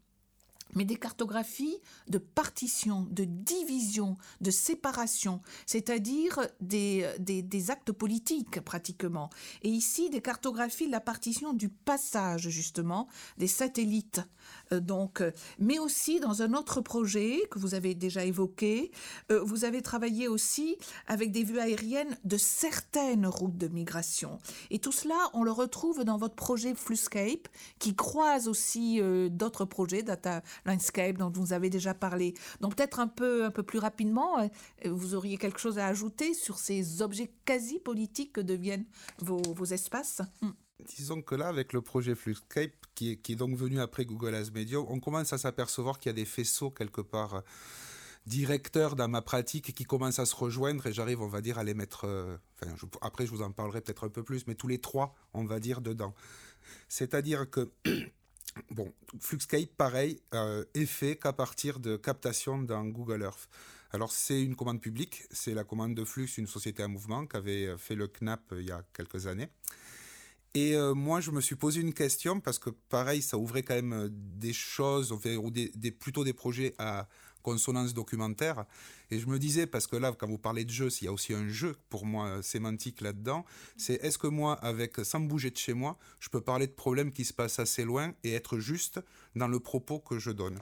mais 0.74 0.84
des 0.84 0.96
cartographies 0.96 1.78
de 2.08 2.18
partition, 2.18 3.06
de 3.10 3.24
division, 3.24 4.16
de 4.40 4.50
séparation, 4.50 5.40
c'est-à-dire 5.66 6.40
des, 6.60 7.08
des, 7.18 7.70
actes 7.70 7.92
politiques 7.92 8.60
pratiquement. 8.60 9.30
Et 9.62 9.68
ici, 9.68 10.10
des 10.10 10.20
cartographies 10.20 10.86
de 10.86 10.92
la 10.92 11.00
partition 11.00 11.52
du 11.52 11.68
passage, 11.68 12.48
justement, 12.48 13.08
des 13.38 13.46
satellites. 13.46 14.20
Euh, 14.72 14.80
donc, 14.80 15.20
euh, 15.20 15.30
mais 15.58 15.78
aussi 15.78 16.20
dans 16.20 16.42
un 16.42 16.54
autre 16.54 16.80
projet 16.80 17.42
que 17.50 17.58
vous 17.58 17.74
avez 17.74 17.94
déjà 17.94 18.24
évoqué, 18.24 18.90
euh, 19.30 19.42
vous 19.42 19.64
avez 19.64 19.82
travaillé 19.82 20.28
aussi 20.28 20.76
avec 21.06 21.32
des 21.32 21.44
vues 21.44 21.58
aériennes 21.58 22.16
de 22.24 22.36
certaines 22.36 23.26
routes 23.26 23.56
de 23.56 23.68
migration. 23.68 24.38
Et 24.70 24.78
tout 24.78 24.92
cela, 24.92 25.30
on 25.34 25.42
le 25.42 25.50
retrouve 25.50 26.04
dans 26.04 26.16
votre 26.16 26.34
projet 26.34 26.74
Fluscape, 26.74 27.48
qui 27.78 27.94
croise 27.94 28.48
aussi 28.48 29.00
d'autres 29.30 29.64
projets, 29.64 30.02
Data 30.02 30.42
Landscape, 30.64 31.16
dont 31.18 31.30
vous 31.30 31.52
avez 31.52 31.70
déjà 31.70 31.94
parlé. 31.94 32.34
Donc 32.60 32.76
peut-être 32.76 33.00
un 33.00 33.08
peu, 33.08 33.44
un 33.44 33.50
peu 33.50 33.62
plus 33.62 33.78
rapidement, 33.78 34.48
vous 34.84 35.14
auriez 35.14 35.38
quelque 35.38 35.60
chose 35.60 35.78
à 35.78 35.86
ajouter 35.86 36.34
sur 36.34 36.58
ces 36.58 37.02
objets 37.02 37.30
quasi 37.44 37.78
politiques 37.78 38.32
que 38.32 38.40
deviennent 38.40 38.86
vos, 39.18 39.42
vos 39.54 39.66
espaces? 39.66 40.22
Hmm. 40.42 40.50
Disons 40.80 41.22
que 41.22 41.34
là, 41.34 41.48
avec 41.48 41.72
le 41.72 41.82
projet 41.82 42.14
Fluxcape, 42.14 42.72
qui 42.94 43.10
est, 43.10 43.34
donc 43.36 43.56
venu 43.56 43.80
après 43.80 44.04
Google 44.04 44.34
As 44.34 44.50
Media, 44.50 44.80
on 44.80 44.98
commence 44.98 45.32
à 45.32 45.38
s'apercevoir 45.38 45.98
qu'il 45.98 46.10
y 46.10 46.14
a 46.14 46.14
des 46.14 46.24
faisceaux 46.24 46.70
quelque 46.70 47.00
part 47.00 47.34
euh, 47.34 47.40
directeurs 48.26 48.96
dans 48.96 49.08
ma 49.08 49.22
pratique 49.22 49.72
qui 49.72 49.84
commencent 49.84 50.18
à 50.18 50.26
se 50.26 50.34
rejoindre 50.34 50.86
et 50.86 50.92
j'arrive, 50.92 51.20
on 51.20 51.28
va 51.28 51.40
dire, 51.40 51.58
à 51.58 51.64
les 51.64 51.74
mettre. 51.74 52.06
Euh, 52.06 52.36
après, 53.02 53.24
je 53.24 53.30
vous 53.30 53.42
en 53.42 53.52
parlerai 53.52 53.82
peut-être 53.82 54.04
un 54.04 54.08
peu 54.08 54.24
plus, 54.24 54.46
mais 54.46 54.56
tous 54.56 54.68
les 54.68 54.78
trois, 54.78 55.14
on 55.32 55.44
va 55.44 55.60
dire, 55.60 55.80
dedans. 55.80 56.14
C'est-à-dire 56.88 57.48
que. 57.50 57.70
Bon, 58.70 58.94
Fluxcape, 59.18 59.74
pareil, 59.76 60.20
euh, 60.32 60.64
est 60.74 60.86
fait 60.86 61.16
qu'à 61.16 61.32
partir 61.32 61.80
de 61.80 61.96
captation 61.96 62.62
dans 62.62 62.84
Google 62.84 63.22
Earth. 63.22 63.48
Alors 63.90 64.12
c'est 64.12 64.40
une 64.40 64.54
commande 64.54 64.80
publique, 64.80 65.24
c'est 65.32 65.54
la 65.54 65.64
commande 65.64 65.96
de 65.96 66.04
Flux, 66.04 66.28
une 66.38 66.46
société 66.46 66.84
à 66.84 66.86
mouvement 66.86 67.26
qui 67.26 67.36
avait 67.36 67.76
fait 67.78 67.96
le 67.96 68.06
CNAP 68.06 68.42
il 68.52 68.66
y 68.66 68.70
a 68.70 68.84
quelques 68.92 69.26
années. 69.26 69.48
Et 70.56 70.76
euh, 70.76 70.94
moi, 70.94 71.20
je 71.20 71.32
me 71.32 71.40
suis 71.40 71.56
posé 71.56 71.80
une 71.80 71.92
question 71.92 72.38
parce 72.38 72.60
que, 72.60 72.70
pareil, 72.70 73.22
ça 73.22 73.36
ouvrait 73.36 73.64
quand 73.64 73.74
même 73.74 73.92
euh, 73.92 74.08
des 74.10 74.52
choses, 74.52 75.10
ou 75.10 75.20
plutôt 75.98 76.22
des 76.22 76.32
projets 76.32 76.74
à 76.78 77.08
consonance 77.42 77.92
documentaire. 77.92 78.64
Et 79.10 79.18
je 79.18 79.26
me 79.26 79.40
disais, 79.40 79.66
parce 79.66 79.88
que 79.88 79.96
là, 79.96 80.12
quand 80.12 80.28
vous 80.28 80.38
parlez 80.38 80.64
de 80.64 80.70
jeu, 80.70 80.88
il 81.00 81.04
y 81.06 81.08
a 81.08 81.12
aussi 81.12 81.34
un 81.34 81.48
jeu 81.48 81.74
pour 81.90 82.06
moi 82.06 82.26
euh, 82.28 82.42
sémantique 82.42 83.00
là-dedans, 83.00 83.44
c'est 83.76 83.94
est-ce 84.04 84.16
que 84.16 84.28
moi, 84.28 84.54
avec 84.54 84.96
sans 85.04 85.18
bouger 85.18 85.50
de 85.50 85.56
chez 85.56 85.74
moi, 85.74 85.98
je 86.20 86.28
peux 86.28 86.40
parler 86.40 86.68
de 86.68 86.72
problèmes 86.72 87.12
qui 87.12 87.24
se 87.24 87.32
passent 87.32 87.58
assez 87.58 87.84
loin 87.84 88.14
et 88.22 88.32
être 88.32 88.58
juste 88.58 89.00
dans 89.34 89.48
le 89.48 89.58
propos 89.58 89.98
que 89.98 90.20
je 90.20 90.30
donne? 90.30 90.60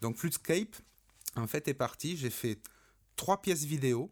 Donc 0.00 0.16
Flutscape, 0.16 0.76
en 1.36 1.46
fait, 1.46 1.68
est 1.68 1.74
parti. 1.74 2.16
J'ai 2.16 2.30
fait 2.30 2.58
trois 3.16 3.42
pièces 3.42 3.64
vidéo 3.64 4.10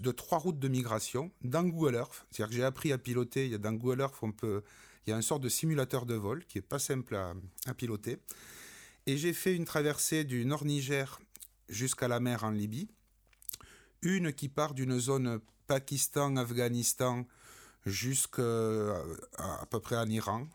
de 0.00 0.10
trois 0.10 0.38
routes 0.38 0.58
de 0.58 0.68
migration 0.68 1.30
dans 1.42 1.62
Google 1.64 1.96
Earth. 1.96 2.26
C'est-à-dire 2.30 2.50
que 2.50 2.56
j'ai 2.56 2.64
appris 2.64 2.92
à 2.92 2.98
piloter. 2.98 3.44
Il 3.44 3.52
y 3.52 3.54
a 3.54 3.58
dans 3.58 3.72
Google 3.72 4.00
Earth, 4.00 4.16
on 4.22 4.32
peut, 4.32 4.62
il 5.06 5.10
y 5.10 5.12
a 5.12 5.16
une 5.16 5.22
sorte 5.22 5.42
de 5.42 5.48
simulateur 5.48 6.06
de 6.06 6.14
vol 6.14 6.44
qui 6.46 6.58
est 6.58 6.62
pas 6.62 6.78
simple 6.78 7.14
à, 7.16 7.74
piloter. 7.74 8.18
Et 9.06 9.16
j'ai 9.16 9.32
fait 9.32 9.54
une 9.54 9.64
traversée 9.64 10.24
du 10.24 10.46
nord 10.46 10.64
Niger 10.64 11.20
jusqu'à 11.68 12.08
la 12.08 12.20
mer 12.20 12.44
en 12.44 12.50
Libye. 12.50 12.88
Une 14.00 14.32
qui 14.32 14.48
part 14.48 14.74
d'une 14.74 14.98
zone 14.98 15.40
Pakistan-Afghanistan 15.66 17.26
jusqu'à 17.84 18.42
à 19.38 19.66
peu 19.68 19.80
près 19.80 19.96
en 19.96 20.08
Iran. 20.08 20.46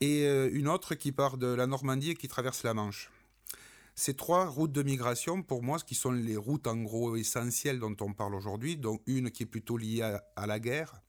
Et 0.00 0.26
euh, 0.26 0.50
une 0.52 0.68
autre 0.68 0.94
qui 0.94 1.12
part 1.12 1.36
de 1.38 1.46
la 1.46 1.66
Normandie 1.66 2.10
et 2.10 2.14
qui 2.14 2.28
traverse 2.28 2.62
la 2.62 2.74
Manche. 2.74 3.10
Ces 3.96 4.14
trois 4.14 4.46
routes 4.46 4.72
de 4.72 4.82
migration, 4.82 5.42
pour 5.42 5.62
moi, 5.62 5.78
ce 5.78 5.84
qui 5.84 5.94
sont 5.94 6.10
les 6.10 6.36
routes 6.36 6.66
en 6.66 6.76
gros 6.76 7.14
essentielles 7.14 7.78
dont 7.78 7.94
on 8.00 8.12
parle 8.12 8.34
aujourd'hui, 8.34 8.76
donc 8.76 9.00
une 9.06 9.30
qui 9.30 9.44
est 9.44 9.46
plutôt 9.46 9.76
liée 9.76 10.02
à, 10.34 10.46
la 10.46 10.58
guerre, 10.58 11.00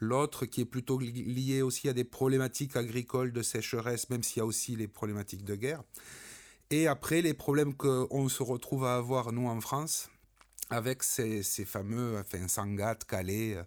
l'autre 0.00 0.44
qui 0.44 0.62
est 0.62 0.64
plutôt 0.66 0.98
liée 0.98 1.62
aussi 1.62 1.88
à 1.88 1.92
des 1.92 2.02
problématiques 2.02 2.74
agricoles 2.74 3.32
de 3.32 3.42
sécheresse, 3.42 4.10
même 4.10 4.24
s'il 4.24 4.38
y 4.38 4.40
a 4.40 4.46
aussi 4.46 4.74
les 4.74 4.88
problématiques 4.88 5.44
de 5.44 5.54
guerre. 5.54 5.84
Et 6.70 6.88
après, 6.88 7.22
les 7.22 7.34
problèmes 7.34 7.74
qu'on 7.74 8.28
se 8.28 8.42
retrouve 8.42 8.86
à 8.86 8.96
avoir, 8.96 9.32
nous, 9.32 9.46
en 9.46 9.60
France, 9.60 10.10
avec 10.68 11.04
ces, 11.04 11.42
fameux, 11.64 12.18
enfin, 12.18 12.48
Sangat, 12.48 12.96
Calais, 13.06 13.54
euh, 13.54 13.62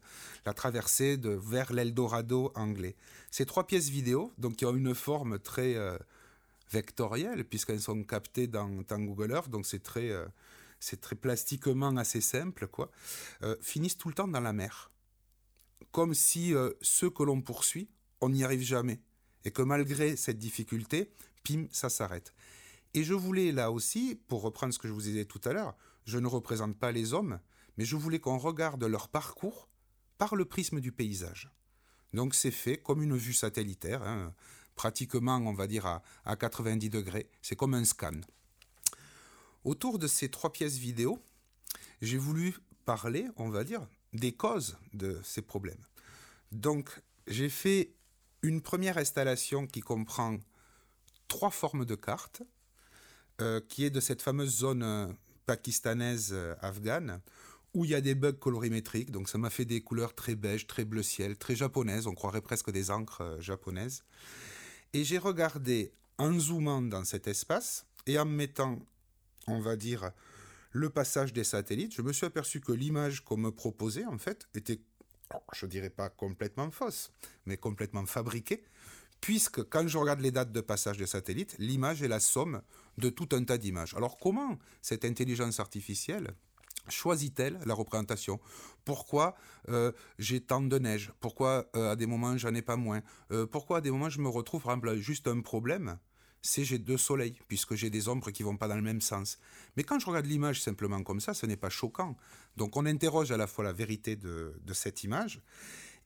la 0.46 0.54
traversée 0.54 1.16
de, 1.16 1.30
vers 1.30 1.72
l'Eldorado 1.72 2.52
anglais. 2.56 2.96
Ces 3.32 3.46
trois 3.46 3.68
pièces 3.68 3.90
vidéo, 3.90 4.34
donc 4.38 4.58
qui 4.58 4.66
ont 4.66 4.76
une 4.76 4.94
forme 4.94 5.40
très... 5.40 5.76
Euh, 5.76 5.98
vectorielles, 6.74 7.46
puisqu'elles 7.46 7.82
sont 7.82 8.04
captées 8.04 8.48
dans, 8.48 8.70
Google 8.90 9.32
Earth, 9.32 9.50
donc 9.50 9.66
c'est 9.66 9.84
très, 9.84 10.10
euh, 10.10 10.26
c'est 10.80 11.00
très 11.00 11.16
plastiquement 11.16 11.96
assez 11.98 12.22
simple, 12.22 12.68
quoi, 12.68 12.92
euh, 13.44 13.56
finissent 13.62 13.98
tout 13.98 14.10
le 14.10 14.16
temps 14.16 14.28
dans 14.28 14.42
la 14.42 14.54
mer. 14.54 14.92
Comme 15.92 16.14
si 16.14 16.54
euh, 16.54 16.72
ceux 16.82 17.10
que 17.10 17.24
l'on 17.24 17.42
poursuit, 17.42 17.90
on 18.22 18.30
n'y 18.30 18.44
arrive 18.44 18.64
jamais. 18.64 19.00
Et 19.46 19.52
que 19.52 19.62
malgré 19.62 20.16
cette 20.16 20.40
difficulté, 20.40 21.12
pim, 21.44 21.68
ça 21.72 21.90
s'arrête. 21.90 22.34
Et 22.94 23.04
je 23.04 23.14
voulais 23.14 23.52
là 23.52 23.72
aussi, 23.72 24.20
pour 24.28 24.42
reprendre 24.42 24.74
ce 24.74 24.80
que 24.80 24.88
je 24.88 24.94
vous 24.94 25.02
disais 25.02 25.26
tout 25.26 25.42
à 25.46 25.54
l'heure, 25.54 25.76
je 26.06 26.18
ne 26.18 26.28
représente 26.28 26.78
pas 26.78 26.92
les 26.92 27.14
hommes, 27.14 27.40
mais 27.78 27.86
je 27.86 27.96
voulais 27.96 28.20
qu'on 28.20 28.38
regarde 28.38 28.84
leur 28.84 29.10
parcours 29.10 29.70
par 30.18 30.36
le 30.36 30.46
prisme 30.46 30.80
du 30.80 30.92
paysage. 30.92 31.52
Donc 32.14 32.36
c'est 32.36 32.52
fait 32.52 32.78
comme 32.78 33.02
une 33.02 33.18
vue 33.18 33.34
satellitaire. 33.34 34.04
Hein 34.04 34.34
pratiquement, 34.76 35.38
on 35.38 35.54
va 35.54 35.68
dire, 35.68 36.02
à, 36.26 36.36
90 36.36 36.90
degrés. 36.90 37.30
C'est 37.42 37.56
comme 37.56 37.74
un 37.74 37.86
scan. 37.86 38.22
Autour 39.64 40.00
de 40.00 40.08
ces 40.08 40.30
trois 40.30 40.52
pièces 40.52 40.78
vidéo, 40.78 41.20
j'ai 42.02 42.18
voulu 42.18 42.56
parler, 42.86 43.28
on 43.38 43.50
va 43.50 43.64
dire, 43.64 43.88
des 44.14 44.34
causes 44.34 44.78
de 44.94 45.20
ces 45.24 45.42
problèmes. 45.42 45.86
Donc, 46.52 47.02
j'ai 47.28 47.50
fait 47.50 47.94
une 48.42 48.62
première 48.62 48.98
installation 48.98 49.66
qui 49.66 49.80
comprend 49.80 50.38
trois 51.28 51.50
formes 51.50 51.86
de 51.86 51.96
cartes, 51.96 52.44
euh, 53.42 53.62
qui 53.68 53.86
est 53.86 53.90
de 53.90 54.00
cette 54.00 54.22
fameuse 54.22 54.58
zone 54.58 54.84
euh, 54.84 55.08
pakistanaise 55.46 56.30
euh, 56.34 56.54
afghane, 56.62 57.22
où 57.74 57.86
il 57.86 57.92
y 57.92 57.96
a 57.96 58.02
des 58.02 58.14
bugs 58.14 58.34
colorimétriques, 58.34 59.10
donc 59.10 59.28
ça 59.28 59.40
m'a 59.40 59.50
fait 59.50 59.66
des 59.66 59.82
couleurs 59.82 60.14
très 60.14 60.36
beige, 60.36 60.68
très 60.68 60.86
bleu 60.86 61.02
ciel, 61.02 61.38
très 61.38 61.56
japonaises, 61.56 62.06
on 62.06 62.14
croirait 62.14 62.42
presque 62.42 62.70
des 62.70 62.92
encres 62.92 63.38
japonaises. 63.40 64.04
Et 64.94 65.04
j'ai 65.04 65.18
regardé 65.18 65.92
en 66.20 66.40
zoomant 66.40 66.82
dans 66.82 67.04
cet 67.04 67.28
espace 67.28 67.86
et 68.06 68.20
en 68.20 68.26
mettant, 68.26 68.80
on 69.48 69.60
va 69.60 69.76
dire, 69.76 70.12
le 70.72 70.90
passage 70.90 71.34
des 71.34 71.44
satellites, 71.44 71.96
je 71.96 72.04
me 72.04 72.14
suis 72.14 72.28
aperçu 72.28 72.62
que 72.62 72.72
l'image 72.72 73.24
qu'on 73.24 73.38
me 73.38 73.52
proposait, 73.52 74.06
en 74.06 74.20
fait, 74.20 74.48
était, 74.54 74.80
je 75.54 75.66
dirais 75.66 75.90
pas 75.90 76.10
complètement 76.10 76.70
fausse, 76.70 77.12
mais 77.46 77.58
complètement 77.58 78.06
fabriquée, 78.06 78.64
puisque 79.20 79.64
quand 79.64 79.88
je 79.88 79.98
regarde 79.98 80.20
les 80.20 80.32
dates 80.32 80.52
de 80.52 80.62
passage 80.62 80.98
des 80.98 81.08
satellites, 81.08 81.56
l'image 81.58 82.04
est 82.04 82.08
la 82.08 82.20
somme 82.20 82.62
de 83.00 83.10
tout 83.10 83.30
un 83.32 83.44
tas 83.44 83.58
d'images. 83.58 83.96
Alors 83.96 84.18
comment 84.18 84.60
cette 84.82 85.06
intelligence 85.06 85.60
artificielle 85.60 86.36
choisit-elle 86.90 87.60
la 87.66 87.74
représentation? 87.74 88.40
Pourquoi 88.86 89.36
euh, 89.70 89.92
j'ai 90.20 90.42
tant 90.42 90.62
de 90.62 90.78
neige? 90.80 91.12
Pourquoi 91.20 91.70
euh, 91.76 91.92
à 91.92 91.96
des 91.96 92.06
moments 92.06 92.38
j'en 92.38 92.54
ai 92.54 92.62
pas 92.62 92.76
moins? 92.76 93.02
Euh, 93.32 93.46
Pourquoi 93.46 93.78
à 93.78 93.82
des 93.82 93.92
moments 93.92 94.10
je 94.10 94.20
me 94.20 94.30
retrouve, 94.30 94.64
par 94.64 94.74
exemple, 94.74 94.96
juste 94.96 95.28
un 95.28 95.42
problème? 95.42 95.98
C'est 96.42 96.66
j'ai 96.66 96.78
deux 96.78 96.98
soleils, 96.98 97.40
puisque 97.48 97.76
j'ai 97.76 97.90
des 97.90 98.10
ombres 98.10 98.30
qui 98.32 98.44
vont 98.44 98.58
pas 98.58 98.68
dans 98.68 98.76
le 98.76 98.82
même 98.82 99.00
sens. 99.00 99.38
Mais 99.78 99.84
quand 99.84 99.98
je 100.00 100.06
regarde 100.06 100.26
l'image 100.26 100.62
simplement 100.62 101.02
comme 101.02 101.22
ça, 101.22 101.34
ce 101.34 101.46
n'est 101.46 101.56
pas 101.56 101.70
choquant. 101.70 102.18
Donc 102.58 102.76
on 102.76 102.86
interroge 102.86 103.32
à 103.32 103.38
la 103.38 103.48
fois 103.48 103.64
la 103.64 103.72
vérité 103.72 104.18
de, 104.18 104.60
de 104.62 104.74
cette 104.74 105.06
image, 105.06 105.42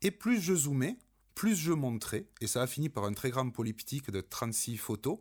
et 0.04 0.12
plus 0.12 0.40
je 0.40 0.54
zoomais, 0.54 0.98
plus 1.34 1.56
je 1.56 1.72
montrais, 1.72 2.28
et 2.40 2.48
ça 2.48 2.62
a 2.62 2.68
fini 2.68 2.90
par 2.90 3.06
un 3.06 3.14
très 3.14 3.32
grand 3.32 3.50
polyptyque 3.50 4.12
de 4.12 4.22
36 4.22 4.78
photos, 4.78 5.18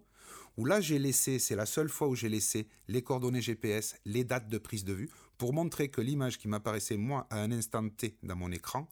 où 0.56 0.64
là 0.64 0.80
j'ai 0.80 0.98
laissé, 0.98 1.38
c'est 1.38 1.56
la 1.56 1.66
seule 1.66 1.88
fois 1.88 2.08
où 2.08 2.14
j'ai 2.14 2.28
laissé 2.28 2.68
les 2.88 3.02
coordonnées 3.02 3.42
GPS, 3.42 3.96
les 4.04 4.24
dates 4.24 4.48
de 4.48 4.58
prise 4.58 4.84
de 4.84 4.92
vue, 4.92 5.10
pour 5.38 5.52
montrer 5.52 5.88
que 5.88 6.00
l'image 6.00 6.38
qui 6.38 6.48
m'apparaissait 6.48 6.96
moi 6.96 7.26
à 7.30 7.40
un 7.40 7.52
instant 7.52 7.88
T 7.88 8.16
dans 8.22 8.36
mon 8.36 8.50
écran 8.50 8.88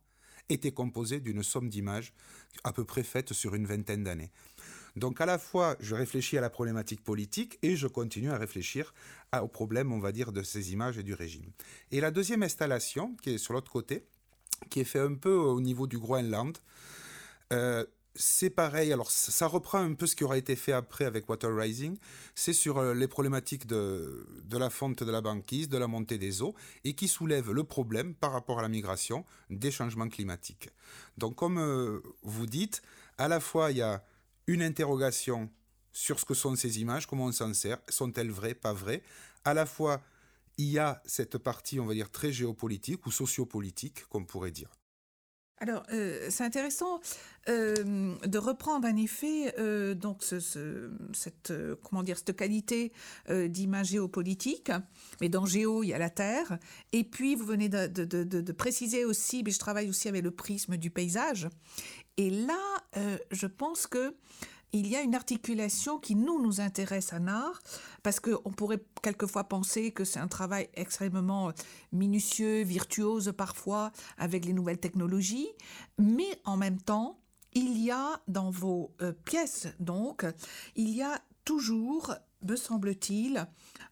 était 0.50 0.72
composée 0.72 1.20
d'une 1.20 1.42
somme 1.42 1.70
d'images 1.70 2.12
à 2.64 2.72
peu 2.72 2.84
près 2.84 3.02
faite 3.02 3.32
sur 3.32 3.54
une 3.54 3.66
vingtaine 3.66 4.04
d'années. 4.04 4.30
Donc 4.96 5.20
à 5.20 5.26
la 5.26 5.38
fois, 5.38 5.76
je 5.80 5.94
réfléchis 5.94 6.38
à 6.38 6.40
la 6.40 6.50
problématique 6.50 7.02
politique 7.02 7.58
et 7.62 7.76
je 7.76 7.86
continue 7.86 8.30
à 8.30 8.36
réfléchir 8.36 8.94
au 9.40 9.48
problème, 9.48 9.92
on 9.92 9.98
va 9.98 10.12
dire, 10.12 10.30
de 10.30 10.42
ces 10.42 10.72
images 10.72 10.98
et 10.98 11.02
du 11.02 11.14
régime. 11.14 11.50
Et 11.90 12.00
la 12.00 12.10
deuxième 12.10 12.42
installation, 12.42 13.16
qui 13.16 13.30
est 13.30 13.38
sur 13.38 13.54
l'autre 13.54 13.72
côté, 13.72 14.06
qui 14.70 14.80
est 14.80 14.84
fait 14.84 15.00
un 15.00 15.14
peu 15.14 15.34
au 15.34 15.60
niveau 15.60 15.86
du 15.86 15.98
Groenland, 15.98 16.56
euh, 17.52 17.84
c'est 18.16 18.50
pareil, 18.50 18.92
alors 18.92 19.10
ça 19.10 19.46
reprend 19.46 19.78
un 19.78 19.94
peu 19.94 20.06
ce 20.06 20.14
qui 20.14 20.24
aura 20.24 20.38
été 20.38 20.54
fait 20.54 20.72
après 20.72 21.04
avec 21.04 21.28
Water 21.28 21.54
Rising, 21.54 21.96
c'est 22.34 22.52
sur 22.52 22.78
euh, 22.78 22.94
les 22.94 23.08
problématiques 23.08 23.66
de, 23.66 24.26
la 24.52 24.70
fonte 24.70 25.02
de 25.02 25.10
la 25.10 25.20
banquise, 25.20 25.68
de 25.68 25.78
la 25.78 25.88
montée 25.88 26.18
des 26.18 26.40
eaux, 26.40 26.54
et 26.84 26.94
qui 26.94 27.08
soulève 27.08 27.50
le 27.50 27.64
problème 27.64 28.14
par 28.14 28.32
rapport 28.32 28.60
à 28.60 28.62
la 28.62 28.68
migration 28.68 29.24
des 29.50 29.70
changements 29.70 30.08
climatiques. 30.08 30.70
Donc 31.18 31.34
comme 31.34 31.58
euh, 31.58 32.00
vous 32.22 32.46
dites, 32.46 32.82
à 33.18 33.28
la 33.28 33.40
fois 33.40 33.72
il 33.72 33.78
y 33.78 33.82
a 33.82 34.04
une 34.46 34.62
interrogation 34.62 35.50
sur 35.92 36.20
ce 36.20 36.24
que 36.24 36.34
sont 36.34 36.54
ces 36.54 36.80
images, 36.80 37.06
comment 37.06 37.26
on 37.26 37.32
s'en 37.32 37.52
sert, 37.52 37.78
sont-elles 37.88 38.30
vraies, 38.30 38.54
pas 38.54 38.72
vraies, 38.72 39.02
à 39.44 39.54
la 39.54 39.66
fois 39.66 40.02
il 40.56 40.66
y 40.66 40.78
a 40.78 41.02
cette 41.04 41.38
partie, 41.38 41.80
on 41.80 41.86
va 41.86 41.94
dire, 41.94 42.10
très 42.10 42.32
géopolitique 42.32 43.06
ou 43.06 43.10
sociopolitique, 43.10 44.04
qu'on 44.08 44.24
pourrait 44.24 44.52
dire. 44.52 44.70
Alors, 45.66 45.82
euh, 45.94 46.26
c'est 46.28 46.44
intéressant 46.44 47.00
euh, 47.48 48.14
de 48.26 48.36
reprendre 48.36 48.86
en 48.86 48.96
effet 48.96 49.54
euh, 49.58 49.94
donc 49.94 50.22
cette 50.22 52.36
qualité 52.36 52.92
d'image 53.30 53.86
géopolitique. 53.86 54.70
Mais 55.22 55.30
dans 55.30 55.46
géo, 55.46 55.82
il 55.82 55.88
y 55.88 55.94
a 55.94 55.98
la 55.98 56.10
terre. 56.10 56.58
Et 56.92 57.02
puis 57.02 57.34
vous 57.34 57.46
venez 57.46 57.70
de, 57.70 58.52
préciser 58.52 59.06
aussi, 59.06 59.42
mais 59.42 59.52
je 59.52 59.58
travaille 59.58 59.88
aussi 59.88 60.06
avec 60.06 60.22
le 60.22 60.32
prisme 60.32 60.76
du 60.76 60.90
paysage. 60.90 61.48
Et 62.18 62.28
là, 62.28 62.60
je 63.30 63.46
pense 63.46 63.86
que 63.86 64.14
il 64.74 64.88
y 64.88 64.96
a 64.96 65.02
une 65.02 65.14
articulation 65.14 65.98
qui 66.00 66.16
nous 66.16 66.42
nous 66.42 66.60
intéresse 66.60 67.12
à 67.12 67.20
NAR, 67.20 67.62
parce 68.02 68.18
qu'on 68.18 68.50
pourrait 68.50 68.82
quelquefois 69.02 69.44
penser 69.44 69.92
que 69.92 70.04
c'est 70.04 70.18
un 70.18 70.26
travail 70.26 70.68
extrêmement 70.74 71.52
minutieux, 71.92 72.62
virtuose 72.62 73.32
parfois, 73.36 73.92
avec 74.18 74.44
les 74.44 74.52
nouvelles 74.52 74.80
technologies, 74.80 75.48
mais 75.96 76.40
en 76.44 76.56
même 76.56 76.80
temps, 76.82 77.20
il 77.52 77.78
y 77.78 77.92
a 77.92 78.20
dans 78.26 78.50
vos 78.50 78.90
euh, 79.00 79.12
pièces, 79.12 79.68
donc, 79.78 80.26
il 80.74 80.90
y 80.90 81.02
a 81.02 81.22
toujours 81.44 82.12
me 82.44 82.56
semble-t-il, 82.56 83.46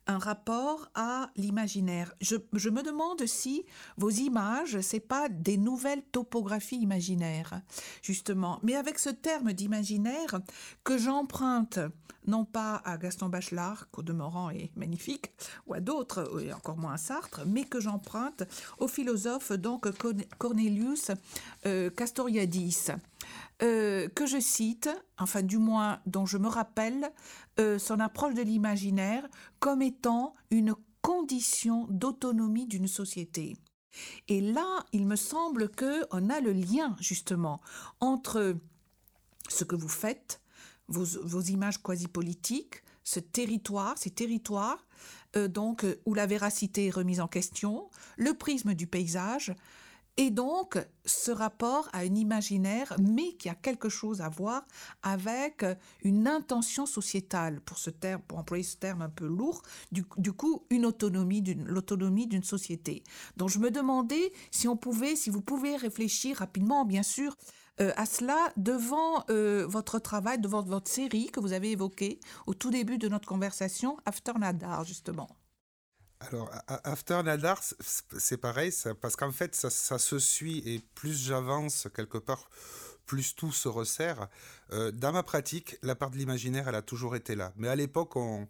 un 0.06 0.18
rapport 0.18 0.88
à 0.94 1.30
l'imaginaire. 1.36 2.12
Je, 2.20 2.36
me 2.68 2.82
demande 2.82 3.24
si 3.26 3.64
vos 3.96 4.10
images, 4.10 4.80
c'est 4.80 5.00
pas 5.00 5.28
des 5.28 5.56
nouvelles 5.56 6.02
topographies 6.02 6.80
imaginaires, 6.80 7.62
justement, 8.02 8.58
mais 8.62 8.74
avec 8.74 8.98
ce 8.98 9.10
terme 9.10 9.52
d'imaginaire 9.52 10.40
que 10.84 10.98
j'emprunte 10.98 11.78
non 12.26 12.44
pas 12.44 12.76
à 12.84 12.98
Gaston 12.98 13.28
Bachelard, 13.28 13.90
qu'au 13.90 14.02
demeurant 14.02 14.50
est 14.50 14.70
magnifique, 14.76 15.32
ou 15.66 15.74
à 15.74 15.80
d'autres, 15.80 16.40
et 16.40 16.52
encore 16.52 16.76
moins 16.76 16.94
à 16.94 16.98
Sartre, 16.98 17.40
mais 17.46 17.64
que 17.64 17.80
j'emprunte 17.80 18.44
au 18.78 18.86
philosophe 18.86 19.52
donc 19.52 19.88
Cornelius 20.38 21.10
euh, 21.66 21.90
Castoriadis. 21.90 22.92
Euh, 23.62 24.08
que 24.08 24.26
je 24.26 24.40
cite, 24.40 24.90
enfin 25.18 25.42
du 25.42 25.58
moins 25.58 26.00
dont 26.06 26.26
je 26.26 26.36
me 26.36 26.48
rappelle, 26.48 27.12
euh, 27.60 27.78
son 27.78 28.00
approche 28.00 28.34
de 28.34 28.42
l'imaginaire 28.42 29.24
comme 29.60 29.82
étant 29.82 30.34
une 30.50 30.74
condition 31.00 31.86
d'autonomie 31.88 32.66
d'une 32.66 32.88
société. 32.88 33.56
Et 34.26 34.40
là, 34.40 34.84
il 34.92 35.06
me 35.06 35.14
semble 35.14 35.68
que 35.68 36.04
on 36.10 36.28
a 36.28 36.40
le 36.40 36.52
lien 36.52 36.96
justement 36.98 37.60
entre 38.00 38.56
ce 39.48 39.62
que 39.62 39.76
vous 39.76 39.88
faites, 39.88 40.40
vos, 40.88 41.40
images 41.42 41.80
quasi-politiques, 41.80 42.82
ce 43.04 43.20
territoire, 43.20 43.96
ces 43.96 44.10
territoires, 44.10 44.84
euh, 45.36 45.46
donc 45.46 45.86
où 46.04 46.14
la 46.14 46.26
véracité 46.26 46.86
est 46.86 46.90
remise 46.90 47.20
en 47.20 47.28
question, 47.28 47.90
le 48.16 48.34
prisme 48.34 48.74
du 48.74 48.88
paysage, 48.88 49.54
et 50.18 50.30
donc, 50.30 50.78
ce 51.06 51.30
rapport 51.30 51.88
à 51.92 52.00
un 52.00 52.14
imaginaire, 52.14 52.94
mais 53.00 53.32
qui 53.34 53.48
a 53.48 53.54
quelque 53.54 53.88
chose 53.88 54.20
à 54.20 54.28
voir 54.28 54.62
avec 55.02 55.64
une 56.02 56.28
intention 56.28 56.84
sociétale, 56.84 57.62
pour, 57.62 57.78
pour 58.28 58.38
employer 58.38 58.62
ce 58.62 58.76
terme 58.76 59.00
un 59.00 59.08
peu 59.08 59.26
lourd, 59.26 59.62
du, 59.90 60.04
coup, 60.04 60.66
une 60.68 60.84
autonomie, 60.84 61.42
l'autonomie 61.64 62.26
d'une 62.26 62.42
société. 62.42 63.04
Donc, 63.38 63.48
je 63.48 63.58
me 63.58 63.70
demandais 63.70 64.32
si 64.50 64.68
on 64.68 64.76
pouvait, 64.76 65.16
si 65.16 65.30
vous 65.30 65.40
pouvez 65.40 65.76
réfléchir 65.76 66.38
rapidement, 66.38 66.84
bien 66.84 67.02
sûr, 67.02 67.34
à 67.78 68.04
cela 68.04 68.52
devant 68.58 69.24
votre 69.66 69.98
travail, 69.98 70.38
devant 70.38 70.62
votre 70.62 70.90
série 70.90 71.30
que 71.30 71.40
vous 71.40 71.54
avez 71.54 71.70
évoquée 71.70 72.20
au 72.46 72.52
tout 72.52 72.70
début 72.70 72.98
de 72.98 73.08
notre 73.08 73.26
conversation, 73.26 73.96
After 74.04 74.32
Nadar, 74.38 74.84
justement 74.84 75.28
alors, 76.28 76.50
After 76.84 77.22
Nadar, 77.22 77.60
c'est 77.80 78.36
pareil, 78.36 78.72
parce 79.00 79.16
qu'en 79.16 79.32
fait, 79.32 79.54
ça, 79.54 79.98
se 79.98 80.18
suit 80.18 80.62
et 80.66 80.80
plus 80.94 81.26
j'avance 81.26 81.88
quelque 81.94 82.18
part, 82.18 82.48
plus 83.06 83.34
tout 83.34 83.52
se 83.52 83.68
resserre. 83.68 84.28
dans 84.70 85.12
ma 85.12 85.22
pratique, 85.22 85.76
la 85.82 85.94
part 85.94 86.10
de 86.10 86.16
l'imaginaire, 86.16 86.68
elle 86.68 86.74
a 86.74 86.82
toujours 86.82 87.16
été 87.16 87.34
là. 87.34 87.52
Mais 87.56 87.68
à 87.68 87.76
l'époque, 87.76 88.16
on, 88.16 88.48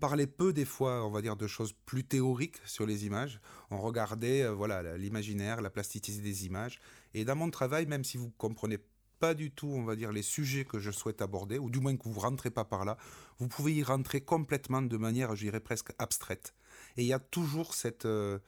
parlait 0.00 0.26
peu 0.26 0.52
des 0.52 0.64
fois, 0.64 1.06
on 1.06 1.10
va 1.10 1.22
dire, 1.22 1.36
de 1.36 1.46
choses 1.46 1.74
plus 1.86 2.04
théoriques 2.04 2.60
sur 2.64 2.86
les 2.86 3.06
images. 3.06 3.40
On 3.70 3.80
regardait, 3.80 4.42
euh, 4.42 4.52
voilà, 4.52 4.96
l'imaginaire, 4.96 5.60
la 5.60 5.70
plasticité 5.70 6.20
des 6.20 6.46
images. 6.46 6.80
Et 7.14 7.24
dans 7.24 7.36
mon 7.36 7.50
travail, 7.50 7.86
même 7.86 8.04
si 8.04 8.16
vous 8.16 8.30
comprenez 8.30 8.78
pas 9.22 9.34
du 9.34 9.52
tout, 9.52 9.68
on 9.68 9.84
va 9.84 9.94
dire, 9.94 10.10
les 10.10 10.22
sujets 10.22 10.64
que 10.64 10.80
je 10.80 10.90
souhaite 10.90 11.22
aborder, 11.22 11.56
ou 11.56 11.70
du 11.70 11.78
moins 11.78 11.96
que 11.96 12.08
vous 12.08 12.18
rentrez 12.18 12.50
pas 12.50 12.64
par 12.64 12.84
là, 12.84 12.96
vous 13.38 13.46
pouvez 13.46 13.72
y 13.72 13.84
rentrer 13.84 14.20
complètement 14.20 14.82
de 14.82 14.96
manière, 14.96 15.36
je 15.36 15.44
dirais, 15.44 15.60
presque 15.60 15.92
abstraite. 15.98 16.54
Et 16.96 17.02
il 17.02 17.06
y 17.06 17.12
a 17.12 17.18
toujours 17.18 17.74
cette, 17.74 18.06
euh, 18.06 18.38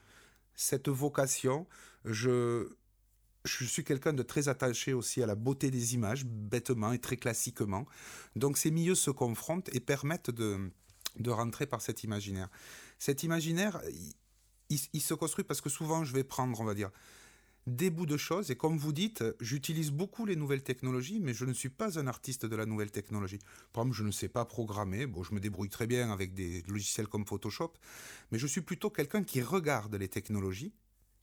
cette 0.55 0.89
vocation. 0.89 1.67
Je, 2.05 2.69
je 3.45 3.65
suis 3.65 3.85
quelqu'un 3.85 4.13
de 4.13 4.23
très 4.23 4.49
attaché 4.49 4.93
aussi 4.93 5.23
à 5.23 5.27
la 5.27 5.35
beauté 5.35 5.71
des 5.71 5.95
images, 5.95 6.25
bêtement 6.25 6.93
et 6.93 6.99
très 6.99 7.17
classiquement. 7.17 7.87
Donc 8.37 8.59
ces 8.59 8.71
milieux 8.71 8.95
se 8.95 9.11
confrontent 9.11 9.71
et 9.75 9.81
permettent 9.81 10.31
de 10.31 10.71
de 11.19 11.31
rentrer 11.31 11.67
par 11.67 11.81
cet 11.81 12.05
imaginaire. 12.05 12.49
Cet 12.99 13.23
imaginaire, 13.23 13.81
il, 14.71 15.01
se 15.01 15.15
construit 15.15 15.45
parce 15.45 15.61
que 15.61 15.71
souvent 15.71 16.05
je 16.05 16.13
vais 16.13 16.25
prendre, 16.25 16.59
on 16.61 16.65
va 16.65 16.75
dire, 16.75 16.91
des 17.67 17.91
bouts 17.91 18.07
de 18.07 18.17
choses. 18.17 18.51
Et 18.51 18.57
comme 18.57 18.77
vous 18.77 18.93
dites, 18.93 19.25
j'utilise 19.41 19.91
beaucoup 19.91 20.27
les 20.27 20.37
nouvelles 20.37 20.63
technologies, 20.63 21.21
mais 21.21 21.35
je 21.35 21.45
ne 21.45 21.53
suis 21.53 21.69
pas 21.69 21.99
un 21.99 22.07
artiste 22.07 22.47
de 22.47 22.57
la 22.57 22.67
nouvelle 22.67 22.91
technologie. 22.91 23.39
Par 23.73 23.83
exemple, 23.83 23.97
je 23.97 24.05
ne 24.05 24.11
sais 24.11 24.29
pas 24.29 24.45
programmer. 24.45 25.07
Bon, 25.07 25.23
je 25.23 25.35
me 25.35 25.41
débrouille 25.41 25.71
très 25.71 25.87
bien 25.87 26.11
avec 26.11 26.35
des 26.35 26.63
logiciels 26.69 27.09
comme 27.09 27.27
Photoshop, 27.27 27.73
mais 28.31 28.39
je 28.39 28.47
suis 28.47 28.61
plutôt 28.61 28.91
quelqu'un 28.91 29.23
qui 29.23 29.41
regarde 29.43 29.95
les 29.95 30.09
technologies 30.09 30.73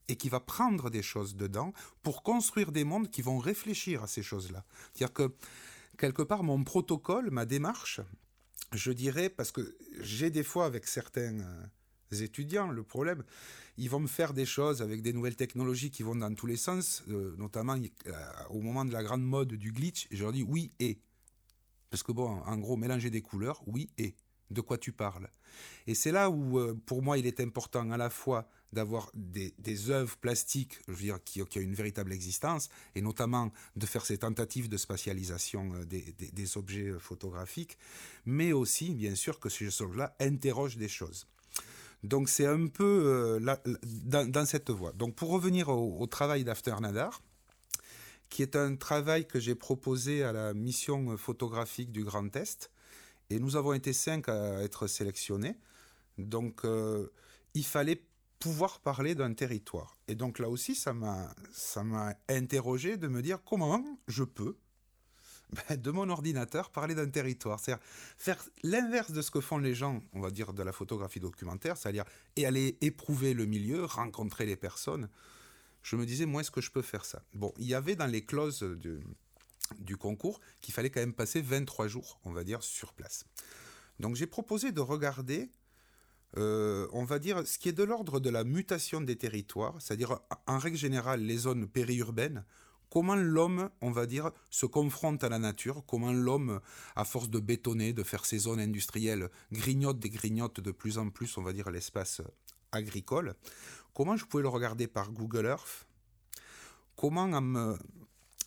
et 0.08 0.16
qui 0.16 0.30
va 0.30 0.40
prendre 0.40 0.90
des 0.90 1.04
choses 1.04 1.36
dedans 1.36 1.74
pour 2.02 2.24
construire 2.24 2.72
des 2.72 2.84
mondes 2.84 3.10
qui 3.10 3.22
vont 3.22 3.38
réfléchir 3.38 4.04
à 4.04 4.08
ces 4.08 4.24
choses-là. 4.24 4.66
C'est-à-dire 4.94 5.14
que 5.14 5.32
quelque 5.98 6.24
part, 6.24 6.44
mon 6.44 6.64
protocole, 6.64 7.30
ma 7.30 7.46
démarche, 7.46 8.02
je 8.74 8.92
dirais, 8.92 9.30
parce 9.30 9.52
que 9.52 9.78
j'ai 10.00 10.30
des 10.30 10.44
fois 10.44 10.66
avec 10.66 10.88
certains 10.88 11.40
euh, 11.40 11.64
étudiants, 12.12 12.72
le 12.72 12.84
problème, 12.84 13.24
ils 13.78 13.90
vont 13.90 14.00
me 14.00 14.08
faire 14.08 14.34
des 14.34 14.46
choses 14.46 14.82
avec 14.82 15.02
des 15.02 15.14
nouvelles 15.14 15.36
technologies 15.36 15.92
qui 15.92 16.04
vont 16.04 16.16
dans 16.16 16.34
tous 16.34 16.48
les 16.48 16.58
sens, 16.58 17.04
euh, 17.10 17.36
notamment 17.38 17.76
euh, 17.76 18.12
au 18.50 18.62
moment 18.62 18.86
de 18.86 18.92
la 18.92 19.04
grande 19.04 19.24
mode 19.24 19.54
du 19.54 19.72
glitch, 19.72 20.08
je 20.12 20.24
leur 20.24 20.34
dis 20.34 20.44
oui 20.44 20.72
et. 20.80 21.00
Parce 21.90 22.04
que 22.04 22.12
bon, 22.12 22.28
en 22.28 22.58
gros, 22.58 22.78
mélanger 22.78 23.10
des 23.10 23.22
couleurs, 23.22 23.62
oui 23.68 23.90
et. 23.98 24.16
De 24.50 24.60
quoi 24.60 24.78
tu 24.78 24.92
parles? 24.92 25.30
Et 25.88 25.96
c'est 25.96 26.12
là 26.12 26.30
où, 26.30 26.76
pour 26.86 27.02
moi, 27.02 27.18
il 27.18 27.26
est 27.26 27.40
important 27.40 27.90
à 27.90 27.96
la 27.96 28.10
fois 28.10 28.50
d'avoir 28.74 29.12
des, 29.14 29.90
œuvres 29.90 30.18
plastiques 30.18 30.80
je 30.88 30.94
veux 30.94 30.98
dire, 30.98 31.24
qui, 31.24 31.44
qui, 31.46 31.60
ont 31.60 31.62
une 31.62 31.74
véritable 31.74 32.14
existence, 32.14 32.70
et 32.96 33.02
notamment 33.02 33.52
de 33.76 33.86
faire 33.86 34.06
ces 34.06 34.18
tentatives 34.18 34.70
de 34.70 34.78
spatialisation 34.78 35.74
euh, 35.76 35.86
des, 35.86 36.14
des, 36.14 36.58
objets 36.58 36.88
euh, 36.88 37.00
photographiques, 37.00 37.78
mais 38.26 38.54
aussi, 38.54 38.94
bien 38.94 39.16
sûr, 39.16 39.40
que 39.40 39.50
ces 39.50 39.70
choses-là 39.70 40.16
interrogent 40.20 40.78
des 40.78 40.88
choses. 40.88 41.28
Donc 42.04 42.30
c'est 42.30 42.48
un 42.48 42.68
peu 42.68 43.40
euh, 43.40 43.56
dans, 43.84 44.46
cette 44.46 44.70
voie. 44.72 44.92
Donc 44.94 45.16
pour 45.16 45.30
revenir 45.30 45.70
au, 45.70 46.06
travail 46.08 46.44
d'After 46.44 46.76
Nadar, 46.82 47.22
qui 48.30 48.42
est 48.42 48.56
un 48.56 48.76
travail 48.76 49.28
que 49.28 49.40
j'ai 49.40 49.56
proposé 49.56 50.24
à 50.24 50.32
la 50.32 50.54
mission 50.54 51.16
photographique 51.18 51.92
du 51.92 52.04
Grand 52.04 52.36
Est, 52.36 52.72
et 53.30 53.40
nous 53.40 53.56
avons 53.56 53.74
été 53.74 53.94
cinq 53.94 54.30
à 54.30 54.62
être 54.64 54.88
sélectionnés. 54.88 55.58
Donc 56.18 56.66
euh, 56.66 57.08
il 57.54 57.66
fallait 57.66 58.04
pouvoir 58.40 58.80
parler 58.80 59.14
d'un 59.14 59.34
territoire. 59.34 59.98
Et 60.08 60.16
donc 60.16 60.40
là 60.40 60.50
aussi, 60.50 60.74
ça 60.76 60.94
m'a, 60.94 61.34
ça 61.52 61.84
m'a 61.84 62.16
interrogé 62.28 62.98
de 62.98 63.08
me 63.08 63.22
dire 63.22 63.44
comment 63.46 63.86
je 64.08 64.24
peux, 64.24 64.58
de 65.70 65.92
mon 65.92 66.10
ordinateur, 66.10 66.70
parler 66.70 66.96
d'un 66.96 67.10
territoire. 67.10 67.60
C'est-à-dire 67.60 67.84
faire 68.18 68.44
l'inverse 68.64 69.12
de 69.12 69.22
ce 69.22 69.32
que 69.32 69.42
font 69.42 69.58
les 69.58 69.76
gens, 69.76 70.02
on 70.14 70.22
va 70.22 70.32
dire, 70.32 70.54
de 70.54 70.64
la 70.64 70.72
photographie 70.72 71.20
documentaire, 71.20 71.78
c'est-à-dire 71.78 72.06
et 72.36 72.46
aller 72.46 72.78
éprouver 72.82 73.34
le 73.34 73.46
milieu, 73.46 73.86
rencontrer 73.86 74.46
les 74.46 74.56
personnes. 74.56 75.10
Je 75.84 75.96
me 75.96 76.06
disais, 76.06 76.26
moi, 76.26 76.42
est-ce 76.42 76.52
que 76.52 76.62
je 76.62 76.72
peux 76.72 76.82
faire 76.82 77.06
ça? 77.06 77.24
Bon, 77.34 77.54
il 77.58 77.66
y 77.66 77.74
avait 77.74 77.96
dans 77.96 78.06
les 78.06 78.24
clauses 78.24 78.62
du, 78.64 79.00
du 79.80 79.98
concours 79.98 80.40
qu'il 80.62 80.74
fallait 80.74 80.90
quand 80.90 81.00
même 81.00 81.14
passer 81.14 81.42
23 81.42 81.88
jours, 81.88 82.20
on 82.24 82.32
va 82.32 82.44
dire, 82.44 82.64
sur 82.64 82.94
place. 82.94 83.26
Donc 84.00 84.16
j'ai 84.16 84.28
proposé 84.28 84.72
de 84.72 84.82
regarder 84.82 85.50
euh, 86.38 86.88
on 86.94 87.04
va 87.04 87.20
dire, 87.20 87.46
ce 87.46 87.58
qui 87.58 87.70
est 87.70 87.74
de 87.74 87.84
l'ordre 87.84 88.20
de 88.20 88.30
la 88.30 88.44
mutation 88.44 89.02
des 89.02 89.18
territoires, 89.18 89.76
c'est-à-dire 89.80 90.20
en 90.48 90.58
règle 90.58 90.78
générale 90.78 91.22
les 91.22 91.38
zones 91.38 91.68
périurbaines, 91.68 92.46
comment 92.92 93.16
l'homme, 93.16 93.72
on 93.80 93.90
va 93.90 94.06
dire, 94.06 94.32
se 94.52 94.68
confronte 94.68 95.24
à 95.24 95.30
la 95.30 95.40
nature, 95.40 95.84
comment 95.88 96.12
l'homme, 96.12 96.60
à 96.96 97.06
force 97.06 97.30
de 97.30 97.40
bétonner, 97.40 97.94
de 97.94 98.04
faire 98.04 98.26
ses 98.26 98.38
zones 98.38 98.60
industrielles, 98.60 99.32
grignote 99.52 99.98
des 99.98 100.10
grignotes 100.10 100.60
de 100.60 100.72
plus 100.72 101.00
en 101.00 101.10
plus, 101.10 101.38
on 101.38 101.42
va 101.42 101.54
dire, 101.54 101.72
l'espace 101.72 102.22
agricole, 102.74 103.34
comment 103.94 104.18
je 104.18 104.26
pouvais 104.26 104.44
le 104.44 104.50
regarder 104.50 104.88
par 104.88 105.12
Google 105.12 105.46
Earth, 105.46 105.88
comment 106.98 107.24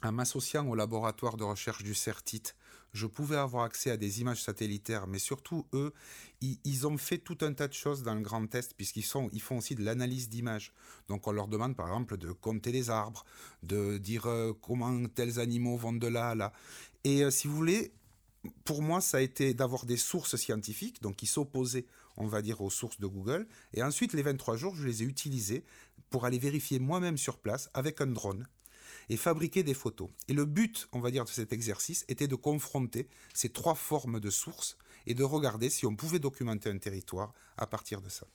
en 0.03 0.12
m'associant 0.12 0.68
au 0.68 0.74
laboratoire 0.74 1.38
de 1.38 1.45
recherche 1.45 1.82
du 1.82 1.95
CERTIT, 1.95 2.55
je 2.95 3.07
pouvais 3.07 3.36
avoir 3.36 3.64
accès 3.64 3.90
à 3.90 3.97
des 3.97 4.20
images 4.20 4.42
satellitaires, 4.42 5.09
mais 5.09 5.18
surtout, 5.18 5.66
eux, 5.74 5.92
ils, 6.40 6.86
ont 6.86 6.97
fait 6.97 7.18
tout 7.18 7.36
un 7.40 7.53
tas 7.53 7.66
de 7.66 7.72
choses 7.72 8.03
dans 8.05 8.14
le 8.14 8.20
grand 8.20 8.47
test, 8.47 8.74
puisqu'ils 8.76 9.05
ils 9.32 9.42
font 9.42 9.59
aussi 9.59 9.74
de 9.74 9.84
l'analyse 9.84 10.28
d'images. 10.28 10.72
Donc 11.09 11.26
on 11.26 11.32
leur 11.32 11.49
demande 11.49 11.74
par 11.74 11.88
exemple 11.88 12.16
de 12.16 12.30
compter 12.30 12.70
les 12.70 12.90
arbres, 12.90 13.24
de 13.62 13.99
dire 13.99 14.26
euh, 14.26 14.53
comment 14.62 15.07
tels 15.09 15.40
animaux 15.40 15.76
vont 15.76 15.92
de 15.92 16.07
là 16.07 16.30
à 16.30 16.34
là. 16.36 16.53
Et 17.03 17.24
euh, 17.24 17.30
si 17.30 17.49
vous 17.49 17.57
voulez, 17.57 17.92
pour 18.64 18.80
moi, 18.80 19.01
ça 19.01 19.16
a 19.16 19.20
été 19.20 19.55
d'avoir 19.55 19.86
des 19.86 19.97
sources 19.97 20.36
scientifiques, 20.36 21.03
donc 21.03 21.16
qui 21.16 21.26
s'opposaient, 21.26 21.86
on 22.16 22.28
va 22.28 22.42
dire, 22.42 22.61
aux 22.61 22.70
sources 22.70 23.01
de 23.01 23.07
Google. 23.07 23.49
Et 23.72 23.82
ensuite, 23.82 24.12
les 24.12 24.22
23 24.22 24.57
jours, 24.57 24.76
je 24.76 24.86
les 24.86 25.03
ai 25.03 25.07
utilisés 25.07 25.64
pour 26.11 26.26
aller 26.26 26.38
vérifier 26.38 26.78
moi-même 26.78 27.18
sur 27.18 27.38
place 27.38 27.70
avec 27.74 28.01
un 28.01 28.07
drone 28.07 28.47
et 29.09 29.16
fabriquer 29.16 29.62
des 29.62 29.74
photos. 29.74 30.09
Et 30.28 30.32
le 30.32 30.44
but, 30.44 30.88
on 30.92 31.00
va 31.00 31.11
dire, 31.11 31.24
de 31.24 31.30
cet 31.30 31.52
exercice 31.52 32.05
était 32.09 32.28
de 32.28 32.34
confronter 32.34 33.09
ces 33.32 33.48
trois 33.48 33.74
formes 33.74 34.20
de 34.20 34.30
sources 34.30 34.76
et 35.07 35.14
de 35.14 35.24
regarder 35.24 35.70
si 35.70 35.86
on 35.86 35.96
pouvait 35.96 36.18
documenter 36.18 36.70
un 36.70 36.78
territoire 36.78 37.32
à 37.57 37.66
partir 37.66 38.00
de 38.00 38.09
ça. 38.09 38.26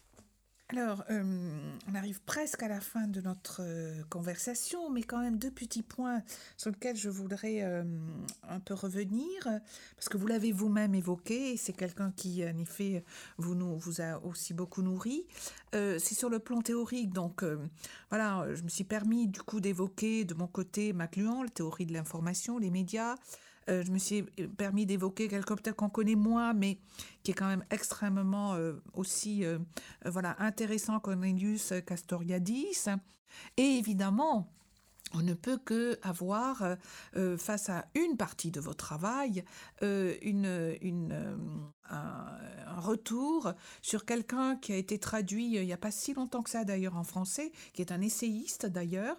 Alors, 0.71 1.03
euh, 1.09 1.23
on 1.91 1.95
arrive 1.95 2.21
presque 2.21 2.61
à 2.61 2.67
la 2.67 2.79
fin 2.79 3.07
de 3.07 3.21
notre 3.21 3.61
euh, 3.63 4.03
conversation, 4.07 4.91
mais 4.91 5.01
quand 5.01 5.17
même 5.17 5.39
deux 5.39 5.49
petits 5.49 5.81
points 5.81 6.21
sur 6.57 6.69
lesquels 6.69 6.95
je 6.95 7.09
voudrais 7.09 7.63
euh, 7.63 7.83
un 8.47 8.59
peu 8.59 8.75
revenir, 8.75 9.27
parce 9.95 10.09
que 10.09 10.17
vous 10.17 10.27
l'avez 10.27 10.51
vous-même 10.51 10.93
évoqué, 10.93 11.57
c'est 11.57 11.73
quelqu'un 11.73 12.13
qui, 12.15 12.45
en 12.45 12.55
effet, 12.59 13.03
vous, 13.39 13.55
nous, 13.55 13.79
vous 13.79 13.99
a 13.99 14.19
aussi 14.23 14.53
beaucoup 14.53 14.83
nourri. 14.83 15.25
c'est 15.73 16.13
sur 16.13 16.29
le 16.29 16.37
plan 16.37 16.61
théorique, 16.61 17.13
donc 17.13 17.43
voilà, 18.09 18.45
je 18.53 18.61
me 18.61 18.69
suis 18.69 18.83
permis 18.83 19.27
du 19.27 19.41
coup 19.41 19.61
d'évoquer 19.61 20.23
de 20.23 20.35
mon 20.35 20.47
côté 20.47 20.93
McLuhan, 20.93 21.41
la 21.41 21.49
théorie 21.49 21.87
de 21.87 21.93
l'information, 21.93 22.59
les 22.59 22.69
médias, 22.69 23.15
euh, 23.69 23.83
je 23.83 23.91
me 23.91 23.97
suis 23.97 24.23
permis 24.57 24.85
d'évoquer 24.85 25.27
quelque 25.27 25.53
peut-être 25.53 25.75
qu'on 25.75 25.89
connaît 25.89 26.15
moins, 26.15 26.53
mais 26.53 26.79
qui 27.23 27.31
est 27.31 27.33
quand 27.33 27.47
même 27.47 27.63
extrêmement 27.69 28.55
euh, 28.55 28.73
aussi 28.93 29.45
euh, 29.45 29.59
voilà 30.05 30.35
intéressant 30.39 30.99
Cornelius 30.99 31.73
Castoriadis. 31.85 32.85
Et 33.57 33.77
évidemment, 33.77 34.51
on 35.13 35.21
ne 35.21 35.33
peut 35.33 35.57
que 35.57 35.97
avoir 36.03 36.77
face 37.37 37.69
à 37.69 37.85
une 37.95 38.15
partie 38.15 38.51
de 38.51 38.59
votre 38.59 38.77
travail 38.77 39.43
une, 39.81 40.77
une, 40.81 41.37
un, 41.89 42.79
retour 42.79 43.53
sur 43.81 44.05
quelqu'un 44.05 44.55
qui 44.55 44.71
a 44.73 44.77
été 44.77 44.99
traduit 44.99 45.55
il 45.55 45.65
n'y 45.65 45.73
a 45.73 45.77
pas 45.77 45.91
si 45.91 46.13
longtemps 46.13 46.43
que 46.43 46.49
ça 46.49 46.63
d'ailleurs 46.63 46.95
en 46.95 47.03
français, 47.03 47.51
qui 47.73 47.81
est 47.81 47.91
un 47.91 48.01
essayiste 48.01 48.65
d'ailleurs, 48.67 49.17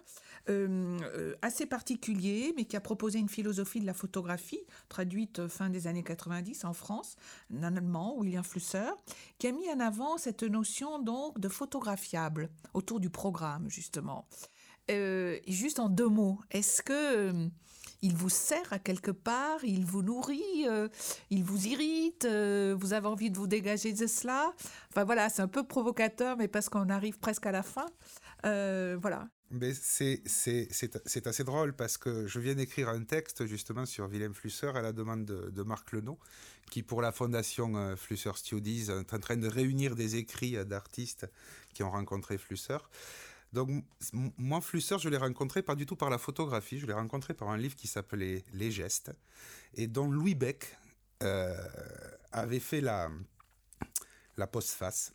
euh, 0.49 0.99
euh, 1.15 1.35
assez 1.41 1.65
particulier, 1.65 2.53
mais 2.55 2.65
qui 2.65 2.75
a 2.75 2.81
proposé 2.81 3.19
une 3.19 3.29
philosophie 3.29 3.79
de 3.79 3.85
la 3.85 3.93
photographie, 3.93 4.59
traduite 4.89 5.47
fin 5.47 5.69
des 5.69 5.85
années 5.85 6.03
90 6.03 6.65
en 6.65 6.73
France, 6.73 7.15
un 7.61 7.75
Allemand, 7.77 8.17
William 8.17 8.43
Flusser, 8.43 8.91
qui 9.37 9.47
a 9.47 9.51
mis 9.51 9.69
en 9.69 9.79
avant 9.79 10.17
cette 10.17 10.43
notion 10.43 10.99
donc 10.99 11.39
de 11.39 11.47
photographiable 11.47 12.49
autour 12.73 12.99
du 12.99 13.09
programme, 13.09 13.69
justement. 13.69 14.27
Euh, 14.89 15.37
juste 15.47 15.79
en 15.79 15.89
deux 15.89 16.07
mots, 16.09 16.39
est-ce 16.49 16.81
que 16.81 17.49
il 18.01 18.15
vous 18.15 18.29
sert 18.29 18.73
à 18.73 18.79
quelque 18.79 19.11
part, 19.11 19.63
il 19.63 19.85
vous 19.85 20.01
nourrit, 20.01 20.65
il 21.29 21.43
vous 21.43 21.67
irrite, 21.67 22.25
vous 22.25 22.93
avez 22.93 23.07
envie 23.07 23.29
de 23.29 23.37
vous 23.37 23.45
dégager 23.45 23.93
de 23.93 24.07
cela? 24.07 24.53
Enfin 24.89 25.03
voilà, 25.03 25.29
c'est 25.29 25.43
un 25.43 25.47
peu 25.47 25.63
provocateur, 25.63 26.35
mais 26.35 26.47
parce 26.47 26.67
qu'on 26.67 26.89
arrive 26.89 27.19
presque 27.19 27.45
à 27.45 27.51
la 27.51 27.61
fin. 27.61 27.85
voilà. 28.43 29.27
Mais 29.51 29.73
c'est 29.73 31.27
assez 31.27 31.43
drôle 31.43 31.73
parce 31.73 31.97
que 31.97 32.25
je 32.25 32.39
viens 32.39 32.55
d'écrire 32.55 32.87
un 32.87 33.03
texte 33.03 33.45
justement 33.45 33.85
sur 33.85 34.07
Willem 34.07 34.33
Flusser 34.33 34.67
à 34.67 34.81
la 34.81 34.93
demande 34.93 35.25
de, 35.25 35.63
Marc 35.63 35.91
Lenot, 35.91 36.17
qui 36.69 36.83
pour 36.83 37.01
la 37.01 37.11
fondation 37.11 37.75
euh, 37.75 37.97
Flusser 37.97 38.31
Studies 38.35 38.89
est 38.89 39.13
en 39.13 39.19
train 39.19 39.35
de 39.35 39.49
réunir 39.49 39.95
des 39.95 40.15
écrits 40.15 40.55
euh, 40.55 40.63
d'artistes 40.63 41.27
qui 41.73 41.83
ont 41.83 41.91
rencontré 41.91 42.37
Flusser. 42.37 42.77
Donc 43.51 43.83
moi, 44.37 44.61
Flusser, 44.61 44.97
je 44.99 45.09
l'ai 45.09 45.17
rencontré 45.17 45.61
pas 45.61 45.75
du 45.75 45.85
tout 45.85 45.97
par 45.97 46.09
la 46.09 46.17
photographie, 46.17 46.79
je 46.79 46.85
l'ai 46.85 46.93
rencontré 46.93 47.33
par 47.33 47.49
un 47.49 47.57
livre 47.57 47.75
qui 47.75 47.87
s'appelait 47.87 48.45
Les 48.53 48.71
gestes, 48.71 49.11
et 49.73 49.87
dont 49.87 50.09
Louis 50.09 50.35
Beck 50.35 50.77
euh, 51.23 51.53
avait 52.31 52.61
fait 52.61 52.79
la, 52.79 53.09
la 54.37 54.47
postface. 54.47 55.11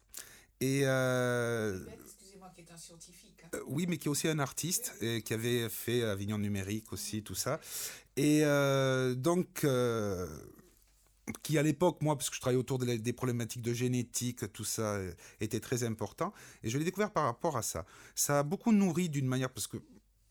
Et 0.61 0.81
excusez-moi, 0.81 2.51
qui 2.55 2.61
est 2.61 2.71
un 2.71 2.77
scientifique. 2.77 3.36
Euh, 3.55 3.61
oui, 3.67 3.87
mais 3.89 3.99
qui 3.99 4.09
est 4.09 4.11
aussi 4.11 4.29
un 4.29 4.39
artiste 4.39 4.95
et 5.01 5.23
qui 5.23 5.35
avait 5.35 5.69
fait 5.69 6.03
Avignon 6.03 6.39
numérique 6.39 6.93
aussi, 6.93 7.23
tout 7.23 7.35
ça. 7.35 7.61
Et 8.17 8.41
euh, 8.45 9.15
donc, 9.15 9.65
euh, 9.65 10.27
qui 11.43 11.59
à 11.59 11.63
l'époque, 11.63 12.01
moi, 12.03 12.17
parce 12.17 12.31
que 12.31 12.37
je 12.37 12.41
travaillais 12.41 12.61
autour 12.61 12.79
des 12.79 13.13
problématiques 13.13 13.63
de 13.63 13.73
génétique, 13.73 14.53
tout 14.53 14.65
ça 14.65 14.99
était 15.41 15.61
très 15.61 15.85
important. 15.85 16.33
Et 16.63 16.71
je 16.71 16.79
l'ai 16.79 16.85
découvert 16.85 17.11
par 17.11 17.25
rapport 17.25 17.57
à 17.57 17.63
ça. 17.63 17.85
Ça 18.15 18.41
a 18.41 18.43
beaucoup 18.43 18.73
nourri 18.73 19.09
d'une 19.09 19.27
manière, 19.27 19.51
parce 19.51 19.67
que 19.67 19.79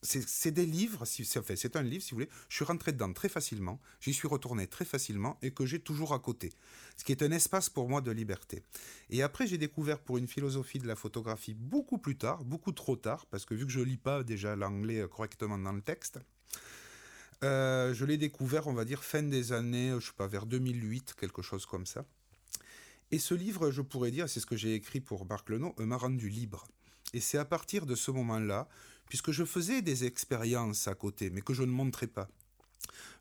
c'est 0.06 0.52
des 0.52 0.66
livres, 0.66 1.06
c'est 1.06 1.76
un 1.76 1.82
livre, 1.82 2.04
si 2.04 2.12
vous 2.12 2.18
voulez, 2.18 2.30
je 2.50 2.56
suis 2.56 2.66
rentré 2.66 2.92
dedans 2.92 3.12
très 3.12 3.30
facilement, 3.30 3.80
j'y 4.00 4.14
suis 4.14 4.28
retourné 4.28 4.68
très 4.68 4.86
facilement 4.86 5.38
et 5.42 5.52
que 5.52 5.66
j'ai 5.66 5.80
toujours 5.80 6.14
à 6.14 6.20
côté. 6.20 6.52
Ce 6.98 7.04
qui 7.04 7.12
est 7.12 7.24
un 7.24 7.32
espace 7.32 7.70
pour 7.70 7.90
moi 7.90 8.02
de 8.02 8.12
liberté. 8.12 8.64
Et 9.10 9.24
après, 9.24 9.48
j'ai 9.48 9.58
découvert 9.58 10.00
pour 10.00 10.18
une 10.18 10.28
philosophie 10.28 10.80
de 10.80 10.88
la 10.88 10.96
photographie 10.96 11.54
beaucoup 11.54 11.98
plus 11.98 12.18
tard, 12.18 12.44
beaucoup 12.44 12.72
trop 12.72 12.96
tard, 12.96 13.26
parce 13.26 13.46
que 13.46 13.54
vu 13.54 13.66
que 13.66 13.72
je 13.72 13.82
lis 13.82 13.98
pas 13.98 14.24
déjà 14.24 14.56
l'anglais 14.56 15.02
euh, 15.02 15.08
correctement 15.08 15.58
dans 15.58 15.74
le 15.74 15.82
texte, 15.82 16.20
euh, 17.44 17.94
je 17.94 18.06
l'ai 18.06 18.18
découvert, 18.18 18.68
on 18.68 18.74
va 18.74 18.86
dire, 18.86 19.04
fin 19.04 19.24
des 19.24 19.52
années, 19.52 19.96
je 20.00 20.08
sais 20.08 20.14
pas, 20.16 20.28
vers 20.28 20.46
2008, 20.46 21.16
quelque 21.20 21.42
chose 21.42 21.66
comme 21.66 21.86
ça. 21.86 22.06
Et 23.12 23.20
ce 23.20 23.34
livre, 23.34 23.72
je 23.72 23.82
pourrais 23.82 24.12
dire, 24.12 24.30
c'est 24.30 24.40
ce 24.40 24.46
que 24.46 24.56
j'ai 24.56 24.74
écrit 24.74 25.02
pour 25.02 25.26
Marc 25.26 25.50
Lenot, 25.50 25.76
m'a 25.80 25.98
rendu 25.98 26.30
libre. 26.30 26.66
Et 27.14 27.20
c'est 27.20 27.38
à 27.38 27.46
partir 27.46 27.86
de 27.86 27.96
ce 27.96 28.12
moment-là 28.12 28.68
puisque 29.08 29.32
je 29.32 29.44
faisais 29.46 29.82
des 29.82 30.06
expériences 30.06 30.88
à 30.88 30.96
côté, 30.96 31.30
mais 31.30 31.42
que 31.42 31.54
je 31.54 31.64
ne 31.64 31.72
montrais 31.72 32.08
pas. 32.08 32.28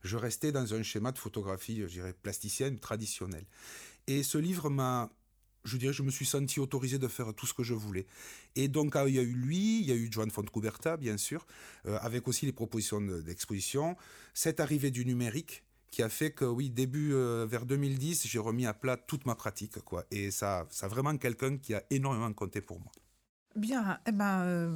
Je 0.03 0.16
restais 0.16 0.53
dans 0.53 0.74
un 0.74 0.82
schéma 0.82 1.12
de 1.12 1.18
photographie, 1.18 1.80
je 1.82 1.87
dirais, 1.87 2.14
plasticienne, 2.22 2.78
traditionnelle. 2.78 3.47
Et 4.07 4.22
ce 4.22 4.37
livre 4.37 4.68
m'a, 4.68 5.11
je 5.64 5.76
dirais, 5.76 5.93
je 5.93 6.03
me 6.03 6.11
suis 6.11 6.26
senti 6.26 6.61
autorisé 6.61 6.99
de 6.99 7.09
faire 7.09 7.32
tout 7.35 7.47
ce 7.47 7.55
que 7.55 7.62
je 7.62 7.74
voulais. 7.74 8.07
Et 8.55 8.68
donc, 8.68 8.97
ah, 8.97 9.09
il 9.09 9.14
y 9.14 9.18
a 9.18 9.22
eu 9.22 9.32
lui, 9.32 9.80
il 9.80 9.87
y 9.87 9.93
a 9.93 9.95
eu 9.95 10.11
Joan 10.12 10.30
Fontcuberta, 10.30 10.97
bien 10.97 11.16
sûr, 11.16 11.47
euh, 11.87 11.99
avec 12.03 12.28
aussi 12.28 12.45
les 12.45 12.53
propositions 12.53 13.01
d'exposition, 13.01 13.97
cette 14.35 14.61
arrivée 14.61 14.91
du 14.91 15.07
numérique, 15.07 15.62
qui 15.91 16.03
a 16.03 16.09
fait 16.09 16.32
que 16.32 16.45
oui, 16.45 16.70
début 16.70 17.14
euh, 17.14 17.47
vers 17.49 17.66
2010, 17.66 18.26
j'ai 18.26 18.39
remis 18.41 18.66
à 18.66 18.74
plat 18.74 18.97
toute 18.97 19.26
ma 19.26 19.37
pratique, 19.37 19.78
quoi. 19.85 20.05
Et 20.11 20.30
ça, 20.32 20.66
ça 20.70 20.89
vraiment 20.89 21.16
quelqu'un 21.16 21.57
qui 21.57 21.72
a 21.72 21.85
énormément 21.89 22.32
compté 22.32 22.61
pour 22.61 22.80
moi. 22.80 22.91
Bien, 23.57 23.99
eh 24.07 24.11
ben, 24.11 24.41
euh, 24.43 24.69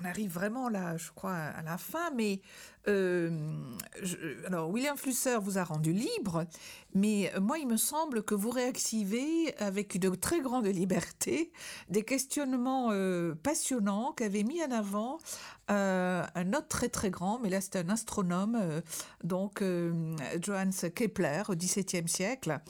on 0.00 0.04
arrive 0.06 0.30
vraiment 0.32 0.70
là, 0.70 0.96
je 0.96 1.10
crois, 1.14 1.34
à 1.34 1.62
la 1.62 1.76
fin, 1.76 2.10
mais 2.14 2.40
euh, 2.88 3.30
alors 4.46 4.70
William 4.70 4.96
Flusser 4.96 5.36
vous 5.38 5.58
a 5.58 5.64
rendu 5.64 5.92
libre, 5.92 6.46
mais 6.94 7.30
moi 7.42 7.58
il 7.58 7.66
me 7.66 7.76
semble 7.76 8.22
que 8.22 8.34
vous 8.34 8.48
réactivez 8.48 9.54
avec 9.58 9.96
une 9.96 10.16
très 10.16 10.40
grande 10.40 10.64
liberté 10.66 11.52
des 11.90 12.04
questionnements 12.04 12.88
euh, 12.90 13.34
passionnants 13.34 14.12
qu'avait 14.12 14.44
mis 14.44 14.62
en 14.64 14.70
avant 14.70 15.18
euh, 15.68 16.24
un 16.36 16.52
autre 16.52 16.68
très 16.68 16.88
très 16.88 17.10
grand, 17.10 17.40
mais 17.40 17.50
là 17.50 17.60
c'est 17.60 17.74
un 17.74 17.88
astronome, 17.88 18.56
euh, 18.60 18.80
donc 19.24 19.62
euh, 19.62 20.14
Johannes 20.40 20.72
Kepler 20.94 21.42
au 21.48 21.56
XVIIe 21.56 22.08
siècle. 22.08 22.60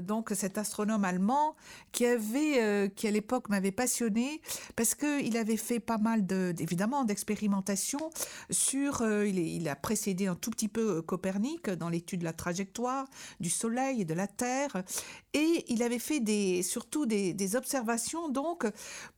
donc 0.00 0.30
cet 0.34 0.58
astronome 0.58 1.04
allemand 1.04 1.54
qui 1.92 2.04
avait, 2.04 2.90
qui 2.96 3.06
à 3.06 3.10
l'époque 3.10 3.48
m'avait 3.48 3.70
passionné 3.70 4.40
parce 4.74 4.94
que 4.94 5.22
il 5.22 5.36
avait 5.36 5.56
fait 5.56 5.78
pas 5.78 5.98
mal 5.98 6.26
de, 6.26 6.54
évidemment 6.58 7.04
d'expérimentations 7.04 8.10
sur, 8.50 9.02
il, 9.24 9.68
a 9.68 9.76
précédé 9.76 10.26
un 10.26 10.34
tout 10.34 10.50
petit 10.50 10.68
peu 10.68 11.02
Copernic 11.02 11.70
dans 11.70 11.88
l'étude 11.88 12.20
de 12.20 12.24
la 12.24 12.32
trajectoire 12.32 13.06
du 13.40 13.50
Soleil 13.50 14.02
et 14.02 14.04
de 14.04 14.14
la 14.14 14.26
Terre, 14.26 14.82
et 15.34 15.64
il 15.68 15.82
avait 15.82 15.98
fait 15.98 16.20
des, 16.20 16.62
surtout 16.62 17.06
des, 17.06 17.34
des 17.34 17.56
observations 17.56 18.28
donc 18.28 18.66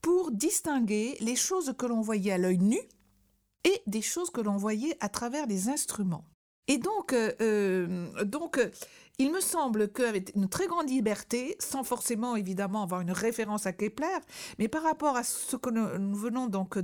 pour 0.03 0.31
distinguer 0.31 1.16
les 1.20 1.37
choses 1.37 1.75
que 1.79 1.87
l'on 1.87 2.01
voyait 2.01 2.33
à 2.33 2.39
l'œil 2.39 2.59
nu 2.59 2.81
et 3.64 3.82
des 3.86 4.02
choses 4.02 4.30
que 4.30 4.40
l'on 4.40 4.56
voyait 4.56 4.96
à 5.00 5.08
travers 5.08 5.46
les 5.46 5.68
instruments. 5.68 6.24
Et 6.66 6.78
donc, 6.78 7.12
euh, 7.12 7.32
euh, 7.42 8.24
donc 8.24 8.58
euh, 8.58 8.70
il 9.18 9.30
me 9.30 9.40
semble 9.40 9.88
qu'avec 9.92 10.32
une 10.34 10.48
très 10.48 10.66
grande 10.66 10.88
liberté, 10.88 11.56
sans 11.58 11.84
forcément 11.84 12.36
évidemment 12.36 12.82
avoir 12.82 13.02
une 13.02 13.12
référence 13.12 13.66
à 13.66 13.72
Kepler, 13.72 14.06
mais 14.58 14.68
par 14.68 14.82
rapport 14.82 15.16
à 15.16 15.24
ce 15.24 15.56
que 15.56 15.70
nous, 15.70 16.14
venons 16.16 16.46
donc 16.46 16.78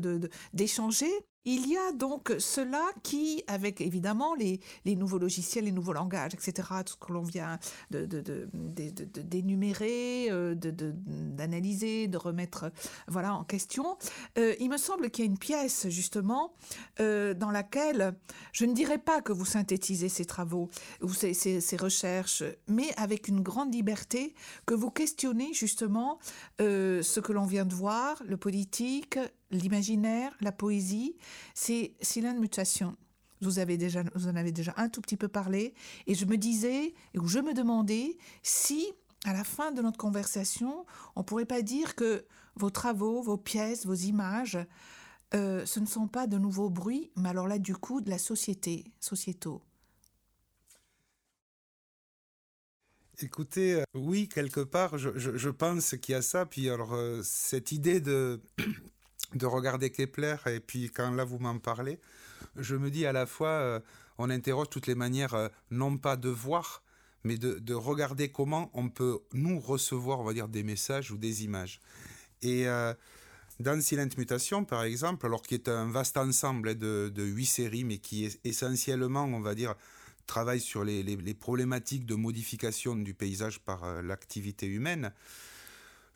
d'échanger, 0.52 1.10
il 1.44 1.68
y 1.68 1.76
a 1.76 1.92
donc 1.92 2.34
cela 2.38 2.82
qui, 3.02 3.42
avec 3.46 3.80
évidemment 3.80 4.34
les, 4.34 4.60
nouveaux 4.96 5.18
logiciels, 5.18 5.64
les 5.64 5.72
nouveaux 5.72 5.92
langages, 5.92 6.34
etc., 6.34 6.68
tout 6.84 6.92
ce 6.92 6.98
que 6.98 7.12
l'on 7.12 7.22
vient 7.22 7.58
d'énumérer, 7.90 10.28
de, 10.30 10.54
de, 10.54 10.94
d'analyser, 11.06 12.08
de, 12.08 12.18
remettre 12.18 12.70
voilà, 13.08 13.34
en 13.34 13.44
question, 13.44 13.96
euh, 14.38 14.54
il 14.60 14.70
me 14.70 14.76
semble 14.76 15.10
qu'il 15.10 15.24
y 15.24 15.28
a 15.28 15.30
une 15.30 15.38
pièce 15.38 15.88
justement 15.88 16.54
euh, 17.00 17.34
dans 17.34 17.50
laquelle 17.50 18.14
je 18.52 18.64
ne 18.64 18.72
dirais 18.72 18.98
pas 18.98 19.20
que 19.20 19.32
vous 19.32 19.44
synthétisez 19.44 20.08
ces 20.08 20.24
travaux 20.24 20.70
ou 21.02 21.12
ces, 21.12 21.34
ces, 21.34 21.76
recherches, 21.76 22.42
mais 22.68 22.92
avec 22.96 23.28
une 23.28 23.40
grande 23.40 23.72
liberté, 23.72 24.34
que 24.66 24.74
vous 24.74 24.90
questionnez 24.90 25.52
justement 25.52 26.18
euh, 26.60 27.02
ce 27.02 27.20
que 27.20 27.32
l'on 27.32 27.46
vient 27.46 27.64
de 27.64 27.74
voir, 27.74 28.22
le 28.26 28.36
politique, 28.36 29.18
l'imaginaire, 29.50 30.36
la 30.40 30.52
poésie, 30.52 31.16
c'est 31.54 31.94
de 32.16 32.40
mutation. 32.40 32.96
Vous, 33.40 33.58
avez 33.58 33.76
déjà, 33.76 34.02
vous 34.14 34.28
en 34.28 34.36
avez 34.36 34.52
déjà 34.52 34.74
un 34.76 34.88
tout 34.88 35.00
petit 35.00 35.16
peu 35.16 35.28
parlé, 35.28 35.74
et 36.06 36.14
je 36.14 36.26
me 36.26 36.36
disais, 36.36 36.94
ou 37.16 37.26
je 37.26 37.38
me 37.38 37.54
demandais 37.54 38.18
si, 38.42 38.92
à 39.24 39.32
la 39.32 39.44
fin 39.44 39.72
de 39.72 39.80
notre 39.80 39.98
conversation, 39.98 40.84
on 41.16 41.20
ne 41.20 41.24
pourrait 41.24 41.46
pas 41.46 41.62
dire 41.62 41.94
que 41.94 42.24
vos 42.56 42.70
travaux, 42.70 43.22
vos 43.22 43.38
pièces, 43.38 43.86
vos 43.86 43.94
images, 43.94 44.58
euh, 45.34 45.64
ce 45.64 45.80
ne 45.80 45.86
sont 45.86 46.08
pas 46.08 46.26
de 46.26 46.36
nouveaux 46.38 46.70
bruits, 46.70 47.10
mais 47.16 47.28
alors 47.28 47.48
là, 47.48 47.58
du 47.58 47.74
coup, 47.74 48.00
de 48.00 48.10
la 48.10 48.18
société, 48.18 48.84
sociétaux. 48.98 49.62
Écoutez, 53.22 53.74
euh, 53.74 53.84
oui, 53.94 54.28
quelque 54.28 54.60
part, 54.60 54.96
je, 54.96 55.48
pense 55.50 55.94
qu'il 55.96 56.14
y 56.14 56.16
a 56.16 56.22
ça. 56.22 56.46
Puis 56.46 56.70
alors, 56.70 56.94
euh, 56.94 57.20
cette 57.22 57.70
idée 57.70 58.00
de 58.00 58.40
de 59.34 59.46
regarder 59.46 59.90
Kepler 59.90 60.36
et 60.46 60.60
puis 60.60 60.90
quand 60.90 61.10
là 61.12 61.24
vous 61.24 61.38
m'en 61.38 61.58
parlez, 61.58 61.98
je 62.56 62.76
me 62.76 62.90
dis 62.90 63.06
à 63.06 63.12
la 63.12 63.26
fois 63.26 63.48
euh, 63.48 63.80
on 64.18 64.30
interroge 64.30 64.68
toutes 64.70 64.86
les 64.86 64.94
manières 64.94 65.34
euh, 65.34 65.48
non 65.70 65.96
pas 65.96 66.16
de 66.16 66.28
voir 66.28 66.82
mais 67.22 67.36
de, 67.36 67.74
regarder 67.74 68.30
comment 68.30 68.70
on 68.72 68.88
peut 68.88 69.18
nous 69.34 69.60
recevoir 69.60 70.20
on 70.20 70.24
va 70.24 70.32
dire 70.32 70.48
des 70.48 70.62
messages 70.62 71.10
ou 71.10 71.18
des 71.18 71.44
images. 71.44 71.80
Et 72.40 72.66
euh, 72.66 72.94
dans 73.58 73.78
Silent 73.82 74.08
Mutation 74.16 74.64
par 74.64 74.84
exemple, 74.84 75.26
alors 75.26 75.42
qui 75.42 75.54
est 75.54 75.68
un 75.68 75.90
vaste 75.90 76.16
ensemble 76.16 76.76
de, 76.78 77.12
huit 77.16 77.46
séries 77.46 77.84
mais 77.84 77.98
qui 77.98 78.24
est 78.24 78.40
essentiellement 78.44 79.24
on 79.24 79.40
va 79.40 79.54
dire 79.54 79.74
travaille 80.26 80.60
sur 80.60 80.84
les, 80.84 81.02
les 81.02 81.34
problématiques 81.34 82.06
de 82.06 82.14
modification 82.14 82.94
du 82.94 83.14
paysage 83.14 83.60
par 83.60 84.02
l'activité 84.02 84.66
humaine 84.66 85.12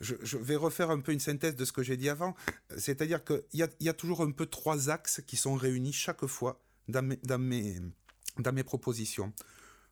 je, 0.05 0.36
vais 0.36 0.57
refaire 0.57 0.90
un 0.90 1.00
peu 1.00 1.12
une 1.12 1.20
synthèse 1.20 1.57
de 1.57 1.64
ce 1.64 1.72
que 1.72 1.82
j'ai 1.82 1.96
dit 1.96 2.09
avant. 2.09 2.34
C'est-à-dire 2.76 3.24
qu'il 3.24 3.42
y, 3.52 3.88
a, 3.88 3.92
toujours 3.92 4.22
un 4.22 4.30
peu 4.30 4.46
trois 4.46 4.90
axes 4.90 5.22
qui 5.26 5.36
sont 5.36 5.55
réunis 5.55 5.92
chaque 5.92 6.26
fois 6.26 6.61
dans 6.88 7.02
mes, 7.38 8.62
propositions. 8.64 9.32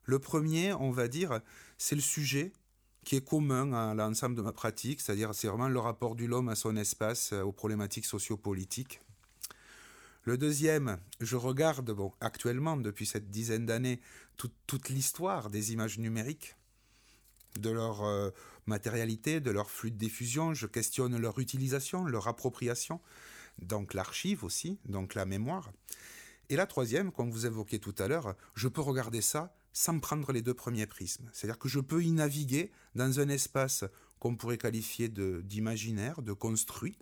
Le 0.05 0.19
premier, 0.19 0.73
on 0.73 0.91
va 0.91 1.07
dire, 1.07 1.41
c'est 1.77 1.95
le 1.95 2.01
sujet 2.01 2.53
qui 3.03 3.17
est 3.17 3.27
commun 3.27 3.73
à 3.73 3.93
l'ensemble 3.93 4.35
de 4.35 4.41
ma 4.41 4.53
pratique, 4.53 5.01
c'est-à-dire 5.01 5.33
c'est 5.33 5.47
vraiment 5.47 5.67
le 5.67 5.79
rapport 5.79 6.15
du 6.15 6.27
l'homme 6.27 6.47
à 6.47 6.55
son 6.55 6.77
espace, 6.77 7.33
euh, 7.33 7.41
aux 7.41 7.51
problématiques 7.51 8.05
sociopolitiques. 8.05 9.01
Le 10.23 10.37
deuxième, 10.37 10.97
je 11.19 11.35
regarde 11.35 11.91
bon, 11.91 12.13
actuellement, 12.21 12.77
depuis 12.77 13.05
cette 13.05 13.29
dizaine 13.29 13.65
d'années, 13.65 13.99
toute 14.37 14.87
l'histoire 14.87 15.49
des 15.49 15.73
images 15.73 15.99
numériques, 15.99 16.55
de 17.59 17.69
leur 17.69 18.03
euh, 18.03 18.29
matérialité, 18.65 19.39
de 19.39 19.51
leur 19.51 19.69
flux 19.69 19.91
de 19.91 19.97
diffusion, 19.97 20.53
je 20.53 20.67
questionne 20.67 21.17
leur 21.17 21.39
utilisation, 21.39 22.05
leur 22.05 22.27
appropriation, 22.27 23.01
donc 23.61 23.93
l'archive 23.93 24.43
aussi, 24.43 24.79
donc 24.85 25.15
la 25.15 25.25
mémoire. 25.25 25.71
Et 26.49 26.55
la 26.55 26.67
troisième, 26.67 27.11
comme 27.11 27.31
vous 27.31 27.45
évoquiez 27.45 27.79
tout 27.79 27.95
à 27.97 28.07
l'heure, 28.07 28.35
je 28.55 28.67
peux 28.67 28.81
regarder 28.81 29.21
ça 29.21 29.55
sans 29.71 29.99
prendre 29.99 30.31
les 30.31 30.41
deux 30.41 30.53
premiers 30.53 30.85
prismes. 30.85 31.29
C'est-à-dire 31.33 31.57
que 31.57 31.69
je 31.69 31.79
peux 31.79 32.03
y 32.03 32.11
naviguer 32.11 32.71
dans 32.95 33.19
un 33.19 33.29
espace 33.29 33.85
qu'on 34.19 34.35
pourrait 34.35 34.57
qualifier 34.57 35.09
d'imaginaire, 35.09 36.21
de, 36.21 36.33
construit, 36.33 36.97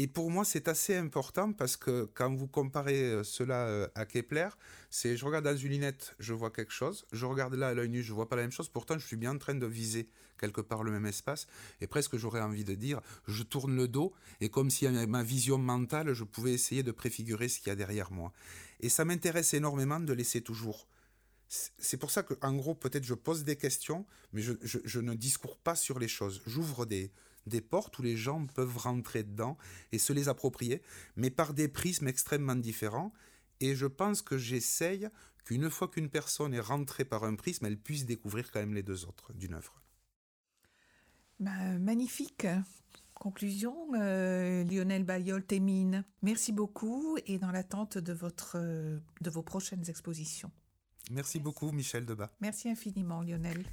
et 0.00 0.06
pour 0.06 0.30
moi, 0.30 0.44
c'est 0.44 0.68
assez 0.68 0.94
important 0.94 1.52
parce 1.52 1.76
que 1.76 2.08
quand 2.14 2.32
vous 2.32 2.46
comparez 2.46 3.02
euh, 3.02 3.24
cela 3.24 3.66
euh, 3.66 3.88
à 3.96 4.06
Kepler, 4.06 4.48
c'est 4.90 5.16
je 5.16 5.24
regarde 5.24 5.44
dans 5.44 5.56
une 5.56 5.70
lunette, 5.70 6.14
je 6.20 6.32
vois 6.32 6.52
quelque 6.52 6.70
chose, 6.72 7.04
je 7.10 7.26
regarde 7.26 7.54
là 7.54 7.66
à 7.66 7.74
l'œil 7.74 7.88
nu, 7.88 8.00
je 8.00 8.12
vois 8.12 8.28
pas 8.28 8.36
la 8.36 8.42
même 8.42 8.52
chose, 8.52 8.68
pourtant 8.68 8.96
je 8.96 9.04
suis 9.04 9.16
bien 9.16 9.32
en 9.34 9.38
train 9.38 9.56
de 9.56 9.66
viser 9.66 10.08
quelque 10.38 10.60
part 10.60 10.84
le 10.84 10.92
même 10.92 11.04
espace, 11.04 11.48
et 11.80 11.88
presque 11.88 12.16
j'aurais 12.16 12.40
envie 12.40 12.62
de 12.62 12.76
dire, 12.76 13.00
je 13.26 13.42
tourne 13.42 13.74
le 13.74 13.88
dos, 13.88 14.14
et 14.40 14.50
comme 14.50 14.70
si 14.70 14.86
ma 14.86 15.24
vision 15.24 15.58
mentale, 15.58 16.12
je 16.12 16.22
pouvais 16.22 16.52
essayer 16.52 16.84
de 16.84 16.92
préfigurer 16.92 17.48
ce 17.48 17.58
qu'il 17.58 17.66
y 17.66 17.72
a 17.72 17.76
derrière 17.76 18.12
moi. 18.12 18.32
Et 18.78 18.90
ça 18.90 19.04
m'intéresse 19.04 19.52
énormément 19.52 19.98
de 19.98 20.12
laisser 20.12 20.42
toujours. 20.42 20.86
C'est 21.48 21.96
pour 21.96 22.12
ça 22.12 22.22
qu'en 22.22 22.54
gros, 22.54 22.76
peut-être 22.76 23.04
je 23.04 23.14
pose 23.14 23.42
des 23.42 23.56
questions, 23.56 24.06
mais 24.32 24.42
je 24.42 25.00
ne 25.00 25.14
discours 25.14 25.58
pas 25.58 25.74
sur 25.74 25.98
les 25.98 26.06
choses. 26.06 26.40
J'ouvre 26.46 26.86
des, 26.86 27.10
des 27.48 27.60
portes 27.60 27.98
où 27.98 28.02
les 28.02 28.16
gens 28.16 28.46
peuvent 28.46 28.76
rentrer 28.76 29.22
dedans 29.22 29.56
et 29.92 29.98
se 29.98 30.12
les 30.12 30.28
approprier, 30.28 30.82
mais 31.16 31.30
par 31.30 31.54
des 31.54 31.68
prismes 31.68 32.08
extrêmement 32.08 32.56
différents. 32.56 33.12
Et 33.60 33.74
je 33.74 33.86
pense 33.86 34.22
que 34.22 34.38
j'essaye 34.38 35.08
qu'une 35.44 35.70
fois 35.70 35.88
qu'une 35.88 36.10
personne 36.10 36.54
est 36.54 36.60
rentrée 36.60 37.04
par 37.04 37.24
un 37.24 37.34
prisme, 37.34 37.66
elle 37.66 37.78
puisse 37.78 38.06
découvrir 38.06 38.50
quand 38.52 38.60
même 38.60 38.74
les 38.74 38.82
deux 38.82 39.06
autres 39.06 39.32
d'une 39.32 39.54
œuvre. 39.54 39.82
Bah, 41.40 41.78
magnifique. 41.78 42.46
Conclusion, 43.14 43.74
euh, 43.94 44.62
Lionel 44.64 45.04
Bayol-Témine. 45.04 46.04
Merci 46.22 46.52
beaucoup 46.52 47.16
et 47.26 47.38
dans 47.38 47.50
l'attente 47.50 47.98
de, 47.98 48.12
votre, 48.12 48.56
de 48.58 49.30
vos 49.30 49.42
prochaines 49.42 49.88
expositions. 49.88 50.52
Merci 51.10 51.40
beaucoup, 51.40 51.72
Michel 51.72 52.04
Debat. 52.04 52.30
Merci 52.40 52.68
infiniment, 52.68 53.22
Lionel. 53.22 53.64